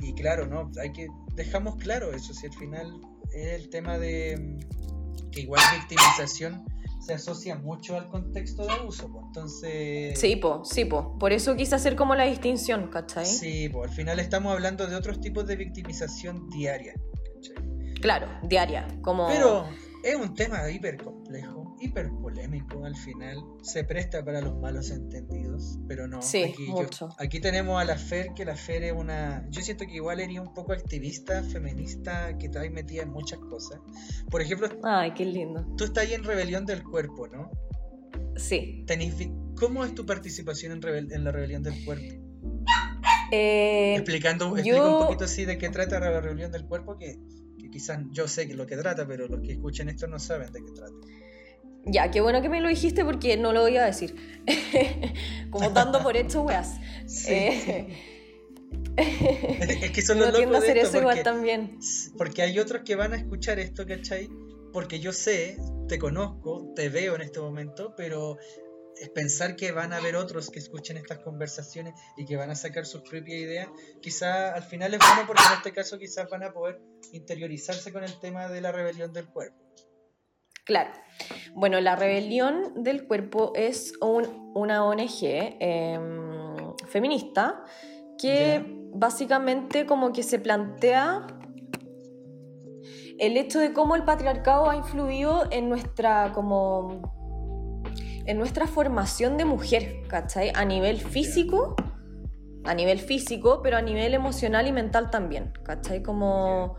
Y 0.00 0.14
claro, 0.14 0.46
¿no? 0.46 0.72
Hay 0.80 0.92
que, 0.92 1.06
dejamos 1.34 1.76
claro 1.76 2.12
eso, 2.12 2.34
si 2.34 2.46
al 2.46 2.52
final 2.54 3.00
es 3.32 3.60
el 3.60 3.70
tema 3.70 3.96
de 3.96 4.36
mm, 4.36 5.30
que 5.30 5.42
igual 5.42 5.62
victimización 5.78 6.64
se 7.00 7.14
asocia 7.14 7.56
mucho 7.56 7.96
al 7.96 8.08
contexto 8.08 8.66
de 8.66 8.72
abuso, 8.72 9.10
pues. 9.10 9.24
Entonces... 9.26 10.18
Sí, 10.18 10.36
po, 10.36 10.64
sí, 10.64 10.84
po. 10.84 11.18
Por 11.18 11.32
eso 11.32 11.56
quise 11.56 11.74
hacer 11.74 11.96
como 11.96 12.14
la 12.14 12.24
distinción, 12.24 12.88
¿cachai? 12.88 13.26
Sí, 13.26 13.68
pues 13.68 13.90
al 13.90 13.96
final 13.96 14.20
estamos 14.20 14.52
hablando 14.52 14.86
de 14.86 14.96
otros 14.96 15.20
tipos 15.20 15.46
de 15.46 15.56
victimización 15.56 16.48
diaria. 16.50 16.94
¿cachai? 17.34 17.94
Claro, 18.00 18.28
diaria, 18.42 18.86
como... 19.02 19.28
Pero 19.28 19.66
es 20.02 20.16
un 20.16 20.34
tema 20.34 20.70
hiper 20.70 21.02
complejo, 21.02 21.65
hiper 21.80 22.10
polémico 22.22 22.84
al 22.84 22.96
final. 22.96 23.38
Se 23.62 23.84
presta 23.84 24.24
para 24.24 24.40
los 24.40 24.58
malos 24.58 24.90
entendidos, 24.90 25.78
pero 25.88 26.06
no. 26.08 26.22
Sí, 26.22 26.42
aquí, 26.44 26.66
yo- 26.66 26.72
mucho. 26.74 27.08
aquí 27.18 27.40
tenemos 27.40 27.80
a 27.80 27.84
la 27.84 27.96
Fer, 27.96 28.32
que 28.34 28.44
la 28.44 28.56
Fer 28.56 28.84
es 28.84 28.92
una. 28.92 29.46
Yo 29.50 29.62
siento 29.62 29.84
que 29.86 29.94
igual 29.94 30.20
eres 30.20 30.38
un 30.38 30.52
poco 30.54 30.72
activista, 30.72 31.42
feminista, 31.42 32.36
que 32.38 32.46
está 32.46 32.60
ahí 32.60 32.70
metida 32.70 33.02
en 33.02 33.10
muchas 33.10 33.38
cosas. 33.38 33.80
Por 34.30 34.40
ejemplo, 34.42 34.68
Ay, 34.82 35.12
qué 35.14 35.24
lindo. 35.24 35.66
tú 35.76 35.84
estás 35.84 36.04
ahí 36.06 36.14
en 36.14 36.24
Rebelión 36.24 36.64
del 36.66 36.82
Cuerpo, 36.82 37.26
¿no? 37.28 37.50
Sí. 38.36 38.84
¿Cómo 39.58 39.84
es 39.84 39.94
tu 39.94 40.04
participación 40.04 40.72
en, 40.72 40.82
rebel- 40.82 41.12
en 41.12 41.24
la 41.24 41.32
Rebelión 41.32 41.62
del 41.62 41.82
Cuerpo? 41.84 42.14
Eh, 43.32 43.94
Explicando 43.96 44.56
yo- 44.58 44.98
un 44.98 45.04
poquito 45.06 45.24
así 45.24 45.44
de 45.44 45.58
qué 45.58 45.68
trata 45.70 45.98
la 45.98 46.20
Rebelión 46.20 46.52
del 46.52 46.64
Cuerpo, 46.66 46.96
que, 46.98 47.18
que 47.58 47.70
quizás 47.70 48.00
yo 48.12 48.28
sé 48.28 48.46
que 48.46 48.54
lo 48.54 48.66
que 48.66 48.76
trata, 48.76 49.06
pero 49.06 49.26
los 49.26 49.40
que 49.40 49.52
escuchen 49.52 49.88
esto 49.88 50.06
no 50.06 50.18
saben 50.18 50.52
de 50.52 50.60
qué 50.62 50.72
trata. 50.72 50.92
Ya, 51.86 52.10
qué 52.10 52.20
bueno 52.20 52.42
que 52.42 52.48
me 52.48 52.60
lo 52.60 52.68
dijiste 52.68 53.04
porque 53.04 53.36
no 53.36 53.52
lo 53.52 53.68
iba 53.68 53.82
a 53.82 53.86
decir. 53.86 54.14
como 55.50 55.70
dando 55.70 56.02
por 56.02 56.16
hecho, 56.16 56.42
weas. 56.42 56.74
Sí, 57.06 57.34
Eh, 57.34 57.96
Es 58.96 59.90
que 59.92 60.02
son 60.02 60.18
los 60.20 60.28
a 60.28 60.32
locos 60.32 60.50
de 60.50 60.58
hacer 60.58 60.78
esto, 60.78 60.88
eso 60.88 60.98
igual 60.98 61.16
porque, 61.16 61.24
también. 61.24 61.78
porque 62.18 62.42
hay 62.42 62.58
otros 62.58 62.82
que 62.82 62.96
van 62.96 63.12
a 63.12 63.16
escuchar 63.16 63.58
esto, 63.58 63.86
¿cachai? 63.86 64.28
Porque 64.72 64.98
yo 64.98 65.12
sé, 65.12 65.56
te 65.88 65.98
conozco, 65.98 66.72
te 66.74 66.88
veo 66.88 67.14
en 67.14 67.22
este 67.22 67.40
momento, 67.40 67.94
pero 67.96 68.38
es 68.96 69.08
pensar 69.10 69.56
que 69.56 69.72
van 69.72 69.92
a 69.92 69.98
haber 69.98 70.16
otros 70.16 70.50
que 70.50 70.58
escuchen 70.58 70.96
estas 70.96 71.18
conversaciones 71.18 71.94
y 72.16 72.24
que 72.24 72.36
van 72.36 72.50
a 72.50 72.54
sacar 72.54 72.86
sus 72.86 73.02
propias 73.02 73.38
ideas, 73.38 73.68
quizá 74.00 74.52
al 74.54 74.62
final 74.62 74.94
es 74.94 75.00
bueno 75.00 75.26
porque 75.26 75.42
en 75.46 75.56
este 75.58 75.72
caso 75.72 75.98
quizás 75.98 76.28
van 76.30 76.42
a 76.42 76.52
poder 76.52 76.80
interiorizarse 77.12 77.92
con 77.92 78.04
el 78.04 78.18
tema 78.18 78.48
de 78.48 78.60
la 78.60 78.72
rebelión 78.72 79.12
del 79.12 79.26
cuerpo. 79.28 79.65
Claro. 80.66 80.90
Bueno, 81.54 81.80
la 81.80 81.96
rebelión 81.96 82.82
del 82.82 83.06
cuerpo 83.06 83.52
es 83.54 83.94
un- 84.02 84.52
una 84.54 84.84
ONG 84.84 85.56
em, 85.60 86.74
feminista 86.88 87.64
que 88.18 88.62
básicamente 88.92 89.86
como 89.86 90.12
que 90.12 90.22
se 90.22 90.38
plantea 90.38 91.26
el 93.18 93.36
hecho 93.36 93.60
de 93.60 93.72
cómo 93.72 93.94
el 93.96 94.04
patriarcado 94.04 94.68
ha 94.68 94.76
influido 94.76 95.44
en 95.50 95.68
nuestra 95.70 96.32
como 96.34 97.00
en 98.26 98.38
nuestra 98.38 98.66
formación 98.66 99.36
de 99.36 99.44
mujer, 99.44 100.02
¿cachai? 100.08 100.50
A 100.54 100.64
nivel 100.64 100.98
físico, 100.98 101.76
a 102.64 102.74
nivel 102.74 102.98
físico, 102.98 103.60
pero 103.62 103.76
a 103.76 103.82
nivel 103.82 104.14
emocional 104.14 104.66
y 104.66 104.72
mental 104.72 105.10
también, 105.10 105.52
¿cachai? 105.62 106.02
Como 106.02 106.74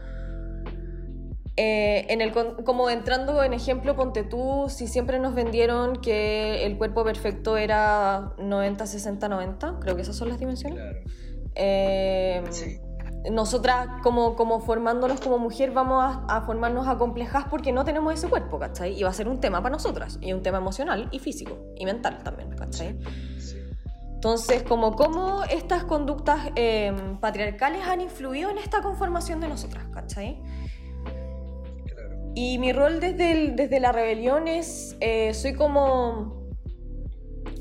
eh, 1.60 2.05
en 2.10 2.22
el, 2.22 2.32
como 2.32 2.89
entrando 2.91 3.43
en 3.43 3.51
ejemplo, 3.51 3.95
ponte 3.95 4.24
tú, 4.24 4.68
si 4.70 4.88
siempre 4.88 5.18
nos 5.18 5.34
vendieron 5.34 5.95
que 5.95 6.64
el 6.68 6.78
cuerpo 6.78 7.03
perfecto 7.03 7.58
era 7.58 8.36
90, 8.38 8.86
60, 8.86 9.28
90, 9.28 9.80
creo 9.82 9.95
que 9.95 10.03
esas 10.03 10.16
son 10.16 10.30
las 10.30 10.39
dimensiones. 10.39 10.80
Claro. 10.80 10.99
Eh, 11.55 12.43
Sí. 12.51 12.80
Nosotras, 13.32 13.88
como, 14.03 14.36
como 14.36 14.62
formándonos 14.62 15.20
como 15.20 15.38
mujer, 15.38 15.72
vamos 15.72 16.01
a, 16.01 16.38
a 16.38 16.41
formarnos 16.43 16.88
acomplejadas 16.88 17.49
porque 17.49 17.74
no 17.74 17.84
tenemos 17.84 18.14
ese 18.14 18.30
cuerpo, 18.30 18.58
¿cachai? 18.58 18.97
Y 18.97 19.03
va 19.03 19.10
a 19.10 19.14
ser 19.14 19.28
un 19.28 19.41
tema 19.41 19.62
para 19.62 19.74
nosotras, 19.74 20.18
y 20.22 20.32
un 20.32 20.43
tema 20.43 20.60
emocional 20.60 21.10
y 21.12 21.20
físico, 21.20 21.58
y 21.76 21.86
mental 21.86 22.24
también, 22.24 22.51
¿cachai? 22.55 22.97
Sí. 23.38 23.58
Entonces, 24.18 24.64
como 24.64 24.95
cómo 24.95 25.43
estas 25.43 25.84
conductas 25.84 26.49
eh, 26.55 26.91
patriarcales 27.20 27.86
han 27.86 28.01
influido 28.01 28.49
en 28.49 28.60
esta 28.60 28.82
conformación 28.82 29.41
de 29.41 29.47
nosotras, 29.47 29.86
¿cachai? 29.93 30.41
Y 32.40 32.60
mi 32.60 32.72
rol 32.72 33.00
desde, 33.00 33.32
el- 33.32 33.56
desde 33.56 33.80
la 33.80 33.92
rebelión 33.92 34.48
es, 34.48 34.96
eh, 35.00 35.34
soy 35.34 35.54
como... 35.56 36.44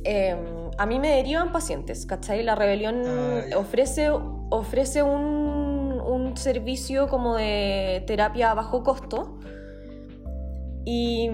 eh, 0.05 0.37
a 0.77 0.85
mí 0.85 1.01
me 1.01 1.09
derivan 1.09 1.51
pacientes, 1.51 2.05
¿cachai? 2.05 2.43
La 2.43 2.55
rebelión 2.55 3.03
Ah, 3.07 3.57
ofrece, 3.57 4.11
ofrece 4.51 5.03
un, 5.03 5.99
un 6.07 6.37
servicio 6.37 7.09
como 7.09 7.37
de 7.37 8.05
terapia 8.07 8.51
a 8.51 8.55
bajo 8.55 8.83
costo 8.83 9.39
y, 10.85 11.31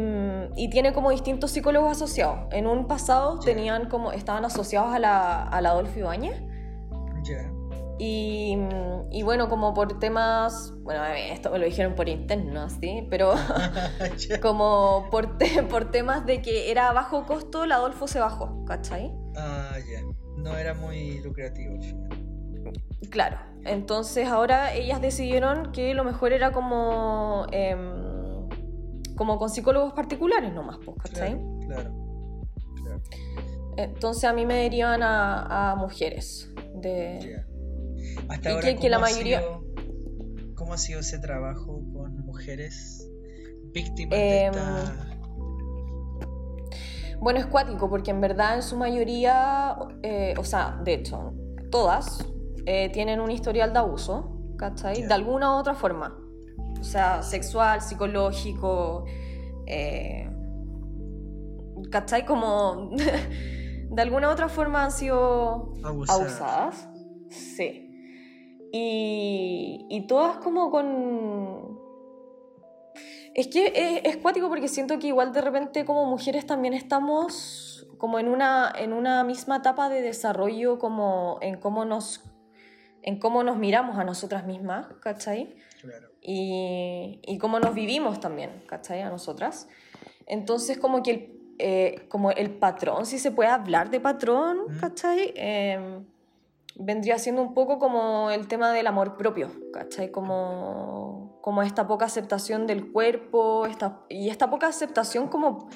y 0.56 0.70
tiene 0.70 0.92
como 0.92 1.10
distintos 1.10 1.50
psicólogos 1.50 1.90
asociados. 1.96 2.46
En 2.52 2.68
un 2.68 2.86
pasado 2.86 3.40
tenían 3.40 3.88
como, 3.88 4.12
estaban 4.12 4.44
asociados 4.44 4.94
a 4.94 5.00
la, 5.00 5.42
a 5.48 5.60
la 5.60 5.70
Adolfo 5.70 5.98
Ibáñez. 5.98 6.40
Ya. 7.24 7.50
Y, 7.98 8.56
y 9.10 9.22
bueno, 9.22 9.48
como 9.48 9.74
por 9.74 9.98
temas, 10.00 10.72
bueno, 10.80 11.04
esto 11.04 11.50
me 11.50 11.58
lo 11.58 11.66
dijeron 11.66 11.94
por 11.94 12.08
interno, 12.08 12.68
¿sí? 12.68 13.06
Pero 13.10 13.32
como 14.42 15.08
por, 15.10 15.38
te- 15.38 15.62
por 15.62 15.90
temas 15.90 16.26
de 16.26 16.42
que 16.42 16.70
era 16.70 16.92
bajo 16.92 17.26
costo, 17.26 17.64
la 17.66 17.76
Adolfo 17.76 18.08
se 18.08 18.18
bajó, 18.18 18.64
¿cachai? 18.64 19.12
Ah, 19.36 19.76
ya. 19.90 20.00
No 20.36 20.56
era 20.56 20.74
muy 20.74 21.20
lucrativo 21.22 21.74
al 21.74 21.82
final. 21.82 22.08
Claro. 23.10 23.36
Entonces 23.64 24.26
ahora 24.26 24.74
ellas 24.74 25.00
decidieron 25.00 25.70
que 25.70 25.94
lo 25.94 26.02
mejor 26.02 26.32
era 26.32 26.50
como, 26.50 27.46
em, 27.52 28.48
como 29.16 29.38
con 29.38 29.50
psicólogos 29.50 29.92
particulares 29.92 30.52
nomás, 30.52 30.78
pues, 30.84 30.96
¿cachai? 30.98 31.38
Claro. 31.66 31.92
Claro. 32.82 33.02
Entonces 33.76 34.24
a 34.24 34.32
mí 34.32 34.44
me 34.46 34.54
derivan 34.54 35.02
a, 35.02 35.72
a 35.72 35.76
mujeres. 35.76 36.50
De... 36.74 37.44
Hasta 38.28 38.50
Y 38.50 38.52
ahora, 38.54 38.68
que- 38.68 38.76
que 38.76 38.88
la 38.88 38.96
¿cómo 38.98 39.06
ha 39.06 39.10
mayoría- 39.10 39.40
sido- 39.40 39.62
¿Cómo 40.54 40.74
ha 40.74 40.78
sido 40.78 41.00
ese 41.00 41.18
trabajo 41.18 41.82
con 41.92 42.18
mujeres 42.24 43.08
víctimas 43.72 44.16
Em, 44.18 44.52
de 44.52 44.58
esta... 44.58 45.18
Bueno, 47.20 47.38
es 47.40 47.46
cuático 47.46 47.88
porque 47.88 48.10
en 48.10 48.20
verdad 48.20 48.56
en 48.56 48.62
su 48.62 48.76
mayoría, 48.76 49.76
eh, 50.02 50.34
o 50.38 50.44
sea, 50.44 50.80
de 50.84 50.94
hecho, 50.94 51.32
todas 51.70 52.26
eh, 52.66 52.90
tienen 52.92 53.20
un 53.20 53.30
historial 53.30 53.72
de 53.72 53.78
abuso, 53.80 54.40
¿cachai? 54.56 55.00
Ya. 55.02 55.08
De 55.08 55.14
alguna 55.14 55.54
u 55.54 55.58
otra 55.58 55.74
forma. 55.74 56.16
O 56.80 56.84
sea, 56.84 57.22
sexual, 57.22 57.80
psicológico, 57.80 59.04
eh, 59.66 60.28
¿cachai? 61.90 62.24
Como 62.26 62.90
de 63.90 64.02
alguna 64.02 64.28
u 64.28 64.32
otra 64.32 64.48
forma 64.48 64.84
han 64.84 64.90
sido 64.92 65.74
Abusadas. 65.84 66.40
abusadas. 66.40 66.88
Sí. 67.30 67.88
Y, 68.72 69.86
y 69.88 70.06
todas 70.06 70.38
como 70.38 70.70
con... 70.70 71.78
Es 73.34 73.48
que 73.48 73.72
es, 73.74 74.00
es 74.04 74.16
cuático 74.18 74.48
porque 74.48 74.68
siento 74.68 74.98
que 74.98 75.06
igual 75.06 75.32
de 75.32 75.40
repente 75.40 75.84
como 75.84 76.04
mujeres 76.06 76.46
también 76.46 76.74
estamos 76.74 77.86
como 77.98 78.18
en 78.18 78.28
una, 78.28 78.72
en 78.76 78.92
una 78.92 79.24
misma 79.24 79.58
etapa 79.58 79.88
de 79.88 80.02
desarrollo 80.02 80.78
como 80.78 81.38
en 81.40 81.58
cómo 81.60 81.84
nos 81.84 82.24
en 83.02 83.18
cómo 83.18 83.42
nos 83.42 83.56
miramos 83.58 83.98
a 83.98 84.04
nosotras 84.04 84.46
mismas, 84.46 84.86
¿cachai? 85.00 85.56
Claro. 85.80 86.08
y, 86.20 87.20
y 87.24 87.38
cómo 87.38 87.58
nos 87.58 87.74
vivimos 87.74 88.20
también, 88.20 88.62
¿cachai? 88.66 89.02
A 89.02 89.10
nosotras. 89.10 89.68
Entonces, 90.26 90.78
como 90.78 91.02
que 91.02 91.10
el, 91.10 91.42
eh, 91.58 92.06
como 92.08 92.30
el 92.30 92.50
patrón, 92.50 93.06
si 93.06 93.18
se 93.18 93.30
puede 93.30 93.50
hablar 93.50 93.90
de 93.90 94.00
patrón. 94.00 94.66
¿cachai? 94.80 95.32
Eh, 95.36 96.00
vendría 96.76 97.18
siendo 97.18 97.42
un 97.42 97.54
poco 97.54 97.78
como 97.78 98.30
el 98.30 98.48
tema 98.48 98.72
del 98.72 98.86
amor 98.86 99.16
propio, 99.16 99.50
¿cachai? 99.72 100.10
Como, 100.10 101.38
como 101.42 101.62
esta 101.62 101.86
poca 101.86 102.06
aceptación 102.06 102.66
del 102.66 102.90
cuerpo 102.92 103.66
esta, 103.66 104.00
y 104.08 104.30
esta 104.30 104.50
poca 104.50 104.68
aceptación 104.68 105.28
como 105.28 105.68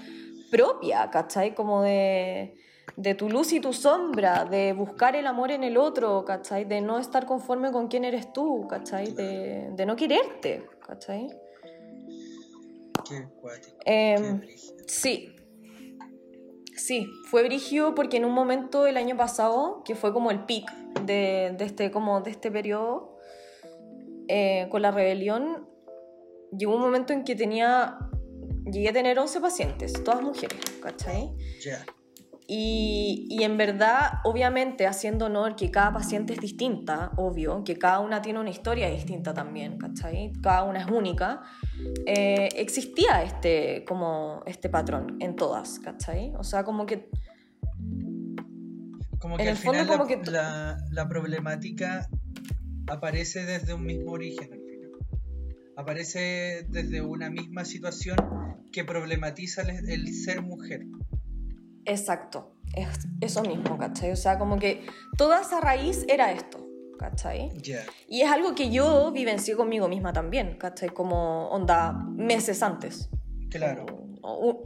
propia, 0.50 1.10
¿cachai? 1.10 1.54
Como 1.54 1.82
de, 1.82 2.54
de 2.96 3.14
tu 3.14 3.28
luz 3.28 3.52
y 3.52 3.60
tu 3.60 3.72
sombra, 3.72 4.44
de 4.44 4.72
buscar 4.72 5.16
el 5.16 5.26
amor 5.26 5.50
en 5.50 5.64
el 5.64 5.76
otro, 5.76 6.24
¿cachai? 6.24 6.64
De 6.64 6.80
no 6.80 6.98
estar 6.98 7.26
conforme 7.26 7.72
con 7.72 7.88
quién 7.88 8.04
eres 8.04 8.32
tú, 8.32 8.66
¿cachai? 8.68 9.12
De, 9.12 9.70
de 9.72 9.86
no 9.86 9.96
quererte, 9.96 10.66
¿cachai? 10.86 11.28
Qué. 13.08 13.28
Em, 13.84 14.40
qué. 14.40 14.56
Sí. 14.86 15.35
Sí, 16.76 17.10
fue 17.30 17.42
brigio 17.42 17.94
porque 17.94 18.18
en 18.18 18.26
un 18.26 18.32
momento 18.32 18.84
del 18.84 18.98
año 18.98 19.16
pasado, 19.16 19.82
que 19.84 19.94
fue 19.94 20.12
como 20.12 20.30
el 20.30 20.44
pic 20.44 20.70
de, 21.04 21.54
de 21.56 21.64
este, 21.64 21.90
como 21.90 22.20
de 22.20 22.30
este 22.30 22.50
periodo, 22.50 23.16
eh, 24.28 24.68
con 24.70 24.82
la 24.82 24.90
rebelión, 24.90 25.66
llegó 26.56 26.74
un 26.74 26.82
momento 26.82 27.12
en 27.12 27.24
que 27.24 27.34
tenía, 27.34 27.98
llegué 28.70 28.90
a 28.90 28.92
tener 28.92 29.18
11 29.18 29.40
pacientes, 29.40 30.04
todas 30.04 30.22
mujeres, 30.22 30.60
¿cachai? 30.82 31.34
Ya. 31.64 31.84
Y, 32.48 33.26
y 33.28 33.42
en 33.42 33.56
verdad, 33.56 34.20
obviamente, 34.24 34.86
haciendo 34.86 35.26
honor 35.26 35.56
que 35.56 35.70
cada 35.72 35.92
paciente 35.92 36.32
es 36.34 36.40
distinta, 36.40 37.10
obvio, 37.16 37.64
que 37.64 37.76
cada 37.76 37.98
una 37.98 38.22
tiene 38.22 38.38
una 38.38 38.50
historia 38.50 38.88
distinta 38.88 39.34
también, 39.34 39.78
¿cachai? 39.78 40.32
Cada 40.42 40.62
una 40.62 40.80
es 40.80 40.86
única. 40.86 41.42
eh, 42.06 42.48
existía 42.56 43.22
este, 43.24 43.84
como 43.84 44.42
este 44.46 44.68
patrón 44.68 45.16
en 45.20 45.34
todas, 45.34 45.80
¿cachai? 45.80 46.32
O 46.38 46.44
sea, 46.44 46.62
como 46.62 46.86
que 46.86 47.08
Como 49.18 49.34
En 49.38 49.44
que 49.44 49.48
el 49.50 49.50
al 49.50 49.56
fondo 49.56 49.72
final 49.80 49.86
la, 49.88 49.92
como 49.92 50.06
que- 50.06 50.30
la, 50.30 50.78
la 50.92 51.08
problemática 51.08 52.08
aparece 52.88 53.44
desde 53.44 53.74
un 53.74 53.84
mismo 53.84 54.12
origen 54.12 54.52
al 54.52 54.60
final. 54.60 54.90
Aparece 55.76 56.64
desde 56.68 57.02
una 57.02 57.28
misma 57.28 57.64
situación 57.64 58.16
que 58.70 58.84
problematiza 58.84 59.62
el, 59.62 59.88
el 59.90 60.14
ser 60.14 60.42
mujer. 60.42 60.86
Exacto, 61.86 62.52
es 62.74 62.88
eso 63.20 63.42
mismo, 63.42 63.78
¿cachai? 63.78 64.10
O 64.10 64.16
sea, 64.16 64.38
como 64.38 64.58
que 64.58 64.84
toda 65.16 65.40
esa 65.40 65.60
raíz 65.60 66.04
era 66.08 66.32
esto, 66.32 66.66
¿cachai? 66.98 67.50
Ya. 67.62 67.84
Y 68.08 68.22
es 68.22 68.30
algo 68.30 68.54
que 68.54 68.70
yo 68.70 69.12
vivencié 69.12 69.56
conmigo 69.56 69.88
misma 69.88 70.12
también, 70.12 70.58
¿cachai? 70.58 70.90
Como 70.90 71.48
onda 71.48 71.92
meses 71.92 72.62
antes. 72.62 73.08
Claro. 73.50 73.86
O 74.22 74.64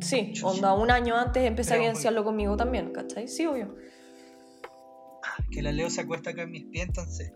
sí, 0.00 0.32
onda 0.44 0.74
un 0.74 0.90
año 0.90 1.16
antes 1.16 1.44
empecé 1.44 1.70
Pero, 1.70 1.80
a 1.80 1.86
vivenciarlo 1.86 2.24
conmigo 2.24 2.56
también, 2.56 2.92
¿cachai? 2.92 3.26
Sí, 3.26 3.44
obvio. 3.46 3.74
Que 5.50 5.62
la 5.62 5.72
Leo 5.72 5.90
se 5.90 6.00
acuesta 6.00 6.30
acá 6.30 6.42
en 6.42 6.52
mis 6.52 6.64
pies, 6.66 6.86
entonces 6.86 7.32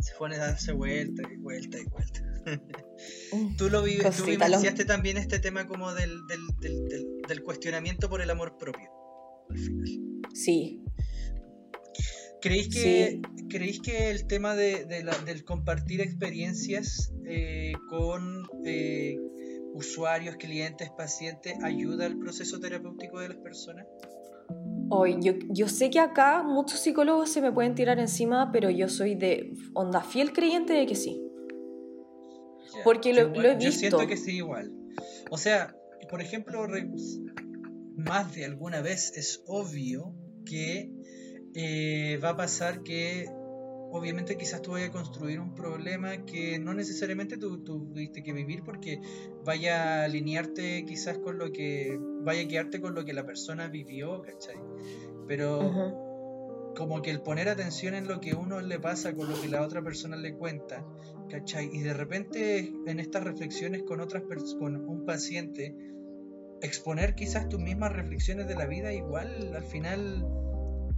se 0.00 0.14
pone 0.16 0.36
a 0.36 0.38
darse 0.38 0.72
vuelta 0.72 1.22
y 1.30 1.36
vuelta 1.36 1.78
y 1.78 1.84
vuelta. 1.84 2.20
Tú 3.56 3.70
lo 3.70 3.82
vives, 3.82 4.16
tú 4.16 4.24
lo- 4.24 4.30
vivenciaste 4.30 4.84
también 4.84 5.16
este 5.16 5.38
tema 5.38 5.66
como 5.66 5.92
del, 5.94 6.26
del, 6.26 6.40
del, 6.60 6.88
del- 6.88 7.22
del 7.28 7.42
cuestionamiento 7.42 8.08
por 8.08 8.20
el 8.22 8.30
amor 8.30 8.56
propio. 8.58 8.88
Al 9.50 9.58
final. 9.58 9.88
Sí, 10.34 10.80
¿Creéis 12.40 12.68
que, 12.70 13.20
¿creéis 13.48 13.80
que 13.80 14.10
el 14.10 14.26
tema 14.26 14.56
de, 14.56 14.84
de 14.84 15.04
la- 15.04 15.16
del 15.18 15.44
compartir 15.44 16.00
experiencias 16.00 17.12
eh, 17.24 17.72
con 17.88 18.48
eh, 18.64 19.16
usuarios, 19.74 20.36
clientes, 20.36 20.90
pacientes 20.96 21.54
ayuda 21.62 22.06
al 22.06 22.18
proceso 22.18 22.58
terapéutico 22.58 23.20
de 23.20 23.28
las 23.28 23.38
personas? 23.38 23.86
Hoy, 24.90 25.16
yo, 25.20 25.34
yo 25.50 25.68
sé 25.68 25.88
que 25.90 26.00
acá 26.00 26.42
muchos 26.42 26.80
psicólogos 26.80 27.30
se 27.30 27.40
me 27.40 27.52
pueden 27.52 27.74
tirar 27.76 27.98
encima, 28.00 28.50
pero 28.52 28.70
yo 28.70 28.88
soy 28.88 29.14
de 29.14 29.54
onda 29.74 30.02
fiel 30.02 30.32
creyente 30.32 30.72
de 30.72 30.86
que 30.86 30.96
sí. 30.96 31.22
Porque 32.84 33.12
lo- 33.12 33.22
igual- 33.28 33.42
lo 33.42 33.48
he 33.50 33.58
Yo 33.64 33.72
siento 33.72 33.98
visto. 33.98 34.08
que 34.10 34.16
sí, 34.16 34.36
igual. 34.36 34.72
O 35.30 35.38
sea, 35.38 35.74
por 36.10 36.20
ejemplo, 36.20 36.66
más 37.96 38.34
de 38.34 38.44
alguna 38.44 38.80
vez 38.82 39.12
es 39.16 39.42
obvio 39.46 40.14
que 40.44 40.90
eh, 41.54 42.18
va 42.24 42.30
a 42.30 42.36
pasar 42.36 42.82
que, 42.82 43.26
obviamente, 43.90 44.36
quizás 44.38 44.62
tú 44.62 44.72
vayas 44.72 44.88
a 44.88 44.92
construir 44.92 45.38
un 45.38 45.54
problema 45.54 46.24
que 46.24 46.58
no 46.58 46.72
necesariamente 46.72 47.36
tú 47.36 47.62
tuviste 47.62 48.22
que 48.22 48.32
vivir 48.32 48.62
porque 48.64 49.00
vaya 49.44 50.00
a 50.00 50.04
alinearte 50.04 50.84
quizás 50.86 51.18
con 51.18 51.38
lo 51.38 51.52
que, 51.52 51.98
vaya 52.22 52.42
a 52.42 52.48
quedarte 52.48 52.80
con 52.80 52.94
lo 52.94 53.04
que 53.04 53.12
la 53.12 53.26
persona 53.26 53.68
vivió, 53.68 54.22
¿cachai? 54.22 54.56
Pero 55.28 55.60
como 56.74 57.02
que 57.02 57.10
el 57.10 57.20
poner 57.20 57.50
atención 57.50 57.94
en 57.94 58.08
lo 58.08 58.18
que 58.18 58.32
uno 58.34 58.62
le 58.62 58.80
pasa 58.80 59.14
con 59.14 59.28
lo 59.28 59.38
que 59.38 59.48
la 59.48 59.60
otra 59.62 59.82
persona 59.82 60.16
le 60.16 60.34
cuenta, 60.34 60.82
Y 61.72 61.80
de 61.80 61.94
repente 61.94 62.72
en 62.86 63.00
estas 63.00 63.24
reflexiones 63.24 63.82
con 63.84 64.00
otras 64.00 64.22
con 64.58 64.76
un 64.76 65.06
paciente, 65.06 65.74
exponer 66.60 67.14
quizás 67.14 67.48
tus 67.48 67.60
mismas 67.60 67.92
reflexiones 67.92 68.46
de 68.48 68.54
la 68.54 68.66
vida, 68.66 68.92
igual 68.92 69.54
al 69.54 69.64
final 69.64 70.26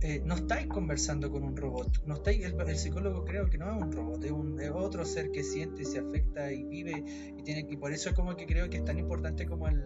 eh, 0.01 0.20
no 0.24 0.35
estáis 0.35 0.66
conversando 0.66 1.30
con 1.30 1.45
un 1.45 1.57
robot. 1.57 2.05
No 2.07 2.14
estáis, 2.14 2.45
el, 2.45 2.76
psicólogo 2.76 3.24
creo 3.24 3.49
que 3.49 3.59
no 3.59 3.70
es 3.70 3.82
un 3.82 3.93
robot, 3.93 4.24
es, 4.24 4.32
un, 4.32 4.61
otro 4.74 5.05
ser 5.05 5.30
que 5.30 5.45
siente, 5.45 5.85
se 5.85 6.01
afecta 6.01 6.53
y 6.53 6.64
vive 6.64 7.05
y 7.39 7.43
tiene 7.43 7.66
que, 7.66 7.78
por 7.78 7.93
eso 7.93 8.09
es 8.09 8.14
como 8.16 8.35
que 8.35 8.47
creo 8.47 8.68
que 8.68 8.78
es 8.78 8.85
tan 8.85 8.99
importante 8.99 9.47
como 9.47 9.68
el- 9.68 9.85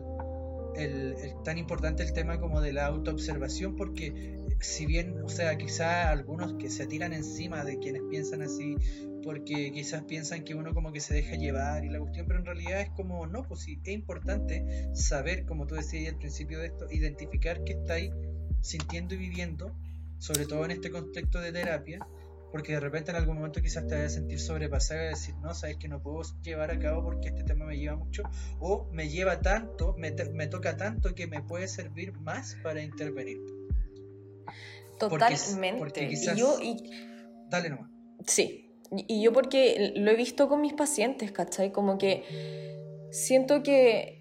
tan 1.44 1.59
importante 1.59 2.03
el 2.05 2.12
tema 2.12 2.38
como 2.38 2.61
de 2.61 2.72
la 2.72 2.86
autoobservación 2.86 3.74
porque 3.74 4.36
si 4.61 4.86
bien, 4.86 5.22
o 5.24 5.28
sea, 5.28 5.57
quizá 5.57 6.11
algunos 6.11 6.55
que 6.55 6.68
se 6.70 6.86
tiran 6.86 7.12
encima 7.12 7.64
de 7.64 7.78
quienes 7.78 8.03
piensan 8.11 8.42
así, 8.42 8.76
porque 9.25 9.73
quizás 9.73 10.05
piensan 10.05 10.45
que 10.45 10.55
uno 10.55 10.75
como 10.75 10.93
que 10.93 11.01
se 11.01 11.14
deja 11.14 11.37
llevar 11.37 11.85
y 11.85 11.89
la 11.89 11.99
cuestión, 11.99 12.27
pero 12.27 12.39
en 12.39 12.47
realidad 12.47 12.81
es 12.81 12.91
como, 12.91 13.27
no, 13.27 13.43
pues 13.43 13.61
sí, 13.61 13.81
es 13.85 13.93
importante 13.93 14.91
saber, 14.95 15.45
como 15.47 15.66
tú 15.66 15.75
decías 15.75 16.12
al 16.12 16.19
principio 16.19 16.59
de 16.61 16.66
esto, 16.66 16.87
identificar 16.91 17.62
qué 17.64 17.73
estáis 17.75 18.11
sintiendo 18.61 19.14
y 19.14 19.19
viviendo, 19.19 19.73
sobre 20.19 20.47
todo 20.47 20.64
en 20.64 20.73
este 20.73 20.91
contexto 20.91 21.41
de 21.41 21.53
terapia, 21.53 22.07
porque 22.51 22.73
de 22.73 22.81
repente 22.81 23.11
en 23.11 23.19
algún 23.19 23.37
momento 23.37 23.61
quizás 23.61 23.87
te 23.87 23.95
vayas 23.95 24.12
a 24.12 24.14
sentir 24.16 24.41
sobrepasado 24.41 25.03
y 25.03 25.09
decir, 25.09 25.35
no, 25.37 25.55
sabes 25.55 25.77
que 25.77 25.89
no 25.89 26.03
puedo 26.03 26.23
llevar 26.43 26.71
a 26.71 26.79
cabo 26.79 27.03
porque 27.05 27.29
este 27.29 27.45
tema 27.45 27.66
me 27.66 27.77
lleva 27.79 27.97
mucho, 27.97 28.23
o 28.59 28.89
me 28.93 29.09
lleva 29.09 29.41
tanto, 29.41 29.95
me, 29.99 30.12
me 30.33 30.47
toca 30.47 30.77
tanto 30.77 31.14
que 31.14 31.27
me 31.27 31.43
puede 31.43 31.69
servir 31.69 32.12
más 32.14 32.57
para 32.62 32.83
intervenir. 32.83 33.39
Porque 34.99 35.35
Totalmente. 35.37 35.79
porque 35.79 36.09
quizás- 36.09 36.37
Y 36.37 36.41
yo, 36.41 36.59
y, 36.61 36.77
Dale 37.51 37.71
nomás. 37.71 37.91
Sí, 38.27 38.68
y 38.91 39.22
yo 39.22 39.32
porque 39.32 39.93
lo 39.97 40.11
he 40.11 40.16
visto 40.16 40.49
con 40.49 40.61
mis 40.61 40.74
pacientes, 40.74 41.32
¿cachai? 41.32 41.72
Como 41.72 41.99
que 41.99 42.24
siento 43.11 43.62
que 43.62 44.18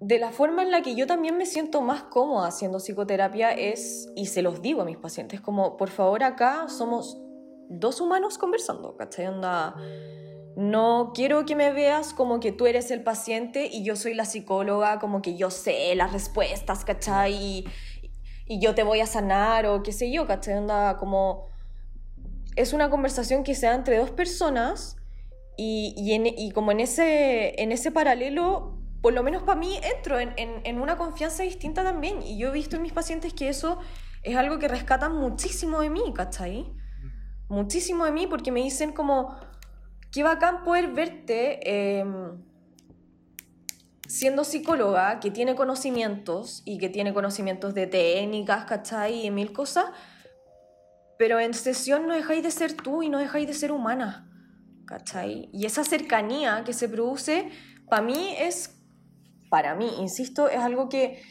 de 0.00 0.18
la 0.18 0.30
forma 0.30 0.62
en 0.62 0.70
la 0.70 0.82
que 0.82 0.94
yo 0.94 1.06
también 1.06 1.36
me 1.36 1.46
siento 1.46 1.80
más 1.80 2.04
cómoda 2.04 2.48
haciendo 2.48 2.78
psicoterapia 2.78 3.52
es, 3.52 4.10
y 4.14 4.26
se 4.26 4.42
los 4.42 4.60
digo 4.60 4.82
a 4.82 4.84
mis 4.84 4.98
pacientes, 4.98 5.40
como 5.40 5.76
por 5.76 5.88
favor 5.88 6.22
acá 6.22 6.68
somos 6.68 7.18
dos 7.68 8.00
humanos 8.00 8.38
conversando, 8.38 8.96
¿cachai? 8.96 9.26
Onda, 9.26 9.74
no 10.56 11.12
quiero 11.14 11.44
que 11.44 11.56
me 11.56 11.72
veas 11.72 12.12
como 12.12 12.40
que 12.40 12.52
tú 12.52 12.66
eres 12.66 12.90
el 12.90 13.02
paciente 13.02 13.68
y 13.70 13.84
yo 13.84 13.96
soy 13.96 14.14
la 14.14 14.24
psicóloga, 14.24 14.98
como 14.98 15.22
que 15.22 15.36
yo 15.36 15.50
sé 15.50 15.94
las 15.94 16.12
respuestas, 16.12 16.84
¿cachai? 16.84 17.34
Y, 17.34 17.64
y 18.46 18.60
yo 18.60 18.74
te 18.74 18.82
voy 18.82 19.00
a 19.00 19.06
sanar 19.06 19.66
o 19.66 19.82
qué 19.82 19.92
sé 19.92 20.10
yo, 20.12 20.26
¿cachai? 20.26 20.54
Onda, 20.54 20.96
como 20.98 21.48
es 22.56 22.72
una 22.72 22.90
conversación 22.90 23.44
que 23.44 23.54
se 23.54 23.66
da 23.66 23.74
entre 23.74 23.98
dos 23.98 24.10
personas 24.10 24.96
y, 25.56 25.94
y, 25.96 26.12
en- 26.12 26.50
como 26.52 26.72
en 26.72 26.80
ese, 26.80 27.60
en 27.62 27.70
ese 27.72 27.90
paralelo, 27.92 28.78
por 29.02 29.12
lo 29.12 29.22
menos 29.22 29.42
para 29.42 29.58
mí, 29.58 29.78
entro 29.96 30.18
en, 30.18 30.32
en- 30.36 30.80
una 30.80 30.96
confianza 30.96 31.42
distinta 31.42 31.84
también. 31.84 32.22
Y 32.22 32.38
yo 32.38 32.48
he 32.48 32.52
visto 32.52 32.76
en 32.76 32.82
mis 32.82 32.92
pacientes 32.92 33.32
que 33.34 33.48
eso 33.48 33.78
es 34.22 34.36
algo 34.36 34.58
que 34.58 34.68
rescatan 34.68 35.14
muchísimo 35.16 35.80
de 35.80 35.90
mí, 35.90 36.12
¿cachai? 36.14 36.72
Muchísimo 37.48 38.04
de 38.04 38.12
mí 38.12 38.26
porque 38.26 38.50
me 38.50 38.60
dicen 38.62 38.92
como, 38.92 39.36
qué 40.10 40.22
bacán 40.24 40.64
poder 40.64 40.88
verte 40.92 41.98
em, 42.00 42.42
siendo 44.08 44.44
psicóloga, 44.44 45.20
que 45.20 45.30
tiene 45.30 45.54
conocimientos 45.54 46.62
y 46.64 46.78
que 46.78 46.88
tiene 46.88 47.12
conocimientos 47.14 47.74
de 47.74 47.86
técnicas, 47.86 48.64
¿cachai? 48.64 49.20
Y 49.20 49.22
de 49.24 49.30
mil 49.30 49.52
cosas, 49.52 49.86
pero 51.18 51.38
en 51.40 51.54
sesión 51.54 52.06
no 52.06 52.14
dejáis 52.14 52.42
de 52.42 52.50
ser 52.50 52.74
tú 52.74 53.02
y 53.02 53.08
no 53.08 53.18
dejáis 53.18 53.46
de 53.46 53.54
ser 53.54 53.72
humana, 53.72 54.30
¿cachai? 54.86 55.48
Y 55.52 55.66
esa 55.66 55.84
cercanía 55.84 56.62
que 56.64 56.72
se 56.72 56.88
produce, 56.88 57.50
para 57.88 58.02
mí 58.02 58.34
es, 58.38 58.76
para 59.50 59.74
mí, 59.74 59.88
insisto, 60.00 60.48
es 60.48 60.58
algo 60.58 60.88
que, 60.88 61.22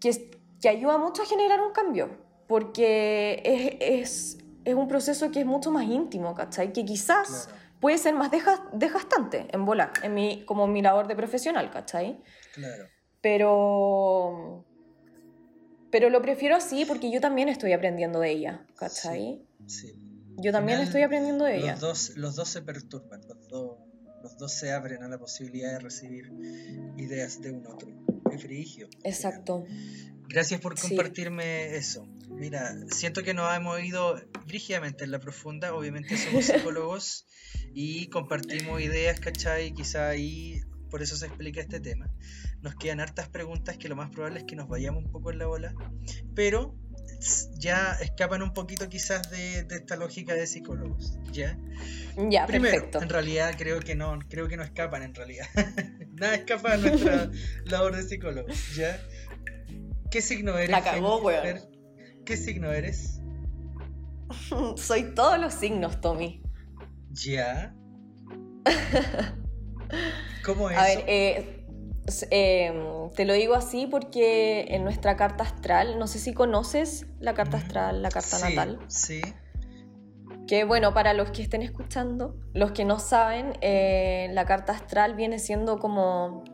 que, 0.00 0.30
que 0.60 0.68
ayuda 0.68 0.98
mucho 0.98 1.22
a 1.22 1.26
generar 1.26 1.60
un 1.60 1.72
cambio, 1.72 2.18
porque 2.48 3.42
es, 3.44 3.76
es, 3.80 4.38
es 4.64 4.74
un 4.74 4.88
proceso 4.88 5.30
que 5.30 5.40
es 5.40 5.46
mucho 5.46 5.70
más 5.70 5.84
íntimo, 5.84 6.34
¿cachai? 6.34 6.72
Que 6.72 6.84
quizás 6.84 7.46
Claro. 7.48 7.60
puede 7.80 7.98
ser 7.98 8.14
más 8.14 8.30
deja- 8.30 8.68
desgastante 8.72 9.46
en 9.52 9.64
bola, 9.64 9.92
en 10.02 10.14
mi, 10.14 10.44
como 10.44 10.66
mi 10.66 10.82
labor 10.82 11.06
de 11.08 11.16
profesional, 11.16 11.70
¿cachai? 11.70 12.22
Claro. 12.54 12.84
Pero. 13.20 14.64
Pero 15.90 16.10
lo 16.10 16.20
prefiero 16.22 16.56
así 16.56 16.84
porque 16.84 17.10
yo 17.12 17.20
también 17.20 17.48
estoy 17.48 17.72
aprendiendo 17.72 18.20
de 18.20 18.30
ella, 18.30 18.66
¿cachai? 18.76 19.42
Sí. 19.66 19.92
Yo 20.38 20.52
también 20.52 20.76
final, 20.78 20.88
estoy 20.88 21.02
aprendiendo 21.02 21.44
de 21.44 21.56
ella. 21.58 21.72
Los 21.72 21.80
dos, 21.80 22.12
los 22.16 22.34
dos 22.36 22.48
se 22.48 22.60
perturban, 22.62 23.20
los 23.26 23.48
dos, 23.48 23.78
los 24.22 24.36
dos 24.36 24.52
se 24.52 24.72
abren 24.72 25.02
a 25.02 25.08
la 25.08 25.18
posibilidad 25.18 25.72
de 25.72 25.78
recibir 25.78 26.30
ideas 26.98 27.40
de 27.40 27.52
un 27.52 27.66
otro. 27.66 27.88
Es 28.30 28.42
frigio. 28.42 28.88
Exacto. 29.04 29.64
Gracias 30.28 30.60
por 30.60 30.78
Sí. 30.78 30.88
compartirme 30.88 31.76
eso. 31.76 32.06
Mira, 32.28 32.74
siento 32.90 33.22
que 33.22 33.32
nos 33.32 33.54
hemos 33.56 33.80
ido 33.82 34.20
rígidamente 34.46 35.04
en 35.04 35.12
la 35.12 35.20
profunda. 35.20 35.72
Obviamente 35.74 36.16
somos 36.18 36.44
psicólogos 36.74 37.26
y 37.72 38.08
compartimos 38.08 38.82
ideas, 38.82 39.20
¿cachai? 39.20 39.72
Quizá 39.72 40.08
ahí 40.08 40.60
por 40.90 41.02
eso 41.02 41.16
se 41.16 41.26
explica 41.26 41.60
este 41.60 41.80
tema. 41.80 42.10
Nos 42.66 42.74
quedan 42.74 42.98
hartas 42.98 43.28
preguntas 43.28 43.76
que 43.78 43.88
lo 43.88 43.94
más 43.94 44.10
probable 44.10 44.40
es 44.40 44.44
que 44.44 44.56
nos 44.56 44.66
vayamos 44.66 45.04
un 45.04 45.12
poco 45.12 45.30
en 45.30 45.38
la 45.38 45.46
bola, 45.46 45.72
pero 46.34 46.74
ya 47.60 47.92
escapan 48.00 48.42
un 48.42 48.52
poquito 48.52 48.88
quizás 48.88 49.30
de, 49.30 49.62
de 49.62 49.76
esta 49.76 49.94
lógica 49.94 50.34
de 50.34 50.48
psicólogos, 50.48 51.16
¿ya? 51.30 51.56
Ya, 52.28 52.44
Primero, 52.44 52.74
perfecto. 52.74 53.02
en 53.02 53.08
realidad 53.08 53.54
creo 53.56 53.78
que 53.78 53.94
no, 53.94 54.18
creo 54.28 54.48
que 54.48 54.56
no 54.56 54.64
escapan 54.64 55.04
en 55.04 55.14
realidad. 55.14 55.46
Nada 56.14 56.34
escapa 56.34 56.76
de 56.76 56.90
nuestra 56.90 57.30
labor 57.66 57.94
de 57.94 58.02
psicólogos, 58.02 58.74
¿ya? 58.74 59.00
¿Qué 60.10 60.20
signo 60.20 60.58
eres? 60.58 60.70
La 60.70 60.82
cagó, 60.82 61.22
weón. 61.22 61.60
¿Qué 62.24 62.36
signo 62.36 62.72
eres? 62.72 63.20
Soy 64.76 65.14
todos 65.14 65.38
los 65.38 65.54
signos, 65.54 66.00
Tommy. 66.00 66.42
¿Ya? 67.12 67.76
¿Cómo 70.44 70.68
es 70.68 70.76
A 70.76 70.82
ver, 70.82 71.04
eh, 71.06 71.55
eh, 72.30 72.72
te 73.14 73.24
lo 73.24 73.34
digo 73.34 73.54
así 73.54 73.86
porque 73.86 74.66
en 74.68 74.84
nuestra 74.84 75.16
carta 75.16 75.44
astral, 75.44 75.98
no 75.98 76.06
sé 76.06 76.18
si 76.18 76.34
conoces 76.34 77.06
la 77.20 77.34
carta 77.34 77.56
astral, 77.56 78.02
la 78.02 78.10
carta 78.10 78.36
sí, 78.36 78.42
natal. 78.42 78.78
Sí, 78.88 79.20
Que 80.46 80.64
bueno, 80.64 80.94
para 80.94 81.12
los 81.14 81.30
que 81.30 81.42
estén 81.42 81.62
escuchando, 81.62 82.36
los 82.52 82.72
que 82.72 82.84
no 82.84 82.98
saben, 82.98 83.54
eh, 83.60 84.28
la 84.32 84.44
carta 84.44 84.72
astral 84.72 85.14
viene 85.14 85.38
siendo 85.38 85.78
como... 85.78 86.44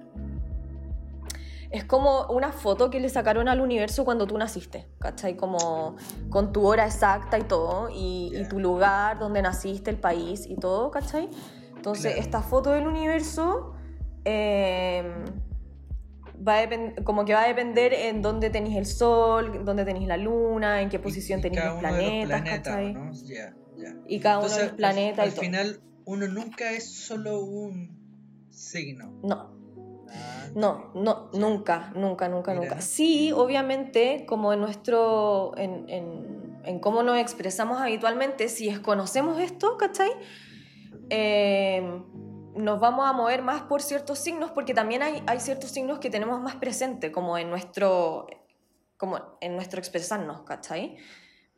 Es 1.70 1.84
como 1.84 2.26
una 2.26 2.52
foto 2.52 2.90
que 2.90 3.00
le 3.00 3.08
sacaron 3.08 3.48
al 3.48 3.62
universo 3.62 4.04
cuando 4.04 4.26
tú 4.26 4.36
naciste, 4.36 4.88
¿cachai? 4.98 5.36
Como 5.36 5.96
con 6.28 6.52
tu 6.52 6.66
hora 6.66 6.84
exacta 6.84 7.38
y 7.38 7.44
todo, 7.44 7.88
y, 7.90 8.30
tu 8.50 8.60
lugar 8.60 9.18
donde 9.18 9.40
naciste, 9.40 9.90
el 9.90 9.96
país 9.96 10.44
y 10.46 10.56
todo, 10.56 10.90
¿cachai? 10.90 11.30
Entonces, 11.74 12.18
esta 12.18 12.42
foto 12.42 12.72
del 12.72 12.86
universo 12.86 13.72
eh, 14.24 15.02
va 16.46 16.60
a 16.60 17.04
como 17.04 17.24
que 17.24 17.34
va 17.34 17.42
a 17.42 17.48
depender 17.48 17.92
en 17.92 18.22
dónde 18.22 18.50
tenéis 18.50 18.76
el 18.76 18.86
sol, 18.86 19.64
dónde 19.64 19.84
tenéis 19.84 20.08
la 20.08 20.16
luna, 20.16 20.82
en 20.82 20.88
qué 20.88 20.98
posición 20.98 21.40
y 21.40 21.42
tenéis 21.42 21.64
los 21.64 21.78
planetas, 21.78 22.26
planetas, 22.26 22.58
¿cachai? 22.60 22.94
¿no? 22.94 23.10
Y 24.06 24.20
cada 24.20 24.38
uno 24.38 24.48
de 24.48 24.62
los 24.64 24.72
planetas 24.72 25.18
al, 25.20 25.28
y 25.28 25.30
todo. 25.32 25.40
al 25.40 25.46
final, 25.46 25.80
uno 26.04 26.28
nunca 26.28 26.72
es 26.72 26.92
solo 26.92 27.40
un 27.40 28.48
signo. 28.50 29.20
No, 29.22 29.62
Ah, 30.14 30.48
no, 30.54 30.90
no, 30.94 31.30
nunca, 31.32 31.92
nunca, 31.94 32.28
nunca, 32.28 32.52
Mira. 32.52 32.64
nunca. 32.64 32.80
Sí, 32.80 33.32
obviamente, 33.32 34.26
como 34.26 34.52
en 34.52 34.60
nuestro, 34.60 35.52
en, 35.56 35.88
en, 35.88 36.60
en 36.64 36.78
cómo 36.80 37.02
nos 37.02 37.18
expresamos 37.18 37.80
habitualmente, 37.80 38.48
si 38.48 38.66
desconocemos 38.66 39.40
esto, 39.40 39.76
¿cachai? 39.78 40.10
Eh, 41.08 42.02
nos 42.56 42.80
vamos 42.80 43.06
a 43.08 43.12
mover 43.12 43.42
más 43.42 43.62
por 43.62 43.82
ciertos 43.82 44.18
signos, 44.18 44.50
porque 44.50 44.74
también 44.74 45.02
hay, 45.02 45.22
hay 45.26 45.40
ciertos 45.40 45.70
signos 45.70 45.98
que 45.98 46.10
tenemos 46.10 46.40
más 46.40 46.56
presente, 46.56 47.10
como 47.12 47.38
en 47.38 47.48
nuestro, 47.50 48.26
como 48.96 49.18
en 49.40 49.54
nuestro 49.54 49.78
expresarnos, 49.78 50.42
¿cachai? 50.42 50.96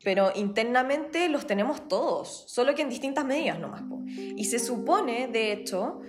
Pero 0.03 0.31
internamente 0.35 1.29
los 1.29 1.47
tenemos 1.47 1.87
todos, 1.87 2.45
solo 2.47 2.75
que 2.75 2.81
en 2.81 2.89
distintas 2.89 3.25
medidas 3.25 3.59
nomás. 3.59 3.81
po. 3.83 4.01
Y 4.05 4.45
se 4.45 4.59
supone, 4.59 5.27
de 5.27 5.51
hecho, 5.53 6.01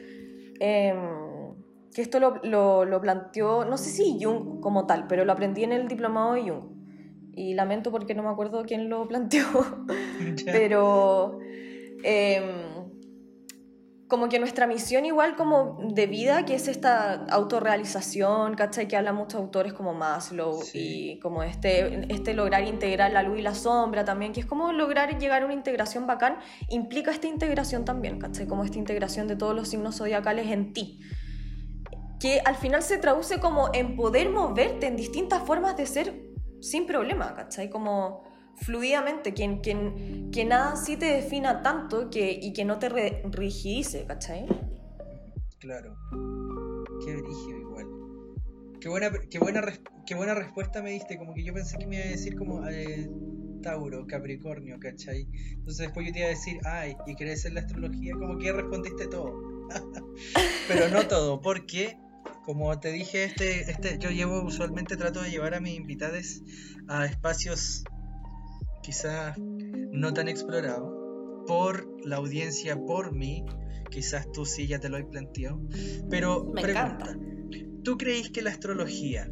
em, 0.61 1.55
que 1.95 2.03
esto 2.03 2.20
lo, 2.20 2.41
lo- 2.43 2.84
lo 2.84 3.01
planteó, 3.01 3.64
no 3.64 3.78
sé 3.78 3.91
si 3.91 4.18
Jung 4.22 4.61
como 4.61 4.87
tal, 4.87 5.07
pero 5.07 5.24
lo 5.24 5.32
aprendí 5.32 5.64
en 5.64 5.72
el 5.72 5.89
diplomado 5.89 6.34
de 6.34 6.43
Jung. 6.43 6.76
Y 7.32 7.55
lamento 7.55 7.91
porque 7.91 8.14
no 8.14 8.22
me 8.22 8.28
acuerdo 8.30 8.64
quién 8.64 8.89
lo 8.89 9.07
planteó, 9.09 9.47
pero 10.45 11.39
em, 12.03 12.76
como 14.09 14.29
que 14.29 14.39
nuestra 14.39 14.67
misión 14.69 15.05
igual 15.05 15.35
como 15.35 15.79
de 15.83 16.07
vida, 16.07 16.45
que 16.45 16.55
es 16.55 16.69
esta 16.69 17.25
autorrealización, 17.29 18.55
¿cachai? 18.55 18.87
Que 18.87 18.97
hablan 18.97 19.17
muchos 19.17 19.41
autores 19.41 19.73
como 19.73 19.95
Maslow 19.95 20.63
Sí. 20.63 21.13
y 21.13 21.19
como 21.19 21.43
este, 21.43 22.13
este 22.13 22.35
lograr 22.35 22.63
integrar 22.65 23.13
la 23.13 23.23
luz 23.23 23.41
y 23.41 23.43
la 23.43 23.55
sombra 23.55 24.05
también, 24.05 24.33
que 24.33 24.41
es 24.41 24.47
como 24.47 24.73
lograr 24.73 25.19
llegar 25.19 25.43
a 25.43 25.45
una 25.45 25.55
integración 25.55 26.07
bacán, 26.07 26.39
implica 26.69 27.11
esta 27.11 27.27
integración 27.27 27.85
también, 27.85 28.21
¿cachai? 28.21 28.47
Como 28.47 28.63
esta 28.65 28.79
integración 28.79 29.27
de 29.27 29.35
todos 29.35 29.57
los 29.57 29.69
signos 29.69 29.97
zodiacales 29.97 30.47
en 30.53 30.73
ti. 30.73 31.01
Que 32.21 32.41
al 32.45 32.55
final 32.55 32.83
se 32.83 32.99
traduce 32.99 33.41
como 33.41 33.71
en 33.75 33.97
poder 33.97 34.31
moverte 34.31 34.87
en 34.87 34.97
distintas 34.97 35.43
formas 35.43 35.77
de 35.77 35.87
ser 35.87 36.23
sin 36.61 36.87
problema, 36.87 37.35
¿cachai? 37.35 37.69
Como 37.71 38.23
fluidamente, 38.57 39.35
que, 39.35 39.61
que, 39.63 40.29
que 40.33 40.45
nada 40.45 40.77
sí 40.77 40.97
te 40.97 41.07
defina 41.07 41.63
tanto 41.63 42.11
que, 42.11 42.39
y 42.41 42.53
que 42.53 42.65
no 42.65 42.79
te 42.79 42.89
re- 42.89 43.23
rigidice, 43.31 44.05
¿cachai? 44.07 44.47
Claro. 45.59 45.97
Qué 47.05 47.17
brígido 47.17 47.59
igual. 47.59 47.87
Qué 48.81 48.89
buena, 48.89 49.11
qué 49.31 49.39
buena, 49.39 49.63
qué 50.07 50.15
buena 50.15 50.35
respuesta 50.35 50.83
me 50.83 50.91
diste. 50.93 51.19
Como 51.19 51.35
que 51.35 51.43
yo 51.45 51.53
pensé 51.55 51.77
que 51.79 51.87
me 51.87 51.97
iba 51.97 52.05
a 52.05 52.09
decir 52.09 52.37
como 52.37 52.67
eh, 52.69 53.09
Tauro, 53.63 54.07
Capricornio, 54.07 54.79
¿cachai? 54.79 55.27
Entonces 55.53 55.87
después 55.87 56.07
yo 56.07 56.13
te 56.13 56.19
iba 56.21 56.27
a 56.29 56.31
decir, 56.31 56.59
ay, 56.65 56.97
¿y 57.07 57.15
crees 57.17 57.45
en 57.47 57.55
la 57.55 57.61
astrología? 57.61 58.15
Como 58.15 58.39
que 58.39 58.53
respondiste 58.53 59.07
todo. 59.09 59.69
Pero 60.69 60.89
no 60.89 61.07
todo, 61.09 61.41
porque 61.41 61.99
como 62.45 62.79
te 62.79 62.93
dije, 62.93 63.25
este, 63.25 63.69
este, 63.71 63.99
yo 63.99 64.11
llevo 64.11 64.43
usualmente 64.43 64.97
trato 64.97 65.21
de 65.21 65.31
llevar 65.31 65.55
a 65.55 65.61
mis 65.61 65.77
invitados 65.77 66.43
a 66.87 67.07
espacios 67.07 67.83
quizás 68.87 69.37
no 69.91 70.14
tan 70.14 70.28
explorados 70.28 70.93
por 71.49 71.89
la 72.07 72.16
audiencia, 72.16 72.76
por 72.76 73.12
mí. 73.12 73.45
Quizás 73.91 74.30
tú 74.30 74.45
sí 74.45 74.68
ya 74.68 74.78
te 74.78 74.89
lo 74.89 74.97
he 74.97 75.05
planteado. 75.05 75.61
Pero 76.09 76.45
Me 76.45 76.62
pregunta, 76.62 77.11
encanta. 77.11 77.18
¿tú 77.82 77.99
crees 77.99 78.30
que 78.30 78.43
la 78.43 78.51
astrología 78.51 79.28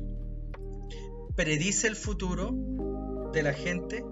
predice 1.36 1.86
el 1.86 1.94
futuro 1.94 2.52
de 3.32 3.42
la 3.44 3.52
gente 3.52 4.05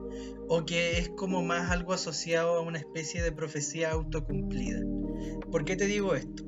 o 0.48 0.64
que 0.64 0.98
es 0.98 1.08
como 1.08 1.42
más 1.42 1.72
algo 1.72 1.92
asociado 1.92 2.56
a 2.56 2.60
una 2.60 2.78
especie 2.78 3.20
de 3.20 3.32
profecía 3.32 3.90
autocumplida? 3.90 4.80
¿Por 5.50 5.64
qué 5.64 5.74
te 5.74 5.86
digo 5.86 6.14
esto? 6.14 6.44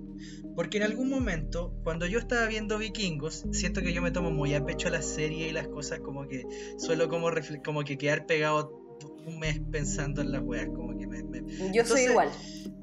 Porque 0.55 0.77
en 0.77 0.85
algún 0.85 1.11
momento, 1.11 1.75
cuando 1.83 2.07
yo 2.07 2.21
estaba 2.21 2.47
viendo 2.47 2.79
Vikingos, 2.79 3.45
siento 3.51 3.81
que 3.81 3.93
yo 3.93 4.03
me 4.03 4.13
tomo 4.13 4.31
muy 4.31 4.55
a 4.55 4.65
pecho 4.65 4.89
la 4.89 5.03
serie 5.03 5.49
y 5.49 5.53
las 5.53 5.67
cosas 5.67 5.99
como 5.99 6.29
que 6.29 6.45
suelo 6.79 7.09
como, 7.09 7.29
como 7.65 7.83
que 7.83 7.99
quedar 7.99 8.27
pegado 8.27 8.84
un 9.27 9.39
mes 9.39 9.61
pensando 9.71 10.21
en 10.23 10.33
las 10.33 10.43
weas, 10.43 10.67
como 10.67 10.97
que 10.99 11.07
me- 11.07 11.23
me, 11.23 11.41
Yo 11.41 11.85
soy 11.85 12.03
Entonces, 12.03 12.11
igual. 12.11 12.29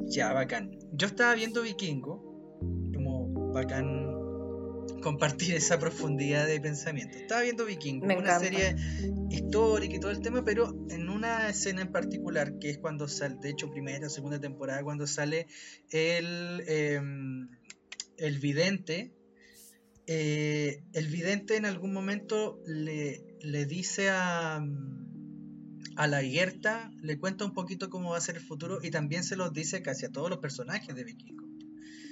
ya, 0.10 0.34
bacán. 0.34 0.72
Yo 0.94 1.08
estaba 1.08 1.36
viendo 1.36 1.62
Vikingo, 1.62 2.60
como 2.94 3.52
bacán 3.54 4.10
compartir 5.02 5.56
esa 5.56 5.80
profundidad 5.80 6.46
de 6.48 6.60
pensamiento. 6.62 7.18
Estaba 7.18 7.42
viendo 7.42 7.66
Vikingo, 7.66 8.06
Me 8.06 8.16
una 8.18 8.36
encanta. 8.36 8.46
serie 8.46 8.76
histórica 9.32 9.96
y 9.96 10.00
todo 10.00 10.12
el 10.12 10.22
tema, 10.22 10.44
pero 10.44 10.76
en 10.90 11.10
una 11.10 11.50
escena 11.50 11.82
en 11.82 11.92
particular, 11.92 12.60
que 12.60 12.70
es 12.70 12.78
cuando 12.78 13.08
sale, 13.08 13.38
de 13.42 13.50
hecho, 13.50 13.72
primera 13.72 14.06
o 14.08 14.10
segunda 14.10 14.40
temporada, 14.40 14.84
cuando 14.84 15.08
sale 15.08 15.48
el, 15.92 16.64
em, 16.68 17.50
el 18.18 18.40
vidente. 18.40 19.14
eh, 20.08 20.84
el 20.94 21.08
vidente 21.08 21.56
en 21.56 21.66
algún 21.66 21.94
momento 21.94 22.60
le, 22.66 23.24
le 23.40 23.66
dice 23.66 24.10
a, 24.10 24.60
a 25.98 26.08
la 26.08 26.24
Higuerta, 26.24 26.92
le 27.02 27.18
cuenta 27.20 27.46
un 27.46 27.54
poquito 27.54 27.90
cómo 27.90 28.12
va 28.12 28.18
a 28.18 28.22
ser 28.22 28.36
el 28.38 28.42
futuro 28.44 28.80
y 28.82 28.92
también 28.92 29.24
se 29.24 29.36
los 29.36 29.54
dice 29.54 29.82
casi 29.82 30.06
a 30.06 30.12
todos 30.12 30.30
los 30.30 30.40
personajes 30.40 30.96
de 30.96 31.04
Vikingo. 31.04 31.46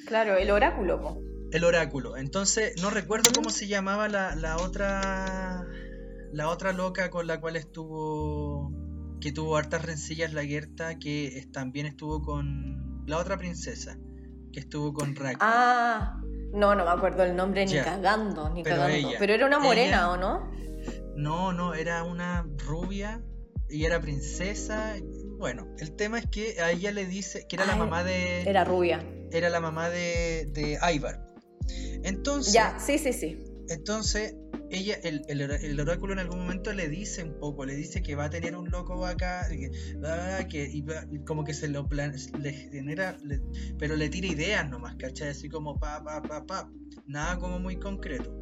Claro, 0.06 0.36
el 0.38 0.50
oráculo, 0.52 1.00
po. 1.02 1.22
El 1.52 1.64
oráculo. 1.64 2.18
Entonces, 2.18 2.82
no 2.82 2.90
recuerdo 2.90 3.32
cómo 3.34 3.50
se 3.50 3.68
llamaba 3.68 4.08
la, 4.08 4.36
la 4.36 4.58
otra. 4.58 5.66
La 6.32 6.48
otra 6.50 6.74
loca 6.74 7.10
con 7.10 7.26
la 7.28 7.40
cual 7.40 7.56
estuvo. 7.56 8.72
Que 9.20 9.32
tuvo 9.32 9.58
hartas 9.58 9.84
rencillas 9.84 10.34
la 10.34 10.44
Gerta. 10.46 11.00
Que 11.00 11.48
también 11.52 11.86
estuvo 11.88 12.22
con. 12.22 13.04
La 13.08 13.18
otra 13.18 13.38
princesa. 13.38 13.98
Que 14.54 14.60
estuvo 14.60 14.94
con 14.94 15.16
Ragnar. 15.16 15.38
Ah, 15.42 16.22
no, 16.54 16.76
no 16.76 16.86
me 16.86 16.92
acuerdo 16.92 17.24
el 17.24 17.36
nombre 17.36 17.66
ni 17.66 17.74
cagando, 17.76 18.50
ni 18.50 18.64
Pero 18.64 18.78
cagando. 18.78 18.96
ella- 18.96 19.18
Pero 19.20 19.34
era 19.34 19.46
una 19.48 19.60
morena, 19.60 19.88
ella- 19.88 20.10
¿o 20.12 20.18
no? 20.18 20.52
No, 21.16 21.52
no, 21.54 21.74
era 21.74 22.04
una 22.04 22.46
rubia. 22.66 23.22
Y 23.70 23.86
era 23.86 24.00
princesa. 24.02 24.96
Bueno, 25.38 25.68
el 25.80 25.96
tema 25.96 26.20
es 26.20 26.26
que 26.28 26.60
a 26.62 26.72
ella 26.72 26.92
le 26.92 27.06
dice. 27.06 27.46
Que 27.48 27.56
era 27.56 27.66
la 27.66 27.76
mamá 27.76 28.04
de. 28.04 28.42
Era 28.42 28.64
rubia. 28.64 29.04
Era 29.32 29.50
la 29.50 29.60
mamá 29.60 29.90
de. 29.90 30.50
de 30.54 30.78
Ivar. 30.94 31.26
Entonces. 32.04 32.54
Ya, 32.54 32.80
sí, 32.80 32.98
sí, 32.98 33.14
sí. 33.14 33.38
Entonces, 33.70 34.36
ella, 34.72 34.96
el, 35.04 35.22
el 35.28 35.80
oráculo 35.80 36.14
en 36.14 36.20
algún 36.20 36.40
momento 36.40 36.74
le 36.74 36.90
dice 36.90 37.24
un 37.24 37.40
poco, 37.40 37.66
le 37.66 37.76
dice 37.76 38.02
que 38.02 38.16
va 38.16 38.26
a 38.26 38.30
tener 38.32 38.56
un 38.56 38.72
loco 38.72 39.06
acá, 39.06 39.48
que, 39.48 39.70
que 40.50 40.70
y 40.72 41.20
como 41.24 41.44
que 41.44 41.54
se 41.54 41.68
lo 41.68 41.88
plan, 41.88 42.16
le 42.40 42.52
genera, 42.54 43.16
le- 43.24 43.42
pero 43.78 43.96
le 43.96 44.10
tira 44.10 44.26
ideas 44.26 44.68
nomás, 44.68 44.96
¿cachai? 44.96 45.30
Así 45.30 45.50
como 45.50 45.78
pa, 45.80 46.04
pa, 46.04 46.20
pa, 46.24 46.48
pa, 46.48 46.72
nada 47.06 47.38
como 47.38 47.60
muy 47.60 47.76
concreto. 47.78 48.36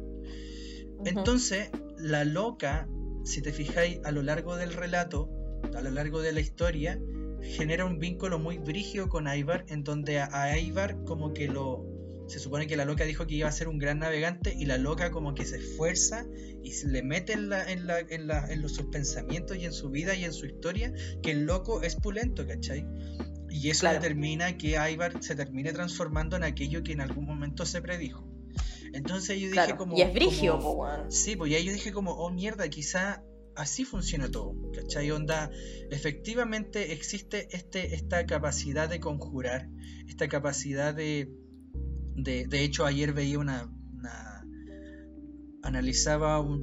Entonces, 1.04 1.70
la 1.98 2.24
loca, 2.24 2.88
si 3.28 3.42
te 3.42 3.52
fijáis 3.52 4.00
a 4.04 4.10
lo 4.10 4.22
largo 4.22 4.56
del 4.56 4.72
relato, 4.72 5.28
a 5.76 5.80
lo 5.80 5.90
largo 5.90 6.20
de 6.22 6.32
la 6.32 6.40
historia, 6.40 6.98
genera 7.42 7.84
un 7.84 7.98
vínculo 7.98 8.38
muy 8.38 8.58
brígido 8.58 9.08
con 9.08 9.28
Ivar, 9.32 9.64
en 9.68 9.84
donde 9.84 10.18
a, 10.20 10.58
Ivar 10.58 11.04
como 11.04 11.32
que 11.34 11.48
lo... 11.48 11.84
Se 12.26 12.38
supone 12.40 12.66
que 12.66 12.76
la 12.76 12.84
loca 12.84 13.04
dijo 13.04 13.26
que 13.26 13.36
iba 13.36 13.48
a 13.48 13.52
ser 13.52 13.68
un 13.68 13.78
gran 13.78 14.00
navegante 14.00 14.52
y 14.54 14.66
la 14.66 14.76
loca 14.76 15.10
como 15.10 15.34
que 15.34 15.46
se 15.46 15.56
esfuerza 15.56 16.26
y 16.62 16.72
se 16.72 16.86
le 16.88 17.02
mete 17.02 17.32
en, 17.32 17.48
la, 17.48 17.70
en, 17.72 17.86
la, 17.86 18.00
en, 18.00 18.26
la- 18.26 18.52
en 18.52 18.60
los, 18.60 18.74
sus 18.74 18.86
pensamientos 18.86 19.56
y 19.56 19.64
en 19.64 19.72
su 19.72 19.88
vida 19.88 20.14
y 20.14 20.24
en 20.24 20.34
su 20.34 20.44
historia 20.44 20.92
que 21.22 21.30
el 21.30 21.44
loco 21.44 21.80
es 21.82 21.96
pulento, 21.96 22.46
¿cachai? 22.46 22.84
Y 23.48 23.70
eso 23.70 23.80
Claro. 23.80 24.00
determina 24.00 24.58
que 24.58 24.76
Ivar 24.92 25.22
se 25.22 25.36
termine 25.36 25.72
transformando 25.72 26.36
en 26.36 26.42
aquello 26.44 26.82
que 26.82 26.92
en 26.92 27.00
algún 27.00 27.24
momento 27.24 27.64
se 27.64 27.80
predijo. 27.80 28.27
Entonces 28.92 29.38
yo 29.40 29.48
dije 29.50 29.76
como... 29.76 29.96
y 29.96 30.02
es 30.02 30.12
brigio, 30.14 30.52
como-. 30.58 31.10
Sí, 31.10 31.36
pues 31.36 31.50
ya 31.52 31.58
yo 31.60 31.72
dije 31.72 31.92
como, 31.92 32.12
oh 32.12 32.30
mierda, 32.30 32.68
quizá 32.68 33.22
así 33.54 33.84
funciona 33.84 34.30
todo, 34.30 34.54
¿cachai? 34.72 35.10
Onda, 35.10 35.50
efectivamente 35.90 36.92
existe 36.92 37.48
este, 37.56 37.94
esta 37.94 38.24
capacidad 38.26 38.88
de 38.88 39.00
conjurar, 39.00 39.68
esta 40.06 40.28
capacidad 40.28 40.94
de... 40.94 41.30
De, 42.14 42.46
de 42.46 42.62
hecho, 42.64 42.84
ayer 42.86 43.12
veía 43.12 43.38
una... 43.38 43.70
una- 43.92 44.44
analizaba 45.62 46.40
un 46.40 46.62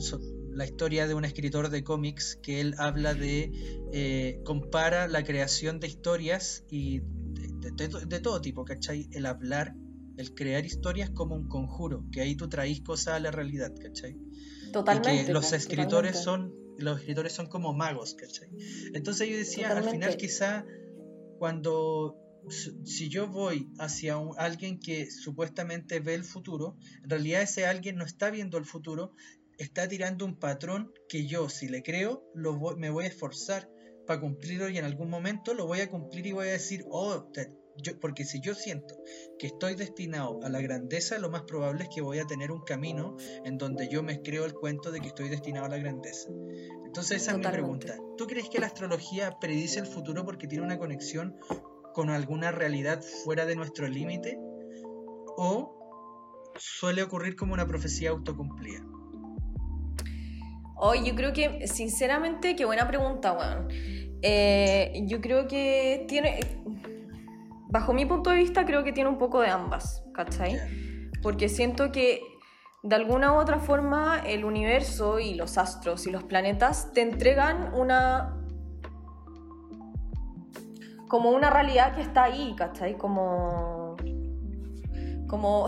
la 0.51 0.63
historia 0.65 1.05
de 1.05 1.13
un 1.13 1.25
escritor 1.25 1.69
de 1.69 1.83
cómics 1.83 2.39
que 2.41 2.61
él 2.61 2.75
habla 2.77 3.13
de... 3.13 3.51
eh, 3.91 4.39
compara 4.45 5.07
la 5.09 5.23
creación 5.25 5.79
de 5.81 5.87
historias 5.87 6.63
y 6.69 7.01
de- 7.01 8.05
de 8.07 8.19
todo 8.21 8.39
tipo, 8.41 8.63
¿cachai? 8.63 9.07
El 9.11 9.25
hablar, 9.25 9.75
el 10.17 10.33
crear 10.33 10.65
historias 10.65 11.09
como 11.09 11.35
un 11.35 11.47
conjuro, 11.47 12.05
que 12.11 12.21
ahí 12.21 12.35
tú 12.35 12.47
traís 12.49 12.81
cosas 12.81 13.15
a 13.15 13.19
la 13.19 13.31
realidad, 13.31 13.73
¿cachai? 13.81 14.17
Totalmente. 14.71 15.21
y 15.21 15.25
que 15.27 15.33
los 15.33 15.49
po, 15.49 15.55
escritores 15.55 16.13
totalmente. 16.23 16.23
son 16.23 16.65
los 16.77 16.99
escritores 16.99 17.31
son 17.31 17.47
como 17.47 17.71
magos 17.73 18.15
¿cachai? 18.15 18.49
entonces 18.93 19.29
yo 19.29 19.37
decía 19.37 19.69
al 19.69 19.83
final 19.89 20.17
quizá 20.17 20.65
cuando 21.39 22.17
si 22.83 23.09
yo 23.09 23.27
voy 23.27 23.69
hacia 23.79 24.17
un- 24.17 24.35
alguien 24.37 24.79
que 24.79 25.09
supuestamente 25.09 25.99
ve 25.99 26.13
el 26.13 26.23
futuro 26.23 26.75
en 27.03 27.09
realidad 27.09 27.41
ese 27.41 27.65
alguien 27.65 27.95
no 27.95 28.03
está 28.05 28.29
viendo 28.29 28.57
el 28.57 28.65
futuro 28.65 29.13
está 29.57 29.87
tirando 29.87 30.25
un 30.25 30.37
patrón 30.37 30.91
que 31.09 31.25
yo 31.25 31.49
si 31.49 31.67
le 31.69 31.81
creo 31.81 32.23
lo 32.35 32.57
voy- 32.57 32.75
me 32.75 32.89
voy 32.89 33.05
a 33.05 33.07
esforzar 33.07 33.69
para 34.05 34.19
cumplirlo 34.19 34.69
y 34.69 34.77
en 34.77 34.85
algún 34.85 35.09
momento 35.09 35.53
lo 35.53 35.65
voy 35.65 35.79
a 35.79 35.89
cumplir 35.89 36.27
y 36.27 36.33
voy 36.33 36.47
a 36.47 36.51
decir 36.51 36.83
oh 36.89 37.23
te- 37.33 37.51
yo, 37.77 37.99
porque 37.99 38.25
si 38.25 38.39
yo 38.41 38.53
siento 38.53 38.95
que 39.39 39.47
estoy 39.47 39.75
destinado 39.75 40.39
a 40.43 40.49
la 40.49 40.61
grandeza, 40.61 41.17
lo 41.19 41.29
más 41.29 41.43
probable 41.43 41.83
es 41.83 41.89
que 41.89 42.01
voy 42.01 42.19
a 42.19 42.25
tener 42.25 42.51
un 42.51 42.61
camino 42.61 43.17
en 43.43 43.57
donde 43.57 43.87
yo 43.87 44.03
me 44.03 44.21
creo 44.21 44.45
el 44.45 44.53
cuento 44.53 44.91
de 44.91 45.01
que 45.01 45.07
estoy 45.07 45.29
destinado 45.29 45.65
a 45.65 45.69
la 45.69 45.77
grandeza. 45.77 46.29
Entonces 46.85 47.21
esa 47.23 47.33
Totalmente. 47.33 47.47
es 47.47 47.51
mi 47.51 47.51
pregunta. 47.51 48.15
¿Tú 48.17 48.27
crees 48.27 48.49
que 48.49 48.59
la 48.59 48.67
astrología 48.67 49.37
predice 49.39 49.79
el 49.79 49.87
futuro 49.87 50.23
porque 50.25 50.47
tiene 50.47 50.63
una 50.63 50.77
conexión 50.79 51.35
con 51.93 52.09
alguna 52.09 52.51
realidad 52.51 53.01
fuera 53.23 53.45
de 53.45 53.55
nuestro 53.55 53.87
límite? 53.87 54.37
¿O 55.37 55.75
suele 56.57 57.03
ocurrir 57.03 57.35
como 57.35 57.53
una 57.53 57.65
profecía 57.67 58.11
autocumplida? 58.11 58.83
Hoy 60.77 61.05
yo 61.05 61.15
creo 61.15 61.31
que, 61.33 61.67
sinceramente, 61.67 62.55
qué 62.55 62.65
buena 62.65 62.87
pregunta, 62.87 63.33
weón. 63.33 63.67
Eh, 64.21 65.03
yo 65.05 65.21
creo 65.21 65.47
que 65.47 66.05
tiene, 66.07 66.39
bajo 67.75 67.91
mi 67.91 68.05
punto 68.05 68.29
de 68.29 68.37
vista, 68.37 68.65
creo 68.65 68.85
que 68.85 68.93
tiene 68.93 69.09
un 69.09 69.17
poco 69.17 69.41
de 69.41 69.49
ambas, 69.49 70.01
¿cachai? 70.13 70.57
Porque 71.21 71.49
siento 71.49 71.91
que 71.91 72.21
de 72.83 72.95
alguna 72.95 73.33
u 73.33 73.35
otra 73.35 73.59
forma 73.59 74.21
el 74.25 74.45
universo 74.45 75.19
y 75.19 75.33
los 75.33 75.57
astros 75.57 76.07
y 76.07 76.11
los 76.11 76.23
planetas 76.23 76.93
te 76.93 77.01
entregan 77.01 77.73
una 77.73 78.37
como 81.09 81.31
una 81.31 81.49
realidad 81.49 81.95
que 81.95 82.01
está 82.01 82.23
ahí, 82.23 82.55
¿cachai? 82.57 82.97
Como 82.97 83.97
como 85.27 85.67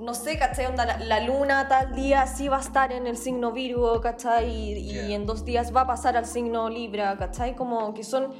no 0.00 0.14
sé, 0.14 0.38
¿cachai? 0.38 0.64
Onda, 0.64 0.86
la, 0.86 0.98
la 1.00 1.20
luna 1.20 1.68
tal 1.68 1.94
día 1.94 2.26
sí 2.26 2.48
va 2.48 2.56
a 2.56 2.60
estar 2.60 2.90
en 2.90 3.06
el 3.06 3.18
signo 3.18 3.52
Virgo, 3.52 4.00
¿cachai? 4.00 4.48
Y, 4.48 4.98
y 4.98 5.12
en 5.12 5.26
dos 5.26 5.44
días 5.44 5.76
va 5.76 5.82
a 5.82 5.86
pasar 5.86 6.16
al 6.16 6.24
signo 6.24 6.70
Libra, 6.70 7.18
¿cachai? 7.18 7.54
Como 7.54 7.92
que 7.92 8.02
son 8.02 8.32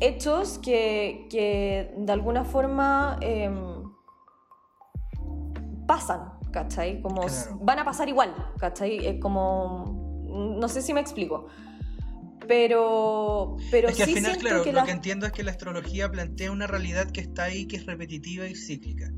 hechos 0.00 0.58
que, 0.58 1.26
que 1.30 1.94
de 1.96 2.12
alguna 2.12 2.44
forma 2.44 3.18
em, 3.20 3.82
pasan, 5.86 6.32
¿cachai? 6.52 7.00
Como 7.02 7.22
Claro. 7.22 7.58
van 7.62 7.78
a 7.80 7.84
pasar 7.84 8.08
igual, 8.08 8.34
¿cachai? 8.58 9.06
Es 9.06 9.20
como... 9.20 10.06
No 10.58 10.68
sé 10.68 10.82
si 10.82 10.92
me 10.92 11.00
explico. 11.00 11.46
Pero, 12.46 13.56
pero 13.70 13.88
es 13.88 13.96
que 13.96 14.04
al 14.04 14.10
final, 14.10 14.36
claro, 14.38 14.62
que 14.62 14.72
lo 14.72 14.80
la- 14.80 14.84
que 14.86 14.92
entiendo 14.92 15.26
es 15.26 15.32
que 15.32 15.42
la 15.42 15.50
astrología 15.50 16.10
plantea 16.10 16.50
una 16.50 16.66
realidad 16.66 17.10
que 17.10 17.20
está 17.20 17.44
ahí, 17.44 17.66
que 17.66 17.76
es 17.76 17.86
repetitiva 17.86 18.46
y 18.46 18.54
cíclica. 18.54 19.10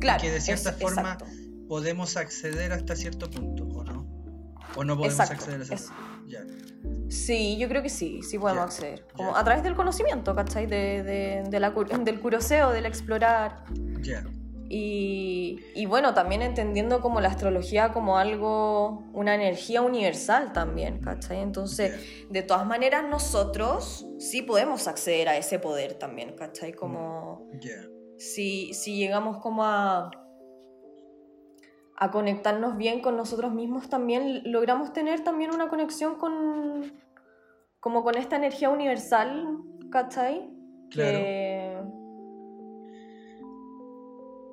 claro, 0.00 0.22
que 0.22 0.30
de 0.30 0.40
cierta 0.40 0.70
es- 0.70 0.76
forma 0.76 1.12
exacto. 1.14 1.26
podemos 1.68 2.16
acceder 2.16 2.72
hasta 2.72 2.96
cierto 2.96 3.28
punto, 3.28 3.64
¿o 3.64 3.84
no? 3.84 4.06
¿O 4.76 4.84
no 4.84 4.96
podemos 4.96 5.20
Exacto, 5.20 5.34
acceder 5.44 5.60
a 5.60 5.64
ese 5.64 5.74
es- 5.74 5.82
punto? 5.90 6.28
Ya. 6.28 6.40
Sí, 7.12 7.58
yo 7.58 7.68
creo 7.68 7.82
que 7.82 7.90
sí, 7.90 8.22
sí 8.22 8.38
podemos 8.38 8.62
Ya, 8.62 8.64
acceder. 8.64 9.06
Como 9.14 9.36
a 9.36 9.44
través 9.44 9.62
del 9.62 9.74
conocimiento, 9.74 10.34
¿cachai? 10.34 10.66
De, 10.66 11.02
de- 11.02 11.42
de 11.48 11.60
la 11.60 11.74
cur- 11.74 12.02
del 12.04 12.20
curoseo, 12.20 12.70
del 12.70 12.86
explorar. 12.86 13.64
Ya. 14.00 14.24
Y, 14.74 15.60
y 15.74 15.84
bueno, 15.84 16.14
también 16.14 16.40
entendiendo 16.40 17.02
como 17.02 17.20
la 17.20 17.28
astrología 17.28 17.92
como 17.92 18.16
algo, 18.16 19.04
una 19.12 19.34
energía 19.34 19.82
universal 19.82 20.54
también, 20.54 20.98
¿cachai? 21.00 21.40
Entonces, 21.40 22.26
de 22.30 22.42
todas 22.42 22.64
maneras, 22.64 23.04
nosotros 23.06 24.06
sí 24.18 24.40
podemos 24.40 24.88
acceder 24.88 25.28
a 25.28 25.36
ese 25.36 25.58
poder 25.58 25.92
también, 25.94 26.34
¿cachai? 26.36 26.72
Como 26.72 27.50
si, 28.16 28.72
si 28.72 28.96
llegamos 28.96 29.42
como 29.42 29.62
a, 29.64 30.10
a 32.02 32.10
conectarnos 32.10 32.76
bien 32.76 33.00
con 33.00 33.16
nosotros 33.16 33.54
mismos, 33.54 33.88
también 33.88 34.42
logramos 34.50 34.92
tener 34.92 35.22
también 35.22 35.54
una 35.54 35.68
conexión 35.68 36.16
con, 36.16 36.92
como 37.78 38.02
con 38.02 38.18
esta 38.18 38.34
energía 38.34 38.70
universal, 38.70 39.60
¿cachai? 39.88 40.50
Que, 40.90 41.80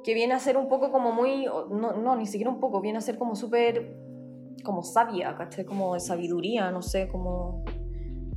que 0.03 0.13
viene 0.13 0.35
a 0.35 0.39
ser 0.39 0.57
un 0.57 0.69
poco 0.69 0.91
como 0.91 1.11
muy, 1.11 1.45
no, 1.71 1.93
no, 1.93 2.15
ni 2.15 2.27
siquiera 2.27 2.51
un 2.51 2.59
poco, 2.59 2.81
viene 2.81 2.99
a 2.99 3.01
ser 3.01 3.17
como 3.17 3.35
súper, 3.35 3.97
como 4.63 4.83
sabia, 4.83 5.35
¿cachai? 5.35 5.65
Como 5.65 5.95
de 5.95 6.01
sabiduría, 6.01 6.69
no 6.69 6.83
sé, 6.83 7.07
como... 7.07 7.65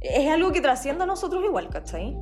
Es 0.00 0.26
algo 0.30 0.52
que 0.52 0.62
trasciende 0.62 1.02
a 1.04 1.06
nosotros 1.06 1.44
igual, 1.44 1.68
¿cachai? 1.68 2.16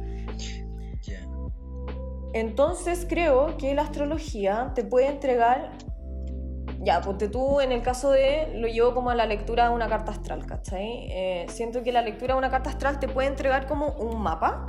Entonces 2.32 3.07
creo 3.09 3.57
que 3.59 3.76
la 3.76 3.82
astrología 3.82 4.72
te 4.74 4.82
puede 4.82 5.07
entregar, 5.07 5.70
ya, 6.83 7.01
ponte 7.03 7.28
tú 7.28 7.61
en 7.61 7.72
el 7.72 7.83
caso 7.83 8.11
de, 8.11 8.53
lo 8.55 8.66
llevo 8.66 8.95
como 8.95 9.11
a 9.11 9.14
la 9.14 9.26
lectura 9.26 9.68
de 9.68 9.74
una 9.74 9.89
carta 9.89 10.12
astral, 10.12 10.47
¿cachai? 10.47 11.09
Eh, 11.11 11.47
siento 11.49 11.83
que 11.83 11.93
la 11.93 12.01
lectura 12.01 12.35
de 12.35 12.39
una 12.39 12.51
carta 12.51 12.70
astral 12.70 12.99
te 12.99 13.07
puede 13.07 13.28
entregar 13.28 13.66
como 13.66 13.89
un 13.99 14.22
mapa 14.22 14.64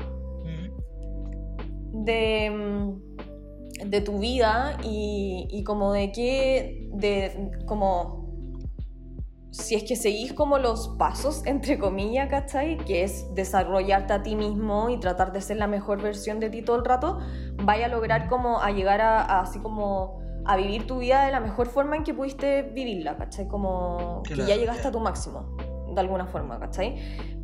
de, 1.94 2.96
de 3.86 4.02
tu 4.02 4.20
vida 4.20 4.78
y, 4.84 5.48
y 5.50 5.64
como 5.64 5.94
de 5.94 6.12
qué, 6.12 6.90
de, 6.94 7.52
como, 7.66 8.30
si 9.52 9.76
es 9.76 9.84
que 9.84 9.96
seguís 9.96 10.34
como 10.34 10.58
los 10.58 10.90
pasos, 10.98 11.46
entre 11.46 11.80
comillas, 11.80 12.30
¿cachai? 12.30 12.78
Que 12.78 13.04
es 13.04 13.34
desarrollarte 13.36 14.12
a 14.12 14.22
ti 14.22 14.36
mismo 14.36 14.90
y 14.90 15.00
tratar 15.00 15.32
de 15.32 15.40
ser 15.40 15.58
la 15.58 15.68
mejor 15.68 16.02
versión 16.02 16.42
de 16.42 16.50
ti 16.50 16.62
todo 16.62 16.76
el 16.76 16.84
rato, 16.84 17.20
vaya 17.64 17.86
a 17.86 17.90
lograr 17.90 18.28
como 18.28 18.60
a 18.60 18.72
llegar 18.72 19.00
a, 19.00 19.22
a 19.22 19.42
así 19.42 19.60
como 19.60 20.21
a 20.46 20.58
vivir 20.58 20.88
tu 20.88 21.00
vida 21.00 21.26
de 21.26 21.32
la 21.32 21.40
mejor 21.40 21.68
forma 21.68 21.96
en 21.96 22.04
que 22.04 22.14
pudiste 22.14 22.64
vivirla, 22.64 23.18
¿cachai? 23.18 23.48
Como 23.48 24.22
que 24.24 24.34
Claro, 24.34 24.50
ya 24.50 24.56
llegaste 24.58 24.84
ya. 24.84 24.90
a 24.90 24.92
tu 24.92 25.00
máximo, 25.00 25.56
de 25.94 26.00
alguna 26.02 26.26
forma, 26.28 26.60
¿cachai? 26.60 26.96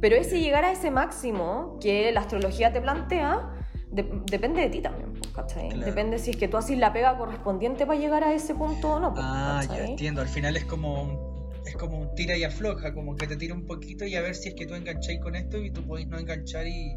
Pero 0.02 0.16
ese 0.16 0.40
llegar 0.40 0.64
a 0.66 0.72
ese 0.72 0.90
máximo 0.92 1.78
que 1.82 2.12
la 2.12 2.22
astrología 2.22 2.72
te 2.74 2.82
plantea, 2.82 3.54
de- 3.92 4.22
depende 4.30 4.62
de 4.62 4.70
ti 4.70 4.82
también, 4.82 5.14
pues, 5.14 5.28
¿cachai? 5.34 5.70
Claro. 5.70 5.86
Depende 5.86 6.18
si 6.20 6.32
es 6.32 6.38
que 6.38 6.48
tú 6.48 6.58
haces 6.58 6.78
la 6.78 6.92
pega 6.94 7.18
correspondiente 7.18 7.86
para 7.86 8.00
llegar 8.00 8.24
a 8.24 8.34
ese 8.34 8.54
punto 8.56 8.94
o 8.94 9.00
no, 9.00 9.14
pues, 9.14 9.26
Ah, 9.28 9.60
ya 9.64 9.68
¿cachai? 9.70 9.90
entiendo. 9.92 10.22
Al 10.22 10.28
final 10.28 10.58
es 10.58 10.66
como 10.66 11.02
un, 11.04 11.52
es 11.66 11.76
como 11.76 11.98
un 12.00 12.14
tira 12.16 12.36
y 12.38 12.44
afloja, 12.44 12.94
como 12.94 13.16
que 13.16 13.28
te 13.28 13.36
tira 13.38 13.54
un 13.54 13.66
poquito 13.66 14.06
y 14.06 14.16
a 14.16 14.22
ver 14.22 14.36
si 14.36 14.50
es 14.50 14.56
que 14.56 14.66
tú 14.66 14.74
engancháis 14.76 15.20
con 15.20 15.36
esto 15.36 15.58
y 15.58 15.72
tú 15.72 15.86
podéis 15.86 16.08
no 16.08 16.18
enganchar 16.18 16.66
y, 16.68 16.96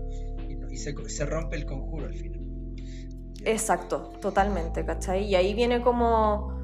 y, 0.48 0.58
y 0.72 0.76
se, 0.76 0.94
se 1.08 1.26
rompe 1.26 1.56
el 1.56 1.66
conjuro 1.66 2.06
al 2.06 2.14
final. 2.14 2.39
Exacto, 3.44 4.12
totalmente, 4.20 4.84
¿cachai? 4.84 5.24
Y 5.24 5.34
ahí 5.34 5.54
viene 5.54 5.80
como 5.80 6.58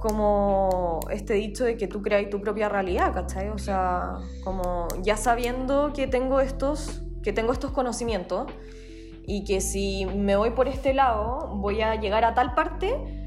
como 0.00 1.00
este 1.10 1.34
dicho 1.34 1.64
de 1.64 1.76
que 1.76 1.86
tú 1.86 2.02
creas 2.02 2.30
tu 2.30 2.40
propia 2.40 2.68
realidad, 2.68 3.12
¿cachai? 3.12 3.50
O 3.50 3.58
sea, 3.58 4.16
como 4.42 4.88
ya 5.02 5.16
sabiendo 5.16 5.92
que 5.92 6.06
tengo 6.06 6.40
estos, 6.40 7.02
que 7.22 7.32
tengo 7.32 7.52
estos 7.52 7.70
conocimientos 7.70 8.46
y 9.26 9.44
que 9.44 9.60
si 9.60 10.06
me 10.06 10.36
voy 10.36 10.50
por 10.50 10.68
este 10.68 10.94
lado 10.94 11.54
voy 11.56 11.82
a 11.82 11.96
llegar 11.96 12.24
a 12.24 12.34
tal 12.34 12.54
parte, 12.54 13.26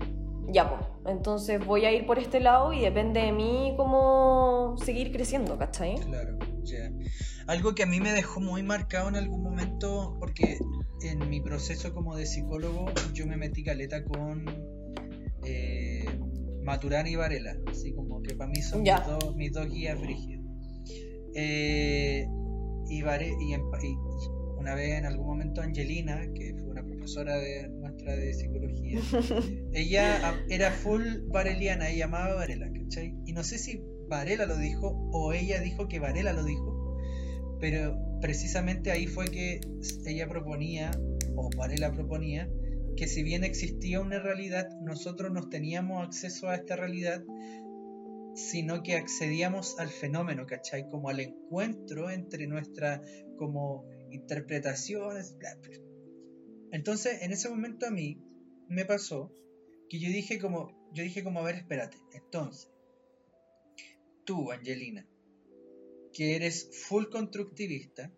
ya 0.50 0.68
pues. 0.68 0.82
Entonces 1.06 1.64
voy 1.64 1.86
a 1.86 1.92
ir 1.92 2.06
por 2.06 2.18
este 2.18 2.40
lado 2.40 2.74
y 2.74 2.80
depende 2.80 3.22
de 3.22 3.32
mí 3.32 3.74
cómo 3.78 4.76
seguir 4.78 5.12
creciendo, 5.12 5.58
¿cachai? 5.58 5.96
Claro, 5.96 6.38
Algo 7.48 7.76
que 7.76 7.84
a 7.84 7.86
mí 7.86 8.00
me 8.00 8.12
dejó 8.12 8.40
muy 8.40 8.64
marcado 8.64 9.10
en 9.10 9.16
algún 9.16 9.42
momento, 9.44 10.16
porque 10.20 10.58
en 11.02 11.30
mi 11.30 11.42
proceso 11.42 11.94
como 11.94 12.16
de 12.16 12.26
psicólogo 12.26 12.86
yo 13.14 13.28
me 13.28 13.36
metí 13.38 13.64
caleta 13.64 14.04
con 14.06 14.46
eh, 15.44 16.06
Maturana 16.64 17.10
y 17.10 17.16
Varela, 17.16 17.58
así 17.68 17.94
como 17.94 18.22
que 18.22 18.36
para 18.36 18.50
mí 18.50 18.62
son 18.62 18.86
Ya. 18.86 19.00
mis, 19.00 19.08
dos, 19.08 19.36
mis 19.36 19.52
dos 19.52 19.68
guías 19.70 20.00
brígidos. 20.00 20.46
Eh, 21.36 22.26
y, 22.90 23.02
Vare- 23.02 23.36
y 23.40 23.54
en- 23.54 23.62
y 23.82 23.96
una 24.58 24.76
vez 24.76 24.98
en 24.98 25.06
algún 25.06 25.26
momento 25.28 25.62
Angelina, 25.62 26.22
que 26.34 26.54
fue 26.58 26.70
una 26.70 26.84
profesora 26.86 27.36
de 27.38 27.68
nuestra 27.70 28.16
de 28.16 28.34
psicología, 28.34 29.00
ella 29.74 30.36
era 30.50 30.72
full 30.72 31.02
vareliana, 31.28 31.90
ella 31.90 32.06
amaba 32.06 32.36
Varela, 32.36 32.70
¿cachai? 32.72 33.14
Y 33.26 33.34
no 33.34 33.44
sé 33.44 33.58
si 33.58 33.82
Varela 34.08 34.46
lo 34.46 34.58
dijo 34.58 35.10
o 35.12 35.34
ella 35.34 35.60
dijo 35.60 35.88
que 35.88 36.00
Varela 36.00 36.34
lo 36.34 36.44
dijo, 36.44 36.98
pero 37.60 37.98
precisamente 38.22 38.92
ahí 38.92 39.08
fue 39.08 39.30
que 39.30 39.62
ella 40.06 40.28
proponía, 40.28 40.92
o 41.36 41.50
Varela 41.56 41.92
proponía, 41.92 42.50
que 42.96 43.08
si 43.08 43.24
bien 43.24 43.44
existía 43.44 44.00
una 44.00 44.20
realidad, 44.20 44.70
nosotros 44.82 45.32
no 45.32 45.50
teníamos 45.50 46.06
acceso 46.06 46.50
a 46.50 46.56
esta 46.56 46.76
realidad, 46.76 47.24
sino 48.36 48.84
que 48.84 48.96
accedíamos 48.96 49.80
al 49.80 49.90
fenómeno, 49.90 50.46
¿cachai? 50.46 50.88
Como 50.90 51.10
al 51.10 51.20
encuentro 51.20 52.10
entre 52.10 52.48
nuestra 52.48 53.02
como 53.38 53.86
interpretaciones. 54.12 55.38
bla, 55.38 55.56
bla. 55.56 55.78
Entonces, 56.72 57.22
en 57.22 57.32
ese 57.32 57.50
momento 57.50 57.86
a 57.86 57.92
mí 57.92 58.20
me 58.68 58.86
pasó 58.86 59.32
que 59.90 60.00
yo 60.00 60.08
dije 60.10 60.40
como, 60.40 60.90
yo 60.92 61.04
dije 61.04 61.24
como, 61.24 61.40
a 61.40 61.44
ver, 61.44 61.56
espérate, 61.56 61.98
entonces, 62.14 62.73
tú, 64.26 64.52
Angelina, 64.52 65.06
que 66.14 66.36
eres 66.36 66.70
full 66.88 67.06
constructivista, 67.06 68.12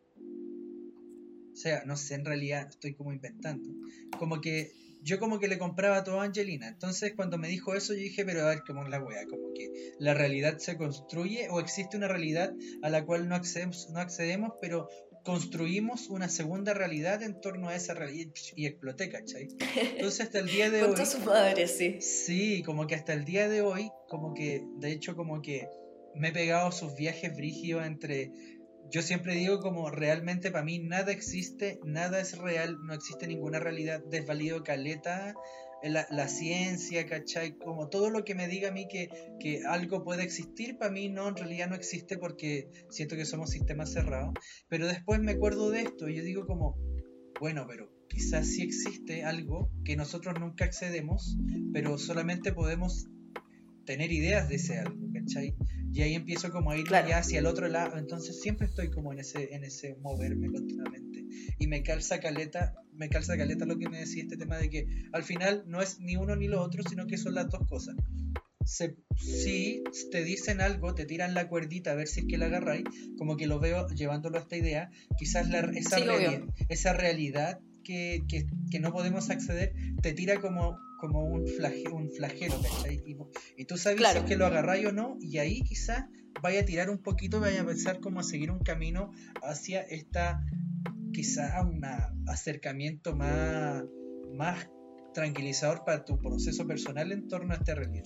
o 1.52 1.56
sea, 1.56 1.84
no 1.86 1.96
sé, 1.96 2.16
en 2.16 2.26
realidad 2.26 2.68
estoy 2.70 2.94
como 2.94 3.14
inventando, 3.14 3.70
como 4.18 4.42
que 4.42 4.74
yo 5.02 5.20
como 5.20 5.40
que 5.40 5.48
le 5.48 5.60
compraba 5.60 6.04
todo 6.04 6.20
a 6.20 6.24
Angelina, 6.24 6.68
entonces 6.68 7.14
cuando 7.16 7.38
me 7.38 7.48
dijo 7.48 7.76
eso 7.76 7.94
yo 7.94 8.00
dije, 8.00 8.26
pero 8.26 8.42
a 8.42 8.50
ver, 8.50 8.64
¿cómo 8.66 8.84
es 8.84 8.90
la 8.90 9.02
wea? 9.02 9.26
Como 9.28 9.54
que 9.54 9.94
la 10.00 10.14
realidad 10.14 10.58
se 10.58 10.78
construye 10.78 11.48
o 11.50 11.60
existe 11.60 11.96
una 11.96 12.08
realidad 12.08 12.54
a 12.82 12.90
la 12.90 13.06
cual 13.06 13.30
no 13.30 13.36
accedemos, 13.36 13.90
no 13.92 14.00
accedemos 14.00 14.54
pero 14.60 14.90
construimos 15.26 16.10
una 16.10 16.30
segunda 16.30 16.76
realidad 16.76 17.24
en 17.24 17.42
torno 17.42 17.70
a 17.70 17.76
esa 17.76 17.96
realidad 17.96 18.32
y 18.56 18.68
exploté, 18.68 19.10
¿cachai? 19.10 19.48
Entonces 19.96 20.22
hasta 20.22 20.38
el 20.40 20.48
día 20.48 20.70
de 20.70 20.84
hoy... 20.84 21.06
Su 21.06 21.20
madre, 21.20 21.68
sí. 21.68 22.00
Sí, 22.00 22.62
como 22.64 22.86
que 22.86 22.94
hasta 22.94 23.14
el 23.14 23.26
día 23.26 23.50
de 23.50 23.62
hoy, 23.62 23.90
como 24.08 24.36
que, 24.36 24.64
de 24.78 24.92
hecho, 24.92 25.16
como 25.16 25.42
que 25.42 25.68
me 26.16 26.30
he 26.30 26.32
pegado 26.32 26.72
sus 26.72 26.96
viajes 26.96 27.36
brígidos 27.36 27.86
entre. 27.86 28.32
Yo 28.92 29.02
siempre 29.02 29.34
digo 29.34 29.60
como 29.60 29.90
realmente 29.90 30.52
para 30.52 30.64
mí 30.64 30.78
nada 30.80 31.12
existe, 31.12 31.80
nada 31.84 32.20
es 32.20 32.38
real, 32.38 32.78
no 32.86 32.94
existe 32.94 33.28
ninguna 33.28 33.60
realidad, 33.60 34.04
desvalido 34.12 34.64
caleta 34.64 35.34
la, 35.90 36.08
la 36.10 36.28
ciencia, 36.28 37.06
¿cachai? 37.06 37.58
Como 37.58 37.90
todo 37.90 38.10
lo 38.10 38.24
que 38.24 38.36
me 38.36 38.48
diga 38.48 38.70
a 38.70 38.72
mí 38.72 38.88
que, 38.88 39.10
que 39.40 39.62
algo 39.68 40.04
puede 40.04 40.24
existir, 40.24 40.78
para 40.78 40.92
mí 40.92 41.10
no, 41.10 41.28
en 41.28 41.36
realidad 41.36 41.70
no 41.70 41.76
existe 41.76 42.18
porque 42.18 42.70
siento 42.90 43.16
que 43.16 43.26
somos 43.26 43.52
sistemas 43.52 43.92
cerrados. 43.92 44.34
Pero 44.68 44.88
después 44.88 45.20
me 45.20 45.34
acuerdo 45.34 45.70
de 45.70 45.82
esto 45.82 46.10
y 46.10 46.16
yo 46.16 46.24
digo 46.24 46.46
como, 46.46 46.78
bueno, 47.40 47.66
pero 47.68 47.92
quizás 48.08 48.48
sí 48.48 48.64
existe 48.64 49.24
algo 49.24 49.70
que 49.84 49.96
nosotros 49.96 50.40
nunca 50.40 50.66
accedemos, 50.66 51.38
pero 51.74 51.98
solamente 51.98 52.54
podemos 52.54 53.08
tener 53.86 54.12
ideas 54.12 54.50
de 54.50 54.56
ese 54.56 54.80
algo, 54.80 55.08
¿cachai? 55.14 55.56
Y 55.94 56.02
ahí 56.02 56.14
empiezo 56.16 56.52
como 56.52 56.72
a 56.72 56.78
ir 56.78 56.86
Claro. 56.86 57.08
ya 57.08 57.20
hacia 57.20 57.40
el 57.40 57.46
otro 57.46 57.68
lado, 57.68 57.98
entonces 57.98 58.42
siempre 58.42 58.68
estoy 58.68 58.90
como 58.90 59.14
en 59.14 59.20
ese, 59.20 59.54
en 59.56 59.64
ese 59.64 59.96
moverme 60.02 60.52
continuamente. 60.52 61.24
Y 61.58 61.68
me 61.68 61.84
calza 61.84 62.20
caleta, 62.20 62.74
me 62.94 63.08
calza 63.10 63.38
caleta 63.38 63.66
lo 63.66 63.78
que 63.78 63.88
me 63.90 64.00
decía 64.00 64.24
este 64.24 64.38
tema 64.38 64.58
de 64.58 64.70
que 64.70 64.88
al 65.14 65.24
final 65.24 65.64
no 65.68 65.82
es 65.82 66.00
ni 66.00 66.16
uno 66.18 66.36
ni 66.36 66.48
lo 66.48 66.62
otro, 66.62 66.84
sino 66.84 67.08
que 67.08 67.18
son 67.18 67.34
las 67.36 67.50
dos 67.50 67.66
cosas. 67.68 67.96
Se, 68.66 68.96
si 69.16 69.84
te 70.12 70.24
dicen 70.24 70.60
algo, 70.60 70.96
te 70.96 71.06
tiran 71.06 71.36
la 71.36 71.48
cuerdita 71.48 71.92
a 71.92 71.96
ver 71.96 72.08
si 72.08 72.22
es 72.22 72.26
que 72.26 72.38
la 72.40 72.48
agarráis, 72.48 72.84
como 73.18 73.38
que 73.38 73.46
lo 73.46 73.60
veo 73.60 73.88
llevándolo 73.90 74.38
a 74.38 74.42
esta 74.42 74.58
idea, 74.58 74.90
quizás 75.20 75.48
la, 75.50 75.60
esa, 75.76 75.98
Sí, 75.98 76.04
obvio. 76.10 76.32
reali- 76.32 76.66
esa 76.70 76.94
realidad 76.94 77.60
que, 77.86 78.24
que, 78.28 78.48
que 78.70 78.80
no 78.82 78.92
podemos 78.92 79.30
acceder 79.30 79.74
te 80.02 80.12
tira 80.14 80.42
como, 80.42 80.78
como 81.00 81.24
un, 81.24 81.46
flage- 81.46 81.90
un 81.94 82.12
flagelo, 82.12 82.60
¿cachai? 82.62 83.02
Y, 83.06 83.16
y 83.62 83.66
tú 83.66 83.78
sabes 83.78 83.98
si 83.98 84.02
Claro. 84.04 84.20
es 84.20 84.26
que 84.26 84.36
lo 84.36 84.46
agarráis 84.46 84.88
o 84.88 84.92
no, 84.92 85.18
y 85.22 85.38
ahí 85.38 85.62
quizás 85.62 86.04
vaya 86.42 86.62
a 86.62 86.66
tirar 86.66 86.90
un 86.90 86.98
poquito, 86.98 87.40
vaya 87.40 87.62
a 87.62 87.66
pensar 87.66 88.00
cómo 88.02 88.20
a 88.20 88.24
seguir 88.24 88.52
un 88.52 88.60
camino 88.60 89.12
hacia 89.44 89.82
esta, 89.82 90.44
quizá 91.14 91.62
un 91.62 91.82
acercamiento 92.28 93.16
más, 93.16 93.84
más 94.34 94.68
tranquilizador 95.14 95.84
para 95.86 96.04
tu 96.04 96.20
proceso 96.20 96.68
personal 96.68 97.12
en 97.14 97.28
torno 97.30 97.54
a 97.54 97.58
esta 97.58 97.74
realidad. 97.76 98.04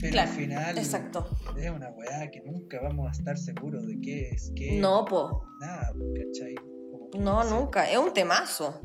Pero 0.00 0.12
Claro, 0.12 0.30
al 0.30 0.36
final 0.36 0.78
Exacto. 0.78 1.28
es 1.56 1.70
una 1.70 1.90
weá 1.90 2.30
que 2.30 2.40
nunca 2.40 2.80
vamos 2.80 3.08
a 3.08 3.12
estar 3.12 3.38
seguros 3.38 3.86
de 3.86 4.00
qué 4.00 4.30
es, 4.30 4.50
qué 4.56 4.78
No, 4.80 5.04
po. 5.04 5.46
nada, 5.60 5.92
¿cachai? 6.16 6.54
No, 7.18 7.44
nunca. 7.44 7.90
Es 7.90 7.98
un 7.98 8.12
temazo. 8.12 8.80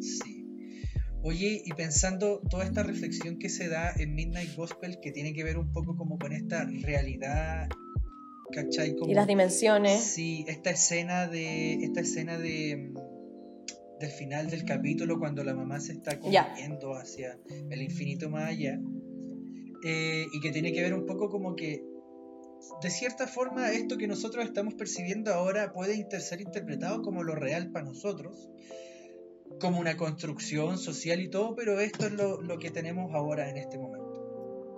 Sí. 0.00 0.84
Oye, 1.22 1.62
y 1.64 1.72
pensando 1.74 2.40
toda 2.48 2.64
esta 2.64 2.82
reflexión 2.82 3.38
que 3.38 3.48
se 3.50 3.68
da 3.68 3.92
en 3.96 4.14
Midnight 4.14 4.54
Gospel, 4.56 4.98
que 5.02 5.12
tiene 5.12 5.34
que 5.34 5.44
ver 5.44 5.58
un 5.58 5.70
poco 5.72 5.96
como 5.96 6.18
con 6.18 6.32
esta 6.32 6.64
realidad, 6.82 7.68
¿cachai? 8.52 8.96
Como, 8.96 9.10
Y 9.10 9.14
las 9.14 9.26
dimensiones. 9.26 10.00
Sí, 10.02 10.44
esta 10.48 10.70
escena 10.70 11.26
de. 11.28 11.74
Esta 11.84 12.00
escena 12.00 12.38
de. 12.38 12.76
mm, 12.94 13.98
del 14.00 14.10
final 14.12 14.48
del 14.48 14.64
capítulo 14.64 15.18
cuando 15.18 15.44
la 15.44 15.52
mamá 15.52 15.78
se 15.78 15.92
está 15.92 16.18
Ya. 16.30 16.54
yendo 16.56 16.94
hacia 16.94 17.38
el 17.70 17.82
infinito 17.82 18.30
más 18.30 18.48
allá. 18.48 18.80
eh, 19.84 20.26
y 20.32 20.40
que 20.40 20.50
tiene 20.52 20.72
que 20.72 20.80
ver 20.82 20.92
un 20.94 21.04
poco 21.06 21.28
como 21.30 21.54
que 21.56 21.82
de 22.82 22.90
cierta 22.90 23.26
forma 23.26 23.70
esto 23.72 23.96
que 23.96 24.06
nosotros 24.06 24.44
estamos 24.44 24.74
percibiendo 24.74 25.32
ahora 25.32 25.72
puede 25.72 25.94
inter- 25.94 26.20
ser 26.20 26.40
interpretado 26.40 27.02
como 27.02 27.22
lo 27.22 27.34
real 27.34 27.70
para 27.70 27.84
nosotros, 27.84 28.50
como 29.60 29.78
una 29.80 29.96
construcción 29.96 30.78
social 30.78 31.20
y 31.20 31.28
todo, 31.28 31.54
pero 31.54 31.80
esto 31.80 32.06
es 32.06 32.12
lo, 32.12 32.40
lo 32.40 32.58
que 32.58 32.70
tenemos 32.70 33.12
ahora 33.14 33.48
en 33.50 33.56
este 33.58 33.78
momento. 33.78 34.76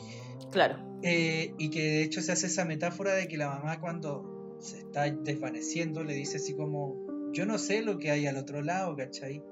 Claro. 0.50 0.78
Eh, 1.02 1.54
y 1.58 1.70
que 1.70 1.82
de 1.82 2.02
hecho 2.02 2.20
se 2.20 2.32
hace 2.32 2.46
esa 2.46 2.64
metáfora 2.64 3.14
de 3.14 3.26
que 3.28 3.36
la 3.36 3.48
mamá 3.48 3.80
cuando 3.80 4.56
se 4.60 4.78
está 4.78 5.10
desvaneciendo 5.10 6.04
le 6.04 6.14
dice 6.14 6.36
así 6.36 6.54
como, 6.54 7.30
yo 7.32 7.46
no 7.46 7.58
sé 7.58 7.82
lo 7.82 7.98
que 7.98 8.10
hay 8.10 8.26
al 8.26 8.36
otro 8.36 8.62
lado, 8.62 8.94
¿cachai? 8.96 9.42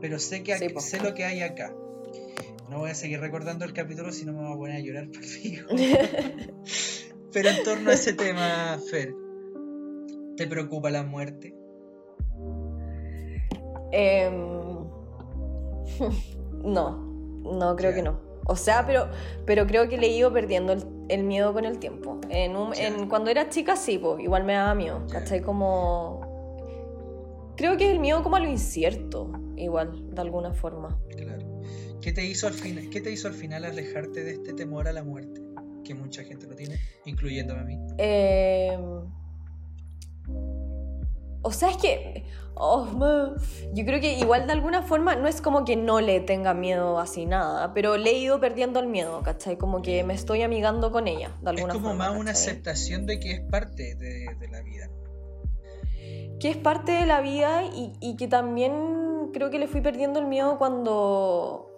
Pero 0.00 0.18
sé, 0.18 0.42
que 0.42 0.56
Sí, 0.56 0.64
aquí- 0.64 0.74
po. 0.74 0.80
sé 0.80 1.00
lo 1.00 1.14
que 1.14 1.24
hay 1.24 1.40
acá. 1.42 1.74
No 2.68 2.78
voy 2.78 2.90
a 2.90 2.94
seguir 2.94 3.20
recordando 3.20 3.64
el 3.64 3.72
capítulo 3.72 4.12
si 4.12 4.24
no 4.24 4.32
me 4.32 4.40
voy 4.42 4.52
a 4.52 4.56
poner 4.56 4.76
a 4.76 4.80
llorar 4.80 5.08
por 5.10 5.22
fijo. 5.22 5.68
Pero 7.32 7.48
en 7.48 7.62
torno 7.64 7.90
a 7.90 7.94
ese 7.94 8.12
tema, 8.12 8.78
Fer, 8.90 9.14
¿te 10.36 10.46
preocupa 10.46 10.90
la 10.90 11.02
muerte? 11.02 11.54
Em, 13.92 14.84
no, 16.64 16.98
no 17.44 17.76
creo 17.76 17.94
que 17.94 18.02
no. 18.02 18.20
O 18.46 18.56
sea, 18.56 18.84
pero, 18.86 19.08
pero 19.46 19.66
creo 19.66 19.88
que 19.88 19.96
le 19.98 20.06
he 20.08 20.16
ido 20.16 20.32
perdiendo 20.32 20.72
el, 20.72 20.84
el 21.08 21.22
miedo 21.24 21.52
con 21.52 21.64
el 21.64 21.78
tiempo. 21.78 22.20
En 22.28 22.56
un- 22.56 22.74
en- 22.74 23.08
cuando 23.08 23.30
era 23.30 23.48
chica, 23.48 23.76
sí, 23.76 23.98
po, 23.98 24.18
igual 24.18 24.44
me 24.44 24.54
daba 24.54 24.74
miedo. 24.74 25.04
Ya. 25.06 25.20
¿Cachai? 25.20 25.42
Como. 25.42 26.32
Creo 27.56 27.76
que 27.76 27.84
es 27.86 27.92
el 27.92 28.00
miedo 28.00 28.22
como 28.22 28.36
a 28.36 28.40
lo 28.40 28.48
incierto, 28.48 29.30
igual, 29.56 30.14
de 30.14 30.20
alguna 30.20 30.52
forma. 30.54 30.98
Claro. 31.16 31.60
¿Qué 32.00 32.10
te 32.12 32.24
hizo 32.24 32.46
al 32.48 32.54
final, 32.54 32.88
qué 32.90 33.00
te 33.00 33.12
hizo 33.12 33.28
al 33.28 33.34
final 33.34 33.64
alejarte 33.64 34.24
de 34.24 34.32
este 34.32 34.54
temor 34.54 34.88
a 34.88 34.92
la 34.92 35.04
muerte? 35.04 35.41
Que 35.84 35.94
mucha 35.94 36.22
gente 36.24 36.46
lo 36.46 36.54
tiene, 36.54 36.78
incluyéndome 37.04 37.60
a 37.60 37.64
mí. 37.64 37.78
Eh, 37.98 38.78
o 41.42 41.52
sea, 41.52 41.70
es 41.70 41.76
que. 41.78 42.24
oh, 42.54 42.86
yo 43.74 43.84
creo 43.84 44.00
que 44.00 44.18
igual 44.18 44.46
de 44.46 44.52
alguna 44.52 44.82
forma 44.82 45.16
no 45.16 45.26
es 45.26 45.40
como 45.40 45.64
que 45.64 45.74
no 45.74 46.00
le 46.00 46.20
tenga 46.20 46.54
miedo 46.54 46.98
así 47.00 47.26
nada, 47.26 47.74
pero 47.74 47.96
le 47.96 48.10
he 48.10 48.18
ido 48.18 48.38
perdiendo 48.40 48.78
el 48.78 48.86
miedo, 48.86 49.22
¿cachai? 49.22 49.56
Como 49.58 49.82
que 49.82 50.04
me 50.04 50.14
estoy 50.14 50.42
amigando 50.42 50.92
con 50.92 51.08
ella, 51.08 51.30
de 51.42 51.50
Es 51.50 51.56
alguna 51.56 51.72
como 51.74 51.88
forma. 51.88 52.08
más 52.10 52.18
una 52.20 52.32
¿cachai? 52.32 52.50
aceptación 52.50 53.06
de 53.06 53.18
que 53.18 53.32
es 53.32 53.40
parte 53.40 53.96
de, 53.96 54.26
de 54.38 54.48
la 54.48 54.62
vida. 54.62 54.88
Que 56.38 56.50
es 56.50 56.56
parte 56.56 56.92
de 56.92 57.06
la 57.06 57.20
vida 57.20 57.64
y, 57.64 57.92
y 58.00 58.16
que 58.16 58.28
también 58.28 59.30
creo 59.32 59.50
que 59.50 59.58
le 59.58 59.66
fui 59.66 59.80
perdiendo 59.80 60.20
el 60.20 60.26
miedo 60.26 60.58
cuando. 60.58 61.68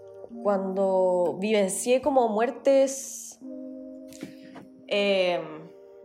Cuando 0.42 1.36
vivencié 1.40 2.02
como 2.02 2.28
muertes. 2.28 3.23
Eh, 4.96 5.40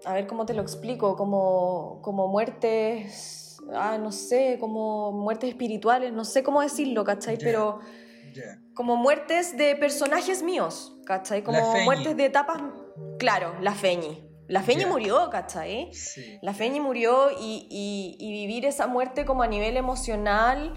a 0.06 0.14
ver 0.14 0.26
cómo 0.28 0.46
te 0.46 0.54
lo 0.54 0.62
explico, 0.62 1.16
como, 1.16 2.00
como 2.02 2.28
muertes, 2.28 3.58
ah, 3.74 3.98
no 4.00 4.12
sé, 4.12 4.58
como 4.60 5.12
muertes 5.12 5.50
espirituales, 5.50 6.12
no 6.14 6.24
sé 6.26 6.42
cómo 6.44 6.62
decirlo, 6.62 7.04
¿cachai? 7.04 7.38
Pero 7.44 7.80
como 8.74 8.96
muertes 8.96 9.58
de 9.58 9.76
personajes 9.76 10.42
míos, 10.42 10.96
¿cachai? 11.06 11.44
Como 11.44 11.60
muertes 11.86 12.16
de 12.18 12.26
etapas, 12.26 12.62
claro, 13.20 13.54
la 13.62 13.74
Feñi. 13.74 14.26
La 14.48 14.62
Feñi 14.64 14.84
murió, 14.90 15.30
¿cachai? 15.30 15.94
Sí. 15.94 16.40
La 16.42 16.54
Feñi 16.54 16.80
murió 16.80 17.30
y, 17.40 17.68
y- 17.70 18.16
y 18.20 18.32
vivir 18.32 18.66
esa 18.66 18.88
muerte 18.88 19.24
como 19.26 19.44
a 19.44 19.48
nivel 19.48 19.78
emocional 19.78 20.74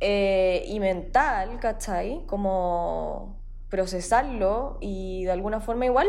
eh, 0.00 0.64
y 0.68 0.78
mental, 0.80 1.58
¿cachai? 1.60 2.26
Como 2.26 3.40
procesarlo 3.70 4.76
y 4.80 5.24
de 5.24 5.30
alguna 5.32 5.60
forma 5.60 5.86
igual 5.86 6.08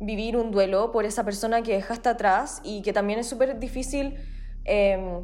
vivir 0.00 0.36
un 0.36 0.50
duelo 0.50 0.90
por 0.92 1.04
esa 1.04 1.24
persona 1.24 1.62
que 1.62 1.74
dejaste 1.74 2.08
atrás 2.08 2.60
y 2.64 2.82
que 2.82 2.92
también 2.92 3.18
es 3.18 3.28
súper 3.28 3.58
difícil 3.58 4.16
eh, 4.64 5.22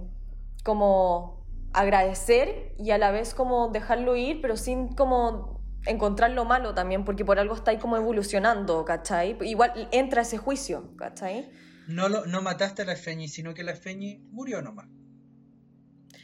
como 0.63 1.45
agradecer 1.73 2.75
y 2.79 2.91
a 2.91 2.99
la 2.99 3.11
vez 3.11 3.35
como 3.35 3.69
dejarlo 3.69 4.17
ir, 4.17 4.41
pero 4.41 4.57
sin 4.57 4.89
como 4.89 5.57
encontrar 5.87 6.31
lo 6.33 6.45
malo 6.45 6.75
también, 6.75 7.05
porque 7.05 7.25
por 7.25 7.39
algo 7.39 7.55
está 7.55 7.71
ahí 7.71 7.79
como 7.79 7.97
evolucionando, 7.97 8.85
¿cachai? 8.85 9.37
Igual 9.43 9.89
entra 9.93 10.23
ese 10.23 10.37
juicio, 10.39 10.95
¿cachai? 10.97 11.51
No, 11.87 12.09
lo, 12.09 12.27
no 12.27 12.43
mataste 12.43 12.83
a 12.83 12.85
la 12.85 12.97
Feñi, 12.97 13.29
sino 13.29 13.55
que 13.55 13.63
la 13.63 13.77
Feñi 13.77 14.19
murió 14.31 14.61
nomás. 14.63 14.89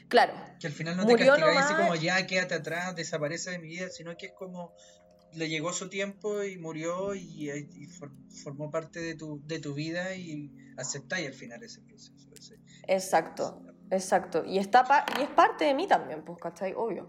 Claro, 0.09 0.35
Que 0.61 0.67
al 0.67 0.75
final 0.75 0.97
no 0.99 1.05
Murió 1.05 1.17
te 1.17 1.41
castigáis 1.41 1.59
así 1.59 1.75
como 1.75 1.95
ya 1.95 2.27
quédate 2.27 2.55
atrás, 2.55 2.95
desaparece 2.95 3.51
de 3.51 3.59
mi 3.59 3.69
vida, 3.69 3.89
sino 3.89 4.15
que 4.17 4.27
es 4.27 4.33
como 4.35 4.75
le 5.35 5.49
llegó 5.49 5.73
su 5.73 5.89
tiempo 5.89 6.43
y 6.43 6.59
murió 6.59 7.15
y, 7.15 7.51
y 7.51 7.87
for- 7.87 8.13
formó 8.29 8.71
parte 8.71 9.01
de 9.01 9.15
tu, 9.15 9.41
de 9.47 9.59
tu 9.61 9.75
vida 9.75 10.15
y 10.15 10.51
aceptáis 10.77 11.27
al 11.27 11.35
final 11.35 11.63
ese 11.63 11.81
proceso. 11.83 12.13
ese- 12.35 12.59
exacto, 12.89 13.63
exacto. 13.91 14.45
Y, 14.45 14.59
está 14.59 14.85
pa- 14.85 15.07
y 15.19 15.23
es 15.23 15.29
parte 15.31 15.65
de 15.65 15.75
mí 15.75 15.87
también, 15.87 16.25
pues, 16.25 16.39
¿cachai? 16.39 16.73
Obvio. 16.77 17.07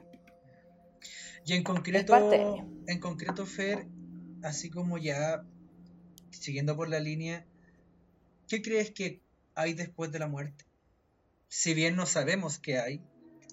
Y 1.45 1.53
en 1.53 1.63
concreto, 1.63 2.15
en 2.87 2.99
concreto, 2.99 3.45
Fer, 3.45 3.85
así 4.43 4.69
como 4.69 4.97
ya 4.97 5.43
siguiendo 6.29 6.75
por 6.75 6.89
la 6.89 6.99
línea, 6.99 7.45
¿qué 8.47 8.61
crees 8.61 8.91
que 8.91 9.21
hay 9.55 9.73
después 9.73 10.11
de 10.11 10.19
la 10.19 10.27
muerte? 10.27 10.65
Si 11.49 11.73
bien 11.73 11.95
no 11.95 12.05
sabemos 12.05 12.59
qué 12.59 12.79
hay, 12.79 13.01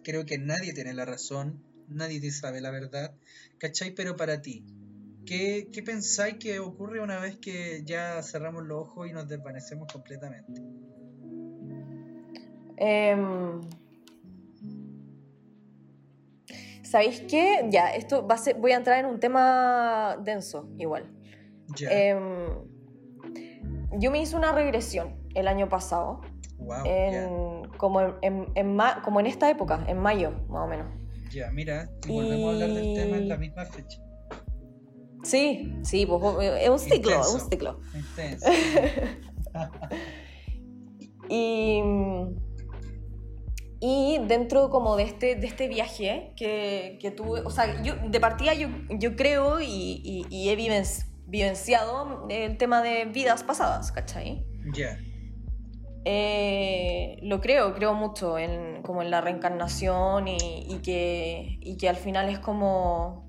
creo 0.04 0.24
que 0.24 0.38
nadie 0.38 0.72
tiene 0.72 0.94
la 0.94 1.04
razón, 1.04 1.62
nadie 1.90 2.20
te 2.20 2.30
sabe 2.30 2.60
la 2.60 2.70
verdad, 2.70 3.14
¿cachai? 3.58 3.90
Pero 3.94 4.16
para 4.16 4.40
ti, 4.40 4.64
¿qué, 5.26 5.68
qué 5.72 5.82
pensáis 5.82 6.36
que 6.38 6.58
ocurre 6.58 7.00
una 7.00 7.18
vez 7.18 7.36
que 7.38 7.82
ya 7.84 8.22
cerramos 8.22 8.64
los 8.64 8.78
ojos 8.82 9.08
y 9.08 9.12
nos 9.12 9.28
desvanecemos 9.28 9.92
completamente? 9.92 10.62
Em, 12.76 13.60
¿Sabéis 16.82 17.20
qué? 17.28 17.66
Ya, 17.70 17.90
esto 17.94 18.26
va 18.26 18.34
a 18.34 18.38
ser, 18.38 18.56
voy 18.56 18.72
a 18.72 18.76
entrar 18.76 18.98
en 18.98 19.06
un 19.06 19.20
tema 19.20 20.16
denso, 20.24 20.68
igual. 20.78 21.08
Em, 21.90 22.48
yo 24.00 24.10
me 24.10 24.20
hice 24.20 24.34
una 24.36 24.52
regresión 24.52 25.14
el 25.34 25.46
año 25.46 25.68
pasado, 25.68 26.20
wow, 26.58 26.84
en, 26.84 27.68
como, 27.76 28.00
en, 28.00 28.14
en- 28.22 28.46
en 28.54 28.74
ma- 28.76 29.02
como 29.02 29.20
en 29.20 29.26
esta 29.26 29.48
época, 29.50 29.84
en 29.86 29.98
mayo, 29.98 30.32
más 30.48 30.64
o 30.64 30.66
menos. 30.66 30.86
Ya, 31.30 31.50
mira, 31.50 31.88
y 32.06 32.12
volvemos 32.12 32.50
a 32.50 32.52
hablar 32.54 32.70
del 32.74 32.94
tema 32.94 33.16
en 33.16 33.28
la 33.28 33.36
misma 33.36 33.64
fecha. 33.66 33.98
Sí, 35.22 35.74
sí, 35.82 36.06
pues 36.06 36.22
es 36.62 36.68
un 36.70 36.78
ciclo, 36.78 37.20
es 37.20 37.34
un 37.34 37.50
ciclo. 37.50 37.80
Intenso. 37.94 38.46
Y, 41.28 41.80
y 43.80 44.18
dentro 44.26 44.68
como 44.68 44.96
de 44.96 45.04
este, 45.04 45.36
de 45.36 45.46
este 45.46 45.68
viaje 45.68 46.32
que, 46.36 46.98
que 47.00 47.10
tuve, 47.12 47.42
o 47.42 47.50
sea, 47.50 47.80
yo 47.82 47.94
de 48.08 48.18
partida 48.20 48.52
yo, 48.54 48.68
yo 48.98 49.14
creo 49.14 49.60
y, 49.60 49.66
y- 50.04 50.26
y 50.28 50.48
he 50.48 50.56
viven- 50.56 50.84
vivenciado 51.26 52.26
el 52.28 52.56
tema 52.56 52.82
de 52.82 53.04
vidas 53.04 53.44
pasadas, 53.44 53.92
¿cachai? 53.92 54.44
Ya. 54.74 54.98
Eh, 56.04 57.18
lo 57.22 57.40
creo, 57.40 57.74
creo 57.74 57.94
mucho 57.94 58.38
en, 58.38 58.82
como 58.82 59.02
en 59.02 59.10
la 59.10 59.20
reencarnación 59.20 60.28
y, 60.28 60.36
y 60.68 60.78
que, 60.82 61.58
y 61.60 61.76
que 61.76 61.88
al 61.88 61.96
final 61.96 62.28
es 62.28 62.38
como 62.38 63.28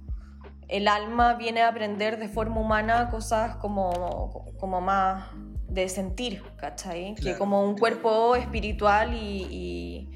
el 0.69 0.87
alma 0.87 1.33
viene 1.33 1.61
a 1.61 1.67
aprender 1.67 2.17
de 2.17 2.29
forma 2.29 2.61
humana 2.61 3.09
cosas 3.09 3.57
como, 3.57 4.53
como 4.57 4.79
más 4.79 5.25
de 5.67 5.89
sentir, 5.89 6.41
¿cachai? 6.57 7.15
Que 7.15 7.37
como 7.37 7.61
un 7.63 7.77
cuerpo 7.77 8.35
espiritual 8.35 9.13
y, 9.13 9.47
y- 9.49 10.09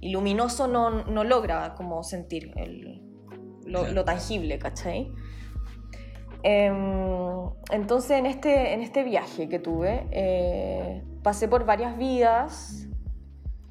y 0.00 0.10
luminoso 0.10 0.66
no, 0.68 0.90
no 1.04 1.24
logra 1.24 1.74
como 1.74 2.02
sentir 2.04 2.52
el- 2.56 3.02
lo, 3.66 3.80
Claro. 3.80 3.94
lo 3.94 4.04
tangible, 4.04 4.58
¿cachai? 4.58 5.12
Em, 6.42 7.50
entonces 7.70 8.12
en 8.12 8.26
este, 8.26 8.72
en 8.72 8.80
este 8.82 9.02
viaje 9.02 9.48
que 9.48 9.58
tuve, 9.58 10.06
eh, 10.12 11.02
pasé 11.22 11.48
por 11.48 11.64
varias 11.64 11.96
vidas, 11.98 12.86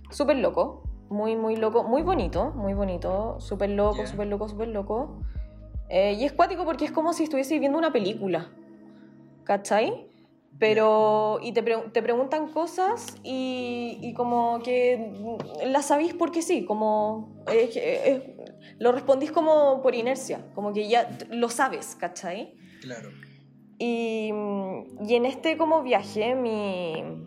súper 0.09 0.37
loco, 0.37 0.83
muy, 1.09 1.35
muy 1.35 1.55
loco, 1.55 1.83
muy 1.83 2.01
bonito, 2.01 2.51
muy 2.51 2.73
bonito, 2.73 3.39
súper 3.39 3.69
loco, 3.69 3.99
Ya. 3.99 4.07
súper 4.07 4.27
loco, 4.27 4.49
súper 4.49 4.67
loco. 4.69 5.21
Eh, 5.89 6.13
y 6.19 6.25
es 6.25 6.33
cuático 6.33 6.65
porque 6.65 6.83
es 6.85 6.91
como 6.91 7.13
si 7.13 7.23
estuviese 7.23 7.57
viendo 7.59 7.77
una 7.77 7.93
película, 7.93 8.49
¿cachai? 9.45 10.07
Pero, 10.59 11.37
y 11.41 11.51
te, 11.53 11.61
pre- 11.61 11.89
te 11.93 12.01
preguntan 12.01 12.47
cosas 12.51 13.15
y, 13.23 13.99
y 14.01 14.13
como 14.15 14.59
que 14.63 15.13
las 15.65 15.85
sabéis 15.85 16.15
porque 16.15 16.41
sí, 16.41 16.65
como 16.65 17.29
es- 17.47 17.77
lo 18.79 18.91
respondís 18.91 19.31
como 19.31 19.81
por 19.81 19.95
inercia, 19.95 20.51
como 20.53 20.73
que 20.73 20.87
ya 20.87 21.17
lo 21.29 21.49
sabes, 21.49 21.95
¿cachai? 21.95 22.55
Claro. 22.81 23.09
Y, 23.79 24.31
y 25.07 25.15
en 25.15 25.25
este 25.25 25.57
como 25.57 25.83
viaje, 25.83 26.35
mi, 26.35 27.25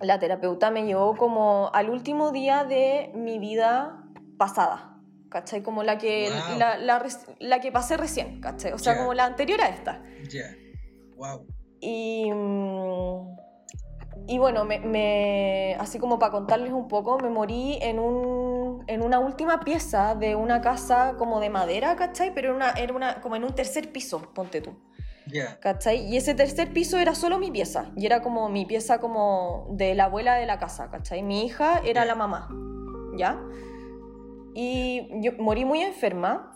la 0.00 0.18
terapeuta 0.18 0.70
me 0.70 0.84
llevó 0.84 1.16
como 1.16 1.70
al 1.72 1.88
último 1.90 2.32
día 2.32 2.64
de 2.64 3.10
mi 3.14 3.38
vida 3.38 4.04
pasada, 4.36 5.00
¿cachai? 5.30 5.62
Como 5.62 5.82
la 5.82 5.96
que, 5.98 6.28
Wow. 6.30 6.58
la, 6.58 6.76
la 6.78 7.06
la 7.40 7.60
que 7.60 7.72
pasé 7.72 7.96
recién, 7.96 8.40
¿cachai? 8.40 8.72
O 8.72 8.78
sea, 8.78 8.96
como 8.98 9.14
la 9.14 9.24
anterior 9.24 9.60
a 9.60 9.68
esta. 9.68 10.02
Ya. 10.28 10.54
Wow. 11.16 11.46
Y, 11.80 12.30
y 14.26 14.38
bueno, 14.38 14.64
me, 14.64 14.78
me- 14.80 15.76
así 15.78 15.98
como 15.98 16.18
para 16.18 16.32
contarles 16.32 16.72
un 16.72 16.88
poco, 16.88 17.18
me 17.18 17.28
morí 17.30 17.78
en, 17.80 17.98
un, 17.98 18.53
en 18.86 19.02
una 19.02 19.18
última 19.18 19.60
pieza 19.60 20.14
de 20.14 20.36
una 20.36 20.60
casa 20.60 21.14
como 21.18 21.40
de 21.40 21.50
madera, 21.50 21.96
¿cachai? 21.96 22.34
Pero 22.34 22.48
era, 22.48 22.56
una, 22.56 22.70
era 22.72 22.94
una, 22.94 23.20
como 23.20 23.36
en 23.36 23.44
un 23.44 23.54
tercer 23.54 23.92
piso, 23.92 24.20
ponte 24.34 24.60
tú. 24.60 24.74
Ya. 25.26 25.58
¿Cachai? 25.60 26.06
Y 26.06 26.16
ese 26.16 26.34
tercer 26.34 26.72
piso 26.72 26.98
era 26.98 27.14
solo 27.14 27.38
mi 27.38 27.50
pieza. 27.50 27.90
Y 27.96 28.06
era 28.06 28.22
como 28.22 28.48
mi 28.48 28.66
pieza 28.66 28.98
como 28.98 29.68
de 29.70 29.94
la 29.94 30.04
abuela 30.04 30.34
de 30.34 30.46
la 30.46 30.58
casa, 30.58 30.90
¿cachai? 30.90 31.22
Mi 31.22 31.46
hija 31.46 31.80
era 31.84 32.04
la 32.04 32.14
mamá, 32.14 32.48
¿ya? 33.16 33.40
Y 34.54 35.08
yo 35.22 35.32
morí 35.38 35.64
muy 35.64 35.80
enferma, 35.80 36.50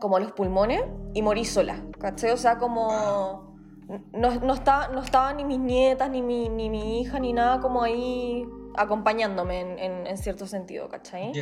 como 0.00 0.18
los 0.18 0.32
pulmones, 0.32 0.82
y 1.14 1.22
morí 1.22 1.44
sola, 1.44 1.82
¿cachai? 2.00 2.32
O 2.32 2.36
sea, 2.36 2.58
como... 2.58 3.54
No, 4.12 4.34
no, 4.40 4.54
está, 4.54 4.88
no 4.88 5.02
estaban 5.02 5.36
ni 5.36 5.44
mis 5.44 5.58
nietas, 5.58 6.08
ni 6.08 6.22
mi, 6.22 6.48
ni 6.48 6.70
mi 6.70 7.00
hija, 7.02 7.20
ni 7.20 7.34
nada 7.34 7.60
como 7.60 7.82
ahí 7.82 8.46
acompañándome 8.76 9.60
en, 9.60 9.78
en- 9.78 10.06
en 10.06 10.18
cierto 10.18 10.46
sentido, 10.46 10.88
¿cachai? 10.88 11.32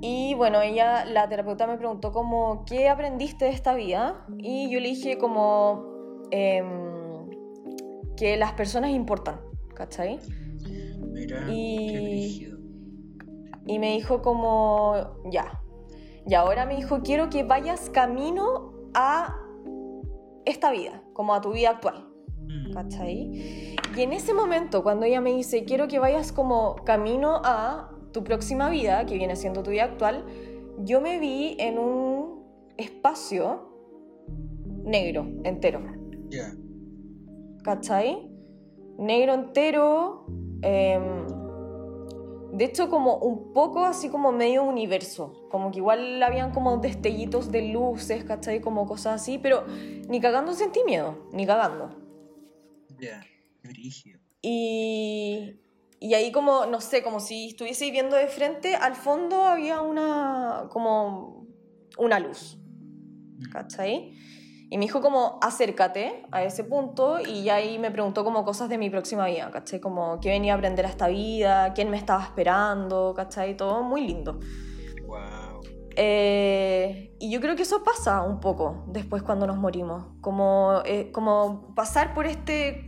Y 0.00 0.34
bueno, 0.34 0.60
ella, 0.62 1.04
la 1.04 1.28
terapeuta 1.28 1.66
me 1.66 1.76
preguntó 1.76 2.12
como, 2.12 2.64
¿qué 2.64 2.88
aprendiste 2.88 3.46
de 3.46 3.50
esta 3.50 3.74
vida? 3.74 4.24
Y 4.38 4.70
yo 4.70 4.78
le 4.80 4.88
dije 4.90 5.18
como 5.18 5.84
em, 6.30 7.28
que 8.16 8.36
las 8.36 8.52
personas 8.52 8.90
importan, 8.90 9.40
¿cachai? 9.74 10.20
Mira. 11.12 11.46
Y- 11.50 12.38
Qué. 12.40 12.48
Y 13.66 13.78
me 13.80 13.92
dijo 13.92 14.22
como, 14.22 14.94
ya. 15.30 15.60
Y 16.26 16.34
ahora 16.34 16.64
me 16.64 16.76
dijo, 16.76 17.00
quiero 17.02 17.28
que 17.28 17.42
vayas 17.42 17.90
camino 17.90 18.72
a 18.94 19.36
esta 20.46 20.70
vida, 20.70 21.02
como 21.12 21.34
a 21.34 21.40
tu 21.40 21.52
vida 21.52 21.70
actual. 21.70 22.07
¿Cachai? 22.72 23.76
Y 23.96 24.02
en 24.02 24.12
ese 24.12 24.34
momento, 24.34 24.82
cuando 24.82 25.06
ella 25.06 25.20
me 25.20 25.32
dice, 25.32 25.64
quiero 25.64 25.88
que 25.88 25.98
vayas 25.98 26.32
como 26.32 26.76
camino 26.84 27.40
a 27.44 27.90
tu 28.12 28.24
próxima 28.24 28.68
vida, 28.70 29.04
que 29.06 29.16
viene 29.16 29.36
siendo 29.36 29.62
tu 29.62 29.70
vida 29.70 29.84
actual, 29.84 30.24
yo 30.78 31.00
me 31.00 31.18
vi 31.18 31.56
en 31.58 31.78
un 31.78 32.44
espacio 32.76 33.68
negro, 34.84 35.26
entero. 35.44 35.80
¿cachai? 37.62 38.30
Negro 38.98 39.34
entero, 39.34 40.26
em, 40.62 41.26
de 42.52 42.64
hecho 42.64 42.88
como 42.88 43.18
un 43.18 43.52
poco 43.52 43.84
así 43.84 44.08
como 44.08 44.32
medio 44.32 44.64
universo, 44.64 45.46
como 45.50 45.70
que 45.70 45.78
igual 45.78 46.22
habían 46.22 46.50
como 46.52 46.78
destellitos 46.78 47.52
de 47.52 47.68
luces, 47.72 48.24
¿cachai? 48.24 48.60
Como 48.60 48.86
cosas 48.86 49.20
así, 49.20 49.38
pero 49.38 49.64
ni 50.08 50.20
cagando 50.20 50.52
sentí 50.52 50.80
miedo, 50.84 51.28
ni 51.32 51.46
cagando. 51.46 52.07
Ya. 52.98 53.24
Brígido. 53.62 54.20
Y, 54.42 55.60
y 56.00 56.14
ahí 56.14 56.32
como, 56.32 56.66
no 56.66 56.80
sé, 56.80 57.02
como 57.02 57.20
si 57.20 57.48
estuviese 57.48 57.90
viendo 57.90 58.16
de 58.16 58.28
frente, 58.28 58.76
al 58.76 58.94
fondo 58.94 59.44
había 59.44 59.80
una, 59.80 60.68
como 60.70 61.46
una 61.96 62.18
luz, 62.20 62.58
Mm. 63.38 63.50
¿cachai? 63.50 64.12
Y 64.70 64.76
me 64.76 64.84
dijo 64.84 65.00
como, 65.00 65.38
acércate 65.40 66.26
a 66.30 66.42
ese 66.42 66.62
punto 66.62 67.18
y 67.20 67.44
ya 67.44 67.54
ahí 67.54 67.78
me 67.78 67.90
preguntó 67.90 68.22
como 68.22 68.44
cosas 68.44 68.68
de 68.68 68.76
mi 68.76 68.90
próxima 68.90 69.26
vida, 69.26 69.50
¿cachai? 69.50 69.80
Como 69.80 70.20
qué 70.20 70.28
venía 70.28 70.52
a 70.52 70.56
aprender 70.56 70.84
a 70.84 70.90
esta 70.90 71.08
vida, 71.08 71.72
quién 71.72 71.88
me 71.90 71.96
estaba 71.96 72.22
esperando, 72.22 73.14
¿cachai? 73.16 73.56
Todo 73.56 73.82
muy 73.82 74.02
lindo. 74.06 74.40
Wow. 75.06 75.62
Eh, 75.96 77.16
y 77.18 77.30
yo 77.30 77.40
creo 77.40 77.56
que 77.56 77.62
eso 77.62 77.82
pasa 77.82 78.22
un 78.22 78.40
poco 78.40 78.84
después 78.88 79.22
cuando 79.22 79.46
nos 79.46 79.56
morimos. 79.56 80.04
Como, 80.20 80.82
eh, 80.84 81.10
como 81.12 81.74
pasar 81.74 82.12
por 82.12 82.26
este. 82.26 82.87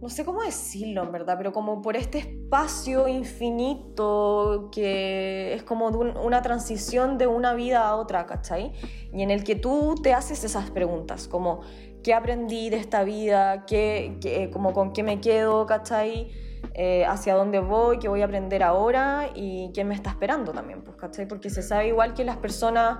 No 0.00 0.08
sé 0.08 0.24
cómo 0.24 0.42
decirlo 0.42 1.02
en 1.02 1.12
verdad, 1.12 1.34
pero 1.36 1.52
como 1.52 1.82
por 1.82 1.94
este 1.94 2.18
espacio 2.18 3.06
infinito 3.06 4.70
que 4.72 5.52
es 5.54 5.62
como 5.62 5.90
de 5.90 5.98
un- 5.98 6.16
una 6.16 6.40
transición 6.40 7.18
de 7.18 7.26
una 7.26 7.52
vida 7.54 7.86
a 7.86 7.96
otra, 7.96 8.24
¿cachai? 8.26 8.72
Y 9.12 9.22
en 9.22 9.30
el 9.30 9.44
que 9.44 9.56
tú 9.56 9.96
te 10.02 10.14
haces 10.14 10.42
esas 10.44 10.70
preguntas, 10.70 11.28
como 11.28 11.60
¿qué 12.02 12.14
aprendí 12.14 12.70
de 12.70 12.78
esta 12.78 13.04
vida? 13.04 13.66
¿Qué, 13.66 14.16
qué- 14.22 14.48
como 14.50 14.72
con 14.72 14.92
qué 14.94 15.02
me 15.02 15.20
quedo, 15.20 15.66
¿cachai? 15.66 16.30
eh, 16.74 17.04
hacia 17.06 17.34
dónde 17.34 17.58
voy, 17.58 17.98
qué 17.98 18.08
voy 18.08 18.20
a 18.20 18.26
aprender 18.26 18.62
ahora 18.62 19.30
y 19.34 19.70
quién 19.72 19.88
me 19.88 19.94
está 19.94 20.10
esperando 20.10 20.52
también, 20.52 20.82
pues, 20.84 20.96
¿cachai? 20.98 21.26
Porque 21.26 21.48
se 21.50 21.62
sabe 21.62 21.88
igual 21.88 22.12
que 22.14 22.22
las 22.24 22.36
personas 22.36 22.98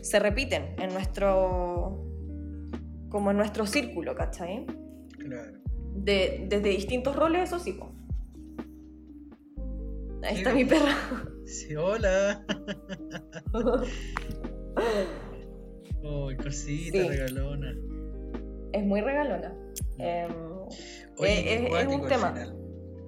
se 0.00 0.18
repiten 0.20 0.74
en 0.78 0.92
nuestro, 0.94 2.04
como 3.10 3.32
en 3.32 3.36
nuestro 3.36 3.66
círculo, 3.66 4.14
¿cachai? 4.14 4.64
Claro. 5.18 5.58
De, 5.94 6.46
desde 6.48 6.68
distintos 6.70 7.14
roles, 7.16 7.44
eso 7.48 7.58
sí. 7.58 7.78
Ahí 10.22 10.36
está 10.38 10.52
mi 10.54 10.64
perra. 10.64 10.96
Sí, 11.46 11.74
hola. 11.76 12.44
Oh, 16.06 16.30
cosita 16.42 16.98
Sí. 17.00 17.08
regalona. 17.08 17.74
Es 18.74 18.84
muy 18.84 19.00
regalona. 19.00 19.54
Em, 19.98 20.30
Oye, 21.16 21.54
Eh, 21.54 21.68
qué 21.70 21.80
es- 21.80 21.86
un 21.86 22.06
tema. 22.08 22.34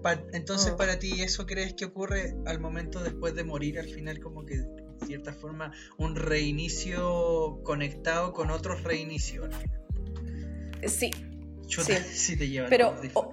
Pa- 0.03 0.23
entonces, 0.33 0.73
Mm. 0.73 0.77
para 0.77 0.99
ti, 0.99 1.21
¿eso 1.21 1.45
crees 1.45 1.75
que 1.75 1.85
ocurre 1.85 2.35
al 2.47 2.59
momento 2.61 3.03
después 3.03 3.35
de 3.35 3.45
morir? 3.45 3.79
Al 3.79 3.89
final, 3.89 4.19
como 4.21 4.47
que, 4.47 4.57
de 4.59 5.07
cierta 5.07 5.33
forma, 5.35 5.73
un 5.99 6.17
reinicio 6.17 7.61
conectado 7.65 8.33
con 8.33 8.51
otros 8.51 8.83
reinicios. 8.83 9.55
sí, 10.87 11.11
Chuta, 11.67 11.97
Sí. 11.97 12.03
si 12.13 12.37
te 12.37 12.49
llevan 12.49 12.71
pero... 12.71 12.95
o- 13.15 13.33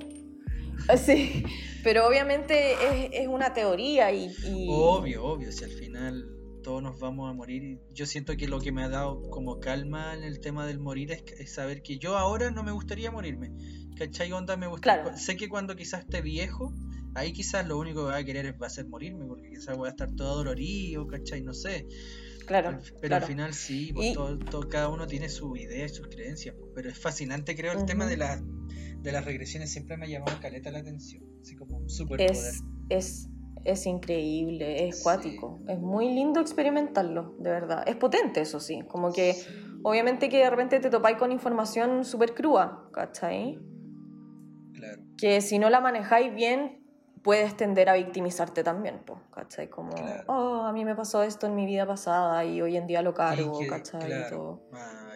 sí, 0.97 1.43
pero 1.83 2.07
obviamente 2.07 2.73
es, 2.73 3.09
es 3.13 3.27
una 3.27 3.53
teoría 3.53 4.11
y... 4.11 4.25
y- 4.45 4.67
Obvio, 4.69 5.23
obvio, 5.23 5.51
si 5.51 5.63
al 5.63 5.71
final 5.71 6.29
todos 6.61 6.81
nos 6.81 6.99
vamos 6.99 7.29
a 7.29 7.33
morir. 7.33 7.79
Yo 7.93 8.05
siento 8.05 8.35
que 8.37 8.47
lo 8.47 8.59
que 8.59 8.71
me 8.71 8.83
ha 8.83 8.89
dado 8.89 9.21
como 9.29 9.59
calma 9.59 10.13
en 10.13 10.23
el 10.23 10.39
tema 10.39 10.65
del 10.65 10.79
morir 10.79 11.11
es, 11.11 11.53
saber 11.53 11.83
que 11.83 11.99
yo 11.99 12.17
ahora 12.17 12.51
no 12.51 12.63
me 12.63 12.71
gustaría 12.71 13.11
morirme. 13.11 13.51
¿Cachai? 13.97 14.31
Onda 14.31 14.57
me 14.57 14.67
gusta. 14.67 14.81
Claro. 15.01 15.17
Sé 15.17 15.35
que 15.37 15.47
cuando 15.49 15.75
quizás 15.75 16.01
esté 16.01 16.21
viejo, 16.21 16.73
ahí 17.15 17.31
quizás 17.33 17.67
lo 17.67 17.77
único 17.77 18.05
que 18.05 18.11
voy 18.13 18.21
a 18.21 18.25
querer 18.25 18.45
es, 18.47 18.55
va 18.61 18.67
a 18.67 18.69
ser 18.69 18.87
morirme, 18.87 19.25
porque 19.25 19.49
quizás 19.49 19.77
voy 19.77 19.87
a 19.87 19.91
estar 19.91 20.09
todo 20.15 20.37
dolorido, 20.37 21.05
¿cachai? 21.05 21.43
No 21.43 21.53
sé. 21.53 21.85
Claro, 22.45 22.69
Al- 22.69 22.79
Pero 22.81 22.99
claro. 22.99 23.25
al 23.25 23.31
final 23.31 23.53
sí, 23.53 23.91
pues, 23.93 24.07
Y- 24.11 24.13
todo, 24.13 24.37
todo- 24.39 24.69
cada 24.69 24.89
uno 24.89 25.07
tiene 25.07 25.29
su 25.29 25.55
idea 25.55 25.85
y 25.85 25.89
sus 25.89 26.07
creencias. 26.07 26.55
pues, 26.59 26.71
Pero 26.75 26.89
es 26.89 26.99
fascinante, 26.99 27.55
creo, 27.55 27.73
el 27.73 27.85
tema 27.85 28.05
de, 28.05 28.17
la, 28.17 28.41
de 28.41 29.11
las 29.11 29.23
regresiones 29.25 29.71
siempre 29.71 29.97
me 29.97 30.05
ha 30.05 30.09
llamado 30.09 30.37
caleta 30.41 30.71
la 30.71 30.79
atención. 30.79 31.23
Así 31.41 31.55
como 31.55 31.77
un 31.77 31.89
superpoder. 31.89 32.31
Es, 32.31 32.63
es, 32.89 33.29
es 33.65 33.85
increíble, 33.85 34.87
es 34.87 34.97
Sí. 34.97 35.03
cuático. 35.03 35.59
Es 35.67 35.79
muy 35.79 36.13
lindo 36.13 36.39
experimentarlo, 36.41 37.35
de 37.39 37.49
verdad. 37.49 37.83
Es 37.87 37.95
potente, 37.95 38.41
eso 38.41 38.59
sí. 38.59 38.81
Como 38.89 39.11
que, 39.13 39.35
obviamente 39.83 40.27
que 40.29 40.37
de 40.39 40.49
repente 40.49 40.79
te 40.79 40.89
topáis 40.89 41.17
con 41.17 41.31
información 41.31 42.03
súper 42.05 42.33
crúa, 42.33 42.89
¿cachai? 42.93 43.57
Claro. 44.73 45.03
Que 45.17 45.41
si 45.41 45.59
no 45.59 45.69
la 45.69 45.79
manejáis 45.79 46.33
bien, 46.33 46.82
puedes 47.23 47.55
tender 47.55 47.89
a 47.89 47.93
victimizarte 47.93 48.63
también, 48.63 49.01
pues, 49.05 49.19
¿cachai? 49.31 49.69
Como, 49.69 49.93
Claro. 49.95 50.23
oh, 50.27 50.61
a 50.63 50.73
mí 50.73 50.83
me 50.85 50.93
pasó 50.95 51.23
esto 51.23 51.47
en 51.47 51.55
mi 51.55 51.65
vida 51.65 51.85
pasada 51.85 52.43
y 52.43 52.61
hoy 52.61 52.75
en 52.77 52.85
día 52.85 53.01
lo 53.01 53.13
cargo, 53.13 53.57
que- 53.59 53.67
¿cachai? 53.67 54.11
Y 54.11 54.29
todo. 54.29 54.61
Ah. 54.73 55.13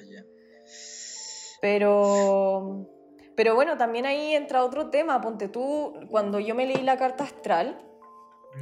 Pero, 1.62 2.88
pero 3.36 3.56
bueno, 3.56 3.78
también 3.78 4.06
ahí 4.06 4.34
entra 4.36 4.64
otro 4.64 4.90
tema. 4.90 5.20
Ponte 5.22 5.48
tú, 5.48 5.94
cuando 6.10 6.40
yo 6.40 6.56
me 6.56 6.66
leí 6.66 6.82
la 6.84 6.98
carta 6.98 7.24
astral, 7.24 7.84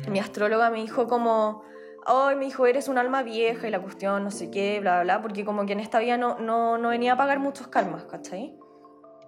Mm. 0.07 0.11
mi 0.11 0.19
astróloga 0.19 0.69
me 0.69 0.80
dijo 0.81 1.07
como, 1.07 1.61
ay, 2.05 2.35
me 2.35 2.45
dijo, 2.45 2.65
eres 2.65 2.88
un 2.88 2.97
alma 2.97 3.22
vieja 3.23 3.67
y 3.67 3.72
la 3.72 3.81
cuestión, 3.81 4.23
no 4.23 4.31
sé 4.31 4.49
qué, 4.51 4.80
bla, 4.80 4.95
bla, 4.95 5.03
bla, 5.03 5.22
porque 5.22 5.45
como 5.45 5.65
que 5.65 5.73
en 5.73 5.80
esta 5.80 5.99
vida 5.99 6.17
no, 6.17 6.39
no, 6.39 6.77
no 6.77 6.89
venía 6.89 7.13
a 7.13 7.17
pagar 7.17 7.39
muchos 7.39 7.67
karmas, 7.67 8.05
¿cachai? 8.05 8.57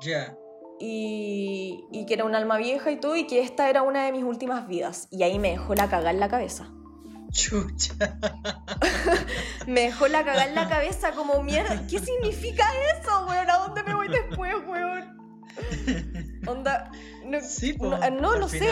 Ya. 0.02 0.35
Y, 0.80 1.86
y 1.91 2.06
que 2.06 2.14
era 2.14 2.24
un 2.26 2.36
alma 2.36 2.58
vieja 2.58 2.91
y 2.91 2.99
todo, 2.99 3.16
y 3.16 3.26
que 3.28 3.41
esta 3.41 3.70
era 3.70 3.82
una 3.82 4.06
de 4.06 4.12
mis 4.12 4.24
últimas 4.24 4.68
vidas. 4.68 5.08
Y 5.12 5.24
ahí 5.24 5.40
me 5.40 5.49
dejó 5.52 5.74
la 5.76 5.90
cagada 5.90 6.12
en 6.12 6.20
la 6.20 6.30
cabeza. 6.30 6.70
Chucha. 7.32 7.94
Me 9.68 9.82
dejó 9.82 10.08
la 10.08 10.24
cagada 10.24 10.45
en 10.45 10.56
la 10.56 10.70
cabeza 10.70 11.12
como 11.12 11.44
mierda. 11.44 11.86
¿Qué 11.88 11.99
significa 11.99 12.66
eso, 12.98 13.26
weón? 13.28 13.49
¿A 13.49 13.58
dónde 13.58 13.84
me 13.84 13.94
voy 13.95 14.08
después, 14.08 14.54
weón? 14.66 15.18
Onda. 16.48 16.90
No, 17.26 17.40
Sí, 17.41 17.74
po, 17.74 17.88
no, 17.90 17.98
no, 17.98 18.04
al 18.32 18.40
no 18.40 18.48
sé. 18.48 18.72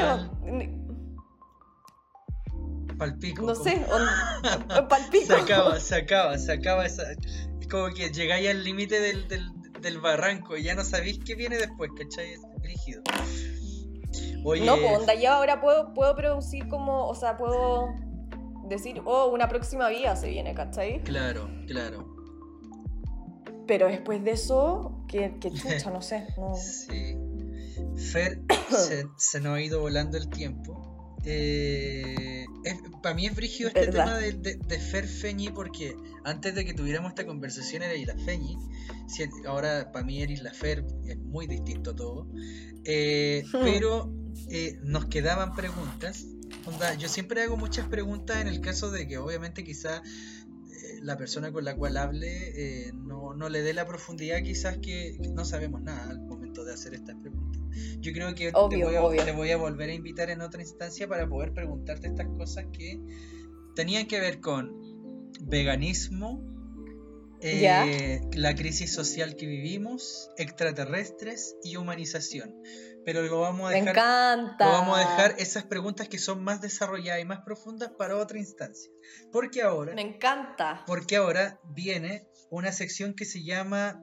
Palpico. 2.98 3.42
No 3.46 3.54
como- 3.54 3.64
sé. 3.66 3.86
on- 3.92 4.88
palpico. 4.88 5.26
Se 5.26 5.34
acaba, 5.36 5.80
se 5.80 5.96
acaba, 5.96 6.38
se 6.38 6.52
acaba 6.54 6.86
esa. 6.86 7.04
Es 7.12 7.68
como 7.70 7.88
que 7.94 8.10
llegáis 8.12 8.50
al 8.50 8.64
límite 8.64 9.00
del, 9.02 9.28
del, 9.28 9.50
del 9.86 10.00
barranco 10.00 10.58
y 10.58 10.64
ya 10.64 10.74
no 10.74 10.84
sabéis 10.84 11.20
qué 11.24 11.36
viene 11.36 11.58
después, 11.58 11.92
¿cachai? 11.98 12.34
Es 12.34 12.42
rígido. 12.62 13.04
Oye, 14.44 14.66
No, 14.66 14.76
pues 14.76 14.98
onda, 15.00 15.14
ya 15.14 15.36
ahora 15.36 15.62
puedo, 15.62 15.94
puedo 15.94 16.16
producir 16.16 16.68
como, 16.68 17.08
o 17.08 17.16
sea, 17.16 17.38
puedo 17.38 17.94
decir, 18.68 19.02
oh, 19.06 19.28
una 19.28 19.48
próxima 19.48 19.88
vida 19.90 20.16
se 20.16 20.30
viene, 20.30 20.54
¿cachai? 20.56 21.02
claro, 21.04 21.50
claro. 21.68 22.14
Pero 23.68 23.88
después 23.88 24.24
de 24.24 24.32
eso, 24.32 25.04
que, 25.08 25.38
que 25.40 25.52
chucha, 25.52 25.90
no 25.94 26.02
sé. 26.02 26.28
No. 26.38 26.56
Sí. 26.56 27.18
Fer, 27.96 28.42
se, 28.70 29.08
se 29.18 29.40
nos 29.40 29.56
ha 29.56 29.62
ido 29.62 29.80
volando 29.82 30.18
el 30.18 30.30
tiempo. 30.30 30.95
Para 33.02 33.16
mí 33.16 33.26
es 33.28 33.36
brígido 33.36 33.68
este 33.70 33.82
¿Verdad? 33.88 34.06
tema 34.06 34.18
de, 34.18 34.32
de- 34.34 34.56
de 34.56 34.80
Fer 34.80 35.08
Feñi 35.08 35.50
porque 35.50 35.96
antes 36.24 36.56
de 36.56 36.66
que 36.66 36.74
tuviéramos 36.74 37.10
esta 37.12 37.26
conversación 37.26 37.84
era 37.84 37.94
la 38.14 38.20
Feñi. 38.24 38.58
si- 39.08 39.24
ahora 39.48 39.92
para 39.92 40.06
mí 40.06 40.22
eres 40.22 40.42
la 40.42 40.54
Fer, 40.54 40.86
es 41.06 41.18
muy 41.18 41.48
distinto 41.48 41.94
todo. 41.96 42.28
Eh, 42.84 43.44
Hmm. 43.54 43.58
pero 43.64 44.12
eh, 44.50 44.80
nos 44.84 45.06
quedaban 45.06 45.56
preguntas. 45.56 46.26
Onda, 46.66 46.94
yo 46.96 47.08
siempre 47.10 47.42
hago 47.44 47.58
muchas 47.58 47.88
preguntas 47.88 48.42
en 48.42 48.48
el 48.48 48.62
caso 48.62 48.90
de 48.92 49.08
que 49.08 49.18
obviamente 49.18 49.64
quizá 49.64 49.98
eh, 49.98 51.00
la 51.02 51.16
persona 51.18 51.52
con 51.52 51.64
la 51.66 51.76
cual 51.76 51.98
hable 51.98 52.88
eh, 52.88 52.92
no, 52.94 53.34
no 53.36 53.50
le 53.50 53.62
dé 53.62 53.74
la 53.74 53.86
profundidad 53.86 54.42
quizás 54.44 54.78
que 54.78 55.18
que 55.22 55.30
no 55.30 55.46
sabemos 55.46 55.82
nada 55.82 56.10
al 56.10 56.20
momento 56.22 56.64
de 56.66 56.74
hacer 56.74 56.94
estas 56.96 57.16
preguntas. 57.18 57.45
Yo 58.00 58.12
creo 58.14 58.34
que 58.36 58.52
te, 58.52 58.58
Obvio, 58.58 59.02
voy 59.02 59.18
a, 59.20 59.26
te 59.26 59.32
voy 59.32 59.52
a 59.52 59.58
volver 59.58 59.90
a 59.90 59.94
invitar 59.94 60.30
en 60.30 60.42
otra 60.42 60.62
instancia 60.62 61.08
para 61.08 61.28
poder 61.28 61.54
preguntarte 61.54 62.08
estas 62.08 62.28
cosas 62.38 62.66
que 62.72 63.00
tenían 63.76 64.08
que 64.08 64.20
ver 64.20 64.40
con 64.40 65.32
veganismo, 65.42 66.42
eh, 67.42 68.22
la 68.34 68.56
crisis 68.56 68.94
social 68.94 69.36
que 69.36 69.46
vivimos, 69.46 70.30
extraterrestres 70.38 71.56
y 71.64 71.76
humanización. 71.76 72.56
Pero 73.06 73.22
lo 73.22 73.40
vamos 73.42 73.68
a 73.68 73.74
Me 73.74 73.82
dejar 73.82 73.90
encanta. 73.96 74.66
lo 74.66 74.72
vamos 74.72 74.98
a 74.98 75.02
dejar 75.02 75.36
esas 75.38 75.64
preguntas 75.66 76.08
que 76.10 76.18
son 76.18 76.44
más 76.44 76.60
desarrolladas 76.62 77.22
y 77.22 77.26
más 77.26 77.42
profundas 77.46 77.92
para 77.98 78.18
otra 78.18 78.40
instancia. 78.40 78.90
Porque 79.32 79.62
ahora, 79.62 79.94
Me 79.94 80.02
encanta. 80.02 80.84
porque 80.88 81.18
ahora 81.18 81.60
viene 81.76 82.28
una 82.50 82.72
sección 82.72 83.14
que 83.14 83.26
se 83.26 83.44
llama 83.44 84.02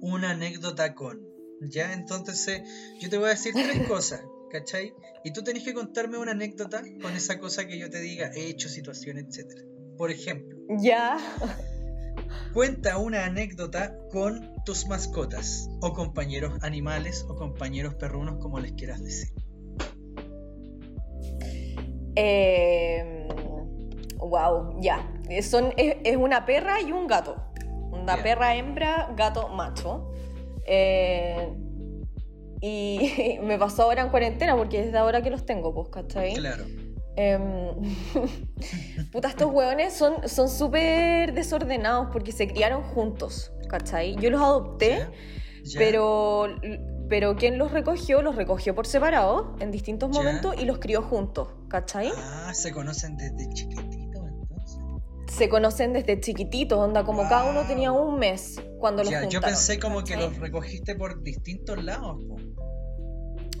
una 0.00 0.30
anécdota 0.30 0.94
con. 0.94 1.20
Ya, 1.60 1.92
entonces 1.92 2.62
yo 3.00 3.10
te 3.10 3.18
voy 3.18 3.26
a 3.26 3.30
decir 3.30 3.52
tres 3.52 3.86
cosas, 3.86 4.22
¿cachai? 4.50 4.94
Y 5.24 5.32
tú 5.32 5.42
tenés 5.42 5.62
que 5.62 5.74
contarme 5.74 6.16
una 6.18 6.32
anécdota 6.32 6.82
con 7.02 7.14
esa 7.14 7.38
cosa 7.38 7.66
que 7.66 7.78
yo 7.78 7.90
te 7.90 8.00
diga, 8.00 8.30
hecho, 8.34 8.68
situación, 8.68 9.18
etc. 9.18 9.46
Por 9.98 10.10
ejemplo, 10.10 10.56
Ya. 10.78 11.18
cuenta 12.54 12.96
una 12.96 13.26
anécdota 13.26 13.94
con 14.10 14.54
tus 14.64 14.86
mascotas, 14.86 15.68
o 15.82 15.92
compañeros 15.92 16.54
animales, 16.62 17.26
o 17.28 17.36
compañeros 17.36 17.94
perrunos, 17.96 18.38
como 18.40 18.58
les 18.58 18.72
quieras 18.72 19.02
decir. 19.02 19.28
Eh, 22.16 23.28
wow, 24.18 24.80
ya. 24.80 25.12
Eh, 25.28 25.42
Son, 25.42 25.72
es, 25.76 25.96
es 26.04 26.16
una 26.16 26.46
perra 26.46 26.80
y 26.80 26.92
un 26.92 27.06
gato. 27.06 27.36
Una 27.92 28.22
perra 28.22 28.56
hembra, 28.56 29.12
gato 29.16 29.48
macho. 29.48 30.09
Eh, 30.72 31.52
y 32.60 33.38
me 33.42 33.58
pasó 33.58 33.82
ahora 33.82 34.02
en 34.02 34.10
cuarentena 34.10 34.56
porque 34.56 34.84
desde 34.84 34.98
ahora 34.98 35.20
que 35.22 35.30
los 35.30 35.44
tengo, 35.44 35.74
pues, 35.74 35.88
¿cachai? 35.88 36.34
Claro. 36.34 36.64
Em, 37.16 37.42
puta, 39.12 39.28
estos 39.28 39.50
hueones 39.52 39.92
son 39.92 40.28
son 40.28 40.48
súper 40.48 41.34
desordenados 41.34 42.08
porque 42.12 42.30
se 42.30 42.46
criaron 42.46 42.82
juntos, 42.82 43.52
¿cachai? 43.68 44.14
Yo 44.16 44.30
los 44.30 44.40
adopté, 44.40 45.08
pero, 45.76 46.46
pero 47.08 47.34
quien 47.34 47.58
los 47.58 47.72
recogió, 47.72 48.22
los 48.22 48.36
recogió 48.36 48.76
por 48.76 48.86
separado 48.86 49.56
en 49.58 49.72
distintos 49.72 50.08
momentos 50.10 50.54
y 50.56 50.66
los 50.66 50.78
crió 50.78 51.02
juntos, 51.02 51.48
¿cachai? 51.68 52.12
Ah, 52.16 52.52
se 52.54 52.70
conocen 52.70 53.16
desde 53.16 53.42
entonces. 53.42 53.89
Se 55.30 55.48
conocen 55.48 55.92
desde 55.92 56.20
chiquititos, 56.20 56.78
onda, 56.78 57.04
como 57.04 57.22
cada 57.22 57.44
uno 57.50 57.60
Wow. 57.60 57.68
tenía 57.68 57.92
un 57.92 58.18
mes 58.18 58.60
cuando 58.78 59.02
los 59.02 59.10
Ya, 59.10 59.18
yo 59.20 59.24
juntaron. 59.38 59.50
pensé 59.50 59.78
como 59.78 60.02
que 60.04 60.14
¿cachai? 60.14 60.28
los 60.28 60.38
recogiste 60.38 60.94
por 60.96 61.22
distintos 61.22 61.82
lados. 61.82 62.16
po. 62.28 62.36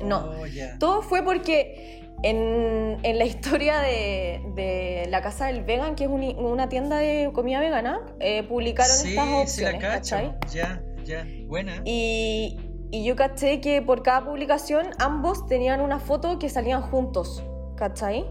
No, 0.04 0.30
Oh. 0.30 0.44
Todo 0.78 1.02
fue 1.02 1.22
porque 1.22 2.02
en, 2.22 2.98
en 3.02 3.18
la 3.18 3.24
historia 3.24 3.78
de, 3.80 4.42
de 4.54 5.06
la 5.10 5.22
casa 5.22 5.46
del 5.46 5.62
vegan, 5.62 5.94
que 5.94 6.04
es 6.04 6.10
uni- 6.10 6.36
una 6.38 6.68
tienda 6.68 6.98
de 6.98 7.30
comida 7.32 7.60
vegana, 7.60 8.00
eh, 8.18 8.42
publicaron 8.42 8.96
sí, 8.96 9.10
estas 9.10 9.50
sí 9.52 9.62
la 9.62 9.70
opciones, 9.70 9.80
cacho. 9.82 10.16
Ya, 10.52 10.82
ya. 11.04 11.26
Buena. 11.46 11.82
Y, 11.84 12.58
y 12.90 13.04
yo 13.04 13.14
caché 13.14 13.60
que 13.60 13.80
por 13.82 14.02
cada 14.02 14.24
publicación 14.24 14.88
ambos 14.98 15.46
tenían 15.46 15.80
una 15.80 15.98
foto 15.98 16.38
que 16.38 16.48
salían 16.48 16.82
juntos, 16.82 17.44
¿cachai? 17.76 18.24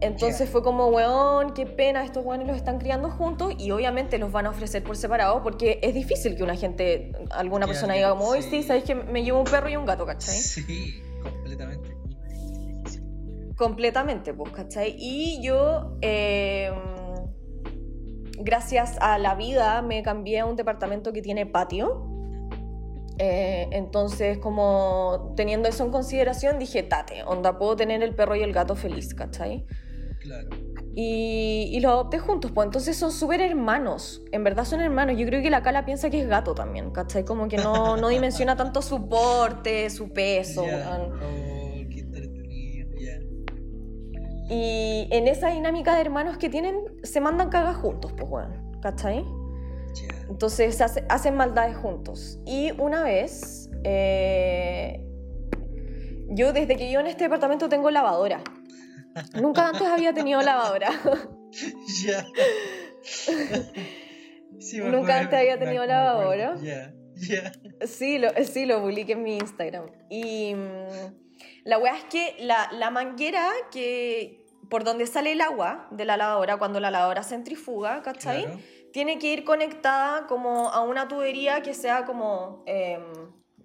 Entonces 0.00 0.48
fue 0.48 0.62
como, 0.62 0.88
weón, 0.88 1.54
qué 1.54 1.66
pena, 1.66 2.04
estos 2.04 2.24
weones 2.24 2.46
los 2.46 2.56
están 2.56 2.78
criando 2.78 3.10
juntos 3.10 3.54
y 3.58 3.72
obviamente 3.72 4.18
los 4.18 4.30
van 4.30 4.46
a 4.46 4.50
ofrecer 4.50 4.84
por 4.84 4.96
separado 4.96 5.42
porque 5.42 5.80
es 5.82 5.92
difícil 5.92 6.36
que 6.36 6.44
una 6.44 6.56
gente, 6.56 7.12
alguna 7.30 7.66
persona 7.66 7.94
diga 7.94 8.10
como, 8.10 8.26
hoy 8.26 8.42
sí. 8.42 8.50
sí, 8.50 8.62
sabéis 8.62 8.84
que 8.84 8.94
me 8.94 9.24
llevo 9.24 9.40
un 9.40 9.44
perro 9.44 9.68
y 9.68 9.76
un 9.76 9.86
gato, 9.86 10.06
¿cachai? 10.06 10.36
Sí, 10.36 11.02
completamente. 11.22 11.96
Completamente, 13.56 14.34
pues, 14.34 14.52
¿cachai? 14.52 14.94
Y 14.96 15.42
yo, 15.42 15.96
eh, 16.00 16.70
gracias 18.38 18.96
a 19.00 19.18
la 19.18 19.34
vida, 19.34 19.82
me 19.82 20.04
cambié 20.04 20.38
a 20.38 20.46
un 20.46 20.54
departamento 20.54 21.12
que 21.12 21.22
tiene 21.22 21.44
patio. 21.44 22.06
Eh, 23.18 23.66
entonces, 23.72 24.38
como 24.38 25.34
teniendo 25.36 25.68
eso 25.68 25.84
en 25.84 25.90
consideración, 25.90 26.60
dije, 26.60 26.84
tate, 26.84 27.24
onda, 27.24 27.58
puedo 27.58 27.74
tener 27.74 28.00
el 28.04 28.14
perro 28.14 28.36
y 28.36 28.44
el 28.44 28.52
gato 28.52 28.76
feliz, 28.76 29.12
¿cachai? 29.12 29.66
Claro. 30.20 30.48
Y, 30.94 31.70
y 31.72 31.80
los 31.80 31.92
adopté 31.92 32.18
juntos, 32.18 32.50
pues 32.52 32.66
entonces 32.66 32.96
son 32.96 33.12
súper 33.12 33.40
hermanos, 33.40 34.22
en 34.32 34.42
verdad 34.42 34.64
son 34.64 34.80
hermanos. 34.80 35.16
Yo 35.16 35.26
creo 35.26 35.40
que 35.42 35.50
la 35.50 35.62
Cala 35.62 35.84
piensa 35.84 36.10
que 36.10 36.20
es 36.20 36.26
gato 36.28 36.54
también, 36.54 36.90
¿cachai? 36.90 37.24
Como 37.24 37.46
que 37.48 37.56
no, 37.56 37.96
no 37.96 38.08
dimensiona 38.08 38.56
tanto 38.56 38.82
su 38.82 39.08
porte, 39.08 39.88
su 39.90 40.12
peso, 40.12 40.62
weón. 40.64 41.12
Oh, 41.22 41.88
qué 41.88 42.04
ya. 43.00 44.54
Y 44.54 45.08
en 45.10 45.28
esa 45.28 45.50
dinámica 45.50 45.94
de 45.94 46.00
hermanos 46.00 46.36
que 46.38 46.48
tienen, 46.48 46.76
se 47.02 47.20
mandan 47.20 47.48
cagas 47.50 47.76
juntos, 47.76 48.12
pues, 48.16 48.28
weón. 48.28 48.72
¿Cachai? 48.82 49.24
Ya. 49.94 50.26
Entonces 50.28 50.80
hace- 50.80 51.04
hacen 51.08 51.36
maldades 51.36 51.76
juntos. 51.76 52.38
Y 52.44 52.72
una 52.80 53.02
vez, 53.04 53.70
eh, 53.84 55.04
yo 56.30 56.52
desde 56.52 56.76
que 56.76 56.90
yo 56.90 57.00
en 57.00 57.06
este 57.06 57.24
departamento 57.24 57.68
tengo 57.68 57.90
lavadora. 57.90 58.42
Nunca 59.34 59.68
antes 59.68 59.86
había 59.86 60.12
tenido 60.12 60.40
lavadora. 60.42 60.90
Ya. 62.04 62.26
Sí, 64.60 64.80
Nunca 64.80 65.18
antes 65.20 65.38
había 65.38 65.58
tenido 65.58 65.86
lavadora. 65.86 66.56
Ya, 66.60 66.92
ya. 67.14 67.52
Sí, 67.86 68.18
lo, 68.18 68.28
sí, 68.44 68.66
lo 68.66 68.82
publiqué 68.82 69.12
en 69.12 69.22
mi 69.22 69.38
Instagram. 69.38 69.86
Y 70.10 70.54
mm, 70.54 71.14
la 71.64 71.78
weá 71.78 71.96
es 71.96 72.04
que 72.04 72.36
la, 72.40 72.68
la 72.72 72.90
manguera 72.90 73.50
que 73.70 74.44
por 74.68 74.84
donde 74.84 75.06
sale 75.06 75.32
el 75.32 75.40
agua 75.40 75.88
de 75.90 76.04
la 76.04 76.16
lavadora, 76.16 76.58
cuando 76.58 76.80
la 76.80 76.90
lavadora 76.90 77.22
centrifuga, 77.22 78.02
¿cachai? 78.02 78.44
Claro. 78.44 78.60
Tiene 78.92 79.18
que 79.18 79.32
ir 79.32 79.44
conectada 79.44 80.26
como 80.26 80.68
a 80.70 80.82
una 80.82 81.08
tubería 81.08 81.62
que 81.62 81.74
sea 81.74 82.04
como 82.04 82.62
em, 82.66 83.02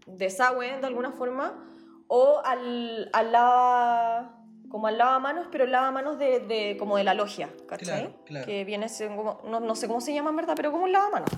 desagüe 0.06 0.78
de 0.80 0.88
alguna 0.88 1.12
forma 1.12 1.66
o 2.08 2.42
al, 2.44 3.10
al 3.14 3.32
lava, 3.32 4.43
como 4.74 4.88
al 4.88 4.98
lavamanos, 4.98 5.48
pero 5.52 5.66
el 5.66 5.72
lavamanos 5.72 6.18
de, 6.18 6.40
de, 6.40 6.78
como 6.78 6.98
de 6.98 7.04
la 7.04 7.14
logia, 7.14 7.48
¿cachai? 7.68 7.86
Claro, 8.08 8.14
claro. 8.26 8.46
Que 8.48 8.64
viene 8.66 8.88
como, 9.16 9.40
no, 9.46 9.60
no 9.60 9.76
sé 9.76 9.88
cómo 9.88 10.02
se 10.02 10.14
llama 10.16 10.32
en 10.32 10.36
verdad, 10.36 10.54
pero 10.56 10.72
como 10.72 10.86
un 10.86 10.92
lavamanos. 10.92 11.30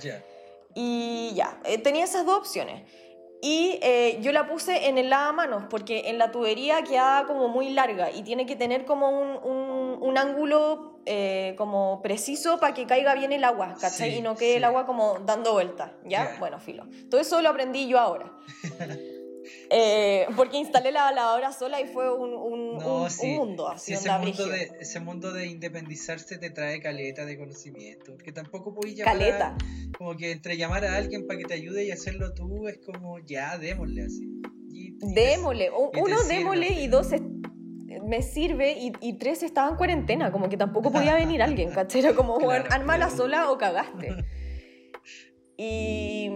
Ya. 0.00 0.22
Y 0.76 1.32
ya, 1.34 1.58
eh, 1.64 1.78
tenía 1.78 2.04
esas 2.04 2.24
dos 2.24 2.38
opciones. 2.38 2.88
Y 3.42 3.78
eh, 3.82 4.18
yo 4.22 4.30
la 4.30 4.46
puse 4.46 4.86
en 4.88 4.96
el 4.96 5.10
lavamanos 5.10 5.64
porque 5.68 6.08
en 6.08 6.18
la 6.18 6.30
tubería 6.30 6.82
queda 6.82 7.24
como 7.26 7.48
muy 7.48 7.70
larga 7.70 8.10
y 8.12 8.22
tiene 8.22 8.46
que 8.46 8.54
tener 8.56 8.84
como 8.84 9.10
un, 9.10 9.28
un- 9.42 9.98
un 10.00 10.16
ángulo 10.18 11.00
eh, 11.04 11.54
como 11.58 12.00
preciso 12.00 12.58
para 12.60 12.72
que 12.74 12.86
caiga 12.86 13.14
bien 13.14 13.32
el 13.32 13.42
agua, 13.44 13.74
¿cachai? 13.80 14.12
Sí, 14.12 14.18
y 14.18 14.22
no 14.22 14.36
quede 14.36 14.52
sí. 14.52 14.56
el 14.58 14.64
agua 14.64 14.86
como 14.86 15.18
dando 15.26 15.52
vueltas, 15.52 15.90
¿ya? 16.04 16.30
Ya. 16.32 16.36
Bueno, 16.38 16.58
filo. 16.60 16.86
Todo 17.10 17.20
eso 17.20 17.42
lo 17.42 17.48
aprendí 17.50 17.88
yo 17.88 17.98
ahora. 17.98 18.32
Eh, 20.24 20.32
porque 20.36 20.56
instalé 20.58 20.92
la 20.92 21.10
lavadora 21.12 21.52
sola 21.52 21.80
y 21.80 21.86
fue 21.86 22.12
un, 22.14 22.34
un- 22.34 22.78
No, 22.78 23.02
un- 23.04 23.10
sí. 23.10 23.30
un 23.30 23.36
mundo 23.36 23.68
así, 23.68 23.86
Sí, 23.86 23.92
ese, 23.94 24.10
mundo 24.18 24.46
de, 24.46 24.70
ese 24.80 25.00
mundo 25.00 25.32
de 25.32 25.46
independizarse 25.46 26.38
te 26.38 26.50
trae 26.50 26.80
caleta 26.80 27.24
de 27.24 27.38
conocimiento. 27.38 28.12
Porque 28.12 28.32
tampoco 28.32 28.74
puedes 28.74 28.96
llamar 28.96 29.14
Caleta. 29.18 29.46
a, 29.48 29.96
Como 29.98 30.16
que 30.16 30.32
entre 30.32 30.56
llamar 30.56 30.84
a 30.84 30.96
alguien 30.96 31.26
para 31.26 31.38
que 31.38 31.44
te 31.44 31.54
ayude 31.54 31.84
y 31.84 31.90
hacerlo 31.90 32.32
tú 32.34 32.68
es 32.68 32.78
como 32.78 33.18
ya, 33.20 33.58
démosle 33.58 34.02
así. 34.04 34.28
Y- 34.70 34.88
y 34.88 34.98
te- 34.98 35.06
Démosle. 35.06 35.70
Te 35.92 36.00
Uno, 36.02 36.16
démosle 36.28 36.68
y 36.82 36.88
dos, 36.88 37.08
me 38.06 38.22
sirve 38.22 38.72
y, 38.72 38.92
y 39.00 39.14
tres 39.18 39.42
estaba 39.42 39.70
en 39.70 39.76
cuarentena, 39.76 40.30
como 40.32 40.48
que 40.48 40.56
tampoco 40.56 40.90
podía 40.92 41.14
venir 41.14 41.40
alguien, 41.42 41.70
¿cachai? 41.70 42.00
Era 42.02 42.14
como, 42.14 42.38
Claro, 42.38 42.64
armala 42.70 43.06
claro. 43.06 43.16
sola 43.16 43.50
o 43.50 43.58
cagaste. 43.58 44.14
Y, 45.56 46.30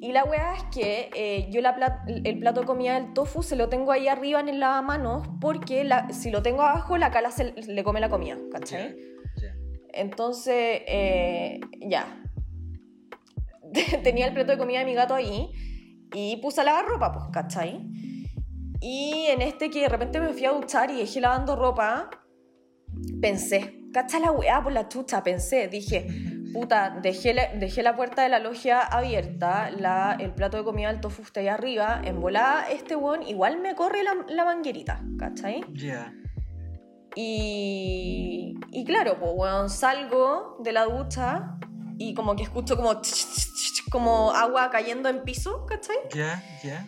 y 0.00 0.12
la 0.12 0.24
weá 0.24 0.54
es 0.56 0.62
que 0.74 1.10
eh, 1.14 1.48
yo 1.50 1.60
la 1.60 1.76
plat- 1.76 2.04
el 2.24 2.38
plato 2.38 2.60
de 2.60 2.66
comida 2.66 2.94
del 2.98 3.12
tofu 3.12 3.42
se 3.42 3.54
lo 3.56 3.68
tengo 3.68 3.92
ahí 3.92 4.08
arriba 4.08 4.40
en 4.40 4.48
el 4.48 4.60
lavamanos 4.60 5.28
porque 5.40 5.84
la- 5.84 6.10
si 6.10 6.30
lo 6.30 6.42
tengo 6.42 6.62
abajo, 6.62 6.96
la 6.96 7.10
cala 7.10 7.30
se 7.30 7.52
le 7.52 7.84
come 7.84 8.00
la 8.00 8.08
comida, 8.08 8.38
¿cachai? 8.50 8.96
Entonces, 9.92 10.82
eh, 10.86 11.60
ya. 11.80 12.18
Tenía 14.02 14.26
el 14.26 14.34
plato 14.34 14.52
de 14.52 14.58
comida 14.58 14.78
de 14.80 14.84
mi 14.86 14.94
gato 14.94 15.14
ahí 15.14 15.50
y 16.14 16.36
puse 16.38 16.60
a 16.62 16.64
lavar 16.64 16.86
ropa, 16.86 17.12
pues, 17.12 17.24
¿cachai? 17.32 17.80
Y 18.80 19.26
en 19.28 19.42
este 19.42 19.70
que 19.70 19.82
de 19.82 19.88
repente 19.88 20.18
me 20.18 20.32
fui 20.32 20.44
a 20.46 20.52
duchar 20.52 20.90
y 20.90 20.96
dejé 20.96 21.20
lavando 21.20 21.56
ropa, 21.56 22.10
pensé, 23.20 23.80
cacha 23.92 24.18
la 24.18 24.32
weá 24.32 24.62
por 24.62 24.72
la 24.72 24.88
chucha, 24.88 25.22
pensé, 25.22 25.68
dije, 25.68 26.06
puta, 26.52 26.98
dejé 27.02 27.34
la, 27.34 27.48
dejé 27.54 27.82
la 27.82 27.96
puerta 27.96 28.22
de 28.22 28.28
la 28.28 28.38
logia 28.38 28.80
abierta, 28.80 29.70
la, 29.70 30.16
el 30.18 30.32
plato 30.32 30.56
de 30.56 30.64
comida 30.64 30.88
del 30.88 31.00
tofu 31.00 31.22
está 31.22 31.40
ahí 31.40 31.48
arriba, 31.48 32.00
en 32.04 32.20
volada 32.20 32.70
este 32.70 32.96
weón 32.96 33.22
igual 33.22 33.60
me 33.60 33.74
corre 33.74 34.02
la, 34.02 34.14
la 34.28 34.44
manguerita, 34.44 35.02
¿cachai? 35.18 35.64
Ya. 35.72 36.12
Y, 37.14 38.54
y 38.70 38.84
claro, 38.84 39.18
pues, 39.18 39.32
weón, 39.34 39.68
salgo 39.68 40.58
de 40.60 40.72
la 40.72 40.84
ducha 40.84 41.58
y 41.98 42.14
como 42.14 42.36
que 42.36 42.42
escucho 42.44 42.76
como, 42.76 43.00
como 43.90 44.32
agua 44.32 44.70
cayendo 44.70 45.08
en 45.08 45.22
piso, 45.22 45.66
¿cachai? 45.66 45.96
Ya, 46.14 46.42
ya. 46.62 46.86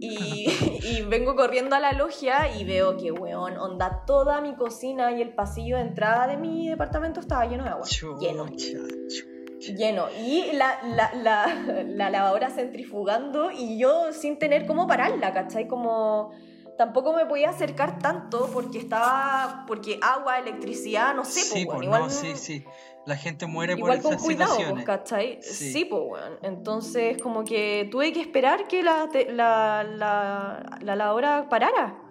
Y, 0.00 0.46
y 0.82 1.02
vengo 1.02 1.36
corriendo 1.36 1.76
a 1.76 1.80
la 1.80 1.92
logia 1.92 2.54
y 2.56 2.64
veo 2.64 2.96
que, 2.96 3.12
weón, 3.12 3.56
onda, 3.56 4.04
toda 4.06 4.40
mi 4.40 4.54
cocina 4.54 5.12
y 5.12 5.22
el 5.22 5.34
pasillo 5.34 5.76
de 5.76 5.82
entrada 5.82 6.26
de 6.26 6.36
mi 6.36 6.68
departamento 6.68 7.20
estaba 7.20 7.46
lleno 7.46 7.64
de 7.64 7.70
agua. 7.70 7.86
Lleno, 8.20 8.48
Chucha, 8.48 9.74
lleno. 9.74 10.06
Y 10.10 10.52
la, 10.52 10.80
la, 10.84 11.14
la, 11.14 11.82
la 11.84 12.10
lavadora 12.10 12.50
centrifugando 12.50 13.50
y 13.50 13.78
yo 13.78 14.12
sin 14.12 14.38
tener 14.38 14.66
cómo 14.66 14.86
pararla, 14.86 15.32
¿cachai? 15.32 15.66
Como 15.66 16.32
tampoco 16.76 17.12
me 17.14 17.26
podía 17.26 17.50
acercar 17.50 17.98
tanto 17.98 18.50
porque 18.52 18.78
estaba, 18.78 19.64
porque 19.66 19.98
agua, 20.02 20.38
electricidad, 20.38 21.14
no 21.14 21.24
sé, 21.24 21.40
Sí, 21.40 21.64
pues, 21.66 21.82
igual, 21.82 22.02
no, 22.02 22.10
sí, 22.10 22.32
sí. 22.36 22.64
La 23.06 23.16
gente 23.16 23.46
muere 23.46 23.74
igual 23.74 24.00
por 24.00 24.02
con 24.02 24.12
esas 24.14 24.22
cuidado, 24.24 24.50
pues, 24.50 24.56
situaciones. 24.58 24.84
¿cachai? 24.84 25.38
Sí. 25.42 25.72
Sí, 25.72 25.84
pues, 25.84 26.02
weón. 26.04 26.32
Entonces, 26.42 27.22
como 27.22 27.44
que 27.44 27.88
tuve 27.90 28.12
que 28.12 28.20
esperar 28.20 28.66
que 28.66 28.82
la, 28.82 29.08
la, 29.32 29.84
la, 29.84 30.78
la 30.82 30.96
lavadora 30.96 31.48
parara. 31.48 32.02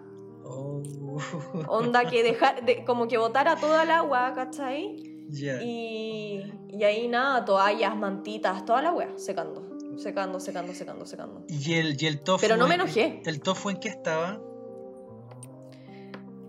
Oh. 0.44 0.82
Onda 1.68 2.06
que 2.06 2.24
dejar, 2.24 2.64
de- 2.66 2.84
como 2.86 3.08
que 3.08 3.18
botara 3.18 3.56
toda 3.58 3.84
el 3.84 3.92
agua, 3.92 4.34
¿cachai? 4.34 4.96
Ya. 5.30 5.62
Y, 5.62 6.44
y 6.70 6.84
ahí 6.84 7.08
nada, 7.08 7.44
toallas, 7.46 7.96
mantitas, 7.98 8.64
toda 8.66 8.82
la 8.82 8.94
wea, 8.94 9.10
secando. 9.18 9.64
Secando, 9.98 10.40
secando, 10.40 10.74
secando, 10.74 11.06
secando. 11.06 11.44
¿Y 11.50 11.74
el, 11.76 12.02
y 12.02 12.06
el 12.06 12.22
tofu? 12.22 12.42
Pero 12.42 12.58
no 12.58 12.68
me 12.68 12.76
en- 12.76 12.82
enojé. 12.82 13.22
¿El 13.26 13.42
tofu 13.42 13.70
en 13.70 13.78
qué 13.80 13.88
estaba? 13.90 14.40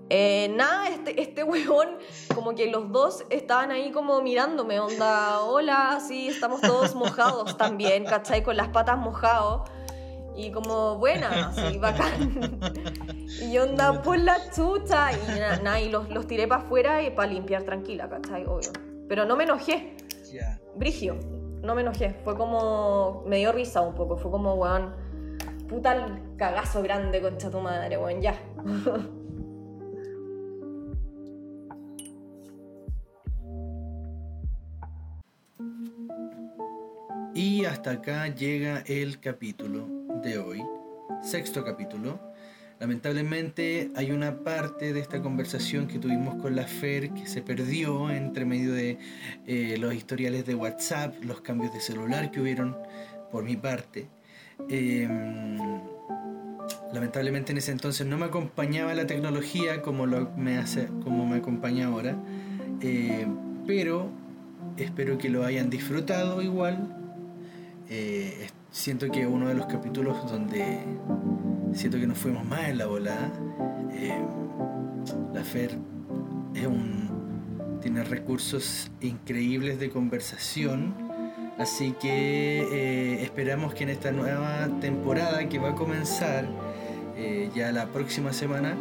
Eh, 0.08 0.52
nada, 0.54 0.88
este, 0.88 1.20
este 1.20 1.42
weón, 1.44 1.98
como 2.34 2.54
que 2.54 2.70
los 2.70 2.90
dos 2.92 3.24
estaban 3.30 3.70
ahí 3.70 3.90
como 3.90 4.20
mirándome, 4.22 4.78
onda, 4.78 5.40
hola, 5.40 6.00
sí, 6.06 6.28
estamos 6.28 6.60
todos 6.60 6.94
mojados 6.94 7.56
también, 7.56 8.04
¿cachai? 8.04 8.42
Con 8.42 8.56
las 8.56 8.68
patas 8.68 8.98
mojados. 8.98 9.68
Y 10.36 10.50
como, 10.50 10.98
buena, 10.98 11.48
así, 11.48 11.78
bacán. 11.80 12.60
Y 13.40 13.58
onda, 13.58 14.02
por 14.02 14.18
la 14.18 14.38
chucha. 14.50 15.10
Y 15.12 15.38
nada, 15.38 15.56
na, 15.58 15.80
y 15.80 15.88
los, 15.88 16.08
los 16.10 16.26
tiré 16.26 16.46
para 16.46 16.62
afuera 16.62 17.02
y 17.02 17.10
para 17.10 17.32
limpiar 17.32 17.64
tranquila, 17.64 18.08
¿cachai? 18.08 18.44
Obvio. 18.44 18.70
Pero 19.08 19.24
no 19.24 19.36
me 19.36 19.44
enojé. 19.44 19.96
Brigio, 20.76 21.16
no 21.62 21.74
me 21.74 21.82
enojé. 21.82 22.14
Fue 22.24 22.36
como. 22.36 23.24
Me 23.26 23.38
dio 23.38 23.52
risa 23.52 23.80
un 23.80 23.94
poco. 23.94 24.16
Fue 24.16 24.30
como, 24.30 24.54
weón. 24.54 24.94
Puta 25.68 25.94
el 25.94 26.36
cagazo 26.36 26.82
grande, 26.82 27.20
concha 27.20 27.50
tu 27.50 27.60
madre, 27.60 27.98
weón, 27.98 28.22
ya. 28.22 28.38
Y 37.36 37.66
hasta 37.66 37.90
acá 37.90 38.34
llega 38.34 38.82
el 38.86 39.20
capítulo 39.20 39.86
de 40.22 40.38
hoy, 40.38 40.62
sexto 41.22 41.66
capítulo. 41.66 42.18
Lamentablemente 42.80 43.90
hay 43.94 44.10
una 44.10 44.42
parte 44.42 44.94
de 44.94 45.00
esta 45.00 45.20
conversación 45.20 45.86
que 45.86 45.98
tuvimos 45.98 46.40
con 46.40 46.56
la 46.56 46.62
Fer 46.62 47.10
que 47.10 47.26
se 47.26 47.42
perdió 47.42 48.10
entre 48.10 48.46
medio 48.46 48.72
de 48.72 48.98
eh, 49.46 49.76
los 49.78 49.92
historiales 49.92 50.46
de 50.46 50.54
WhatsApp, 50.54 51.14
los 51.24 51.42
cambios 51.42 51.74
de 51.74 51.80
celular 51.80 52.30
que 52.30 52.40
hubieron 52.40 52.74
por 53.30 53.44
mi 53.44 53.56
parte. 53.56 54.06
Eh, 54.70 55.06
lamentablemente 56.90 57.52
en 57.52 57.58
ese 57.58 57.70
entonces 57.70 58.06
no 58.06 58.16
me 58.16 58.24
acompañaba 58.24 58.94
la 58.94 59.06
tecnología 59.06 59.82
como, 59.82 60.06
lo, 60.06 60.30
me, 60.38 60.56
hace, 60.56 60.86
como 61.04 61.26
me 61.26 61.36
acompaña 61.36 61.88
ahora, 61.88 62.16
Eh, 62.80 63.26
pero 63.66 64.08
espero 64.78 65.18
que 65.18 65.28
lo 65.28 65.44
hayan 65.44 65.68
disfrutado 65.68 66.40
igual. 66.40 67.05
Eh, 67.88 68.48
siento 68.70 69.10
que 69.12 69.26
uno 69.26 69.48
de 69.48 69.54
los 69.54 69.66
capítulos 69.66 70.28
donde 70.28 70.80
siento 71.72 71.98
que 71.98 72.06
nos 72.06 72.18
fuimos 72.18 72.44
más 72.44 72.68
en 72.68 72.78
la 72.78 72.86
volada. 72.86 73.32
eh, 73.92 74.20
la 75.32 75.44
Fer 75.44 75.78
tiene 77.80 78.02
recursos 78.02 78.90
increíbles 79.00 79.78
de 79.78 79.90
conversación. 79.90 80.94
Así 81.58 81.92
que 81.92 82.62
eh, 82.62 83.22
esperamos 83.22 83.74
que 83.74 83.84
en 83.84 83.90
esta 83.90 84.10
nueva 84.10 84.68
temporada 84.80 85.48
que 85.48 85.58
va 85.58 85.70
a 85.70 85.74
comenzar 85.74 86.48
ya 87.54 87.72
la 87.72 87.86
próxima 87.86 88.32
semana 88.32 88.76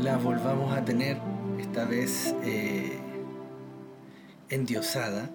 la 0.00 0.16
volvamos 0.16 0.72
a 0.72 0.82
tener 0.82 1.18
esta 1.58 1.84
vez 1.84 2.34
endiosada 4.48 5.28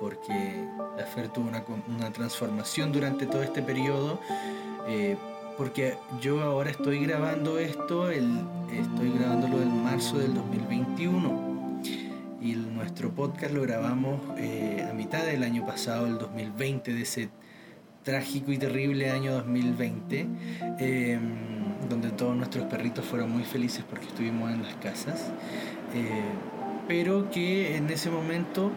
porque 0.00 0.64
la 0.96 1.04
Fer 1.04 1.28
tuvo 1.28 1.48
una, 1.48 1.64
una 1.88 2.12
transformación 2.12 2.92
durante 2.92 3.26
todo 3.26 3.42
este 3.42 3.62
periodo 3.62 4.20
eh, 4.88 5.16
porque 5.56 5.96
yo 6.20 6.42
ahora 6.42 6.70
estoy 6.70 7.04
grabando 7.06 7.58
esto 7.58 8.10
el, 8.10 8.40
estoy 8.72 9.12
grabándolo 9.18 9.62
en 9.62 9.82
marzo 9.82 10.18
del 10.18 10.34
2021 10.34 11.80
y 12.40 12.52
nuestro 12.54 13.10
podcast 13.10 13.52
lo 13.52 13.62
grabamos 13.62 14.20
eh, 14.36 14.86
a 14.88 14.92
mitad 14.92 15.24
del 15.24 15.42
año 15.42 15.64
pasado 15.64 16.06
el 16.06 16.18
2020 16.18 16.92
de 16.92 17.02
ese 17.02 17.28
trágico 18.02 18.52
y 18.52 18.58
terrible 18.58 19.10
año 19.10 19.32
2020 19.32 20.26
eh, 20.78 21.18
donde 21.88 22.10
todos 22.10 22.36
nuestros 22.36 22.64
perritos 22.66 23.04
fueron 23.04 23.30
muy 23.30 23.44
felices 23.44 23.84
porque 23.88 24.06
estuvimos 24.06 24.52
en 24.52 24.62
las 24.62 24.74
casas. 24.76 25.30
Eh, 25.94 26.24
pero 26.88 27.30
que 27.30 27.76
en 27.76 27.90
ese 27.90 28.10
momento 28.10 28.70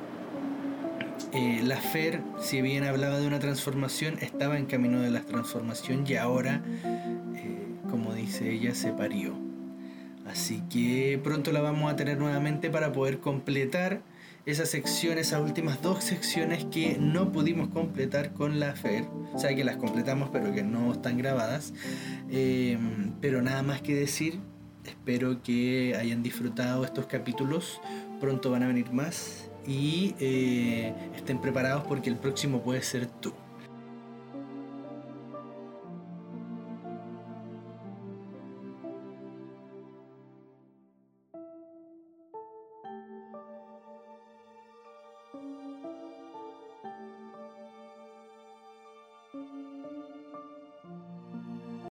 eh, 1.33 1.61
la 1.63 1.77
Fer, 1.77 2.21
si 2.39 2.61
bien 2.61 2.83
hablaba 2.83 3.19
de 3.19 3.27
una 3.27 3.39
transformación, 3.39 4.17
estaba 4.21 4.57
en 4.57 4.65
camino 4.65 5.01
de 5.01 5.11
la 5.11 5.21
transformación 5.21 6.05
y 6.07 6.15
ahora, 6.15 6.63
eh, 7.35 7.67
como 7.89 8.13
dice 8.13 8.51
ella, 8.51 8.73
se 8.73 8.91
parió. 8.91 9.33
Así 10.25 10.61
que 10.69 11.19
pronto 11.23 11.51
la 11.51 11.61
vamos 11.61 11.91
a 11.91 11.95
tener 11.95 12.17
nuevamente 12.17 12.69
para 12.69 12.91
poder 12.91 13.19
completar 13.19 14.01
esa 14.45 14.65
sección, 14.65 15.17
esas 15.17 15.41
últimas 15.41 15.81
dos 15.81 16.03
secciones 16.03 16.65
que 16.65 16.97
no 16.99 17.31
pudimos 17.31 17.69
completar 17.69 18.33
con 18.33 18.59
la 18.59 18.75
FER. 18.75 19.05
O 19.33 19.39
sea, 19.39 19.55
que 19.55 19.63
las 19.63 19.77
completamos 19.77 20.29
pero 20.31 20.53
que 20.53 20.63
no 20.63 20.91
están 20.91 21.17
grabadas. 21.17 21.73
Em, 22.31 23.11
pero 23.21 23.41
nada 23.41 23.63
más 23.63 23.81
que 23.81 23.95
decir, 23.95 24.39
espero 24.85 25.41
que 25.43 25.95
hayan 25.99 26.23
disfrutado 26.23 26.83
estos 26.85 27.05
capítulos. 27.05 27.81
Pronto 28.19 28.51
van 28.51 28.63
a 28.63 28.67
venir 28.67 28.91
más 28.91 29.48
y 29.69 30.15
eh, 30.19 30.93
estén 31.15 31.39
preparados 31.39 31.83
porque 31.87 32.09
el 32.09 32.15
próximo 32.15 32.61
puede 32.61 32.81
ser 32.81 33.05
tú. 33.05 33.31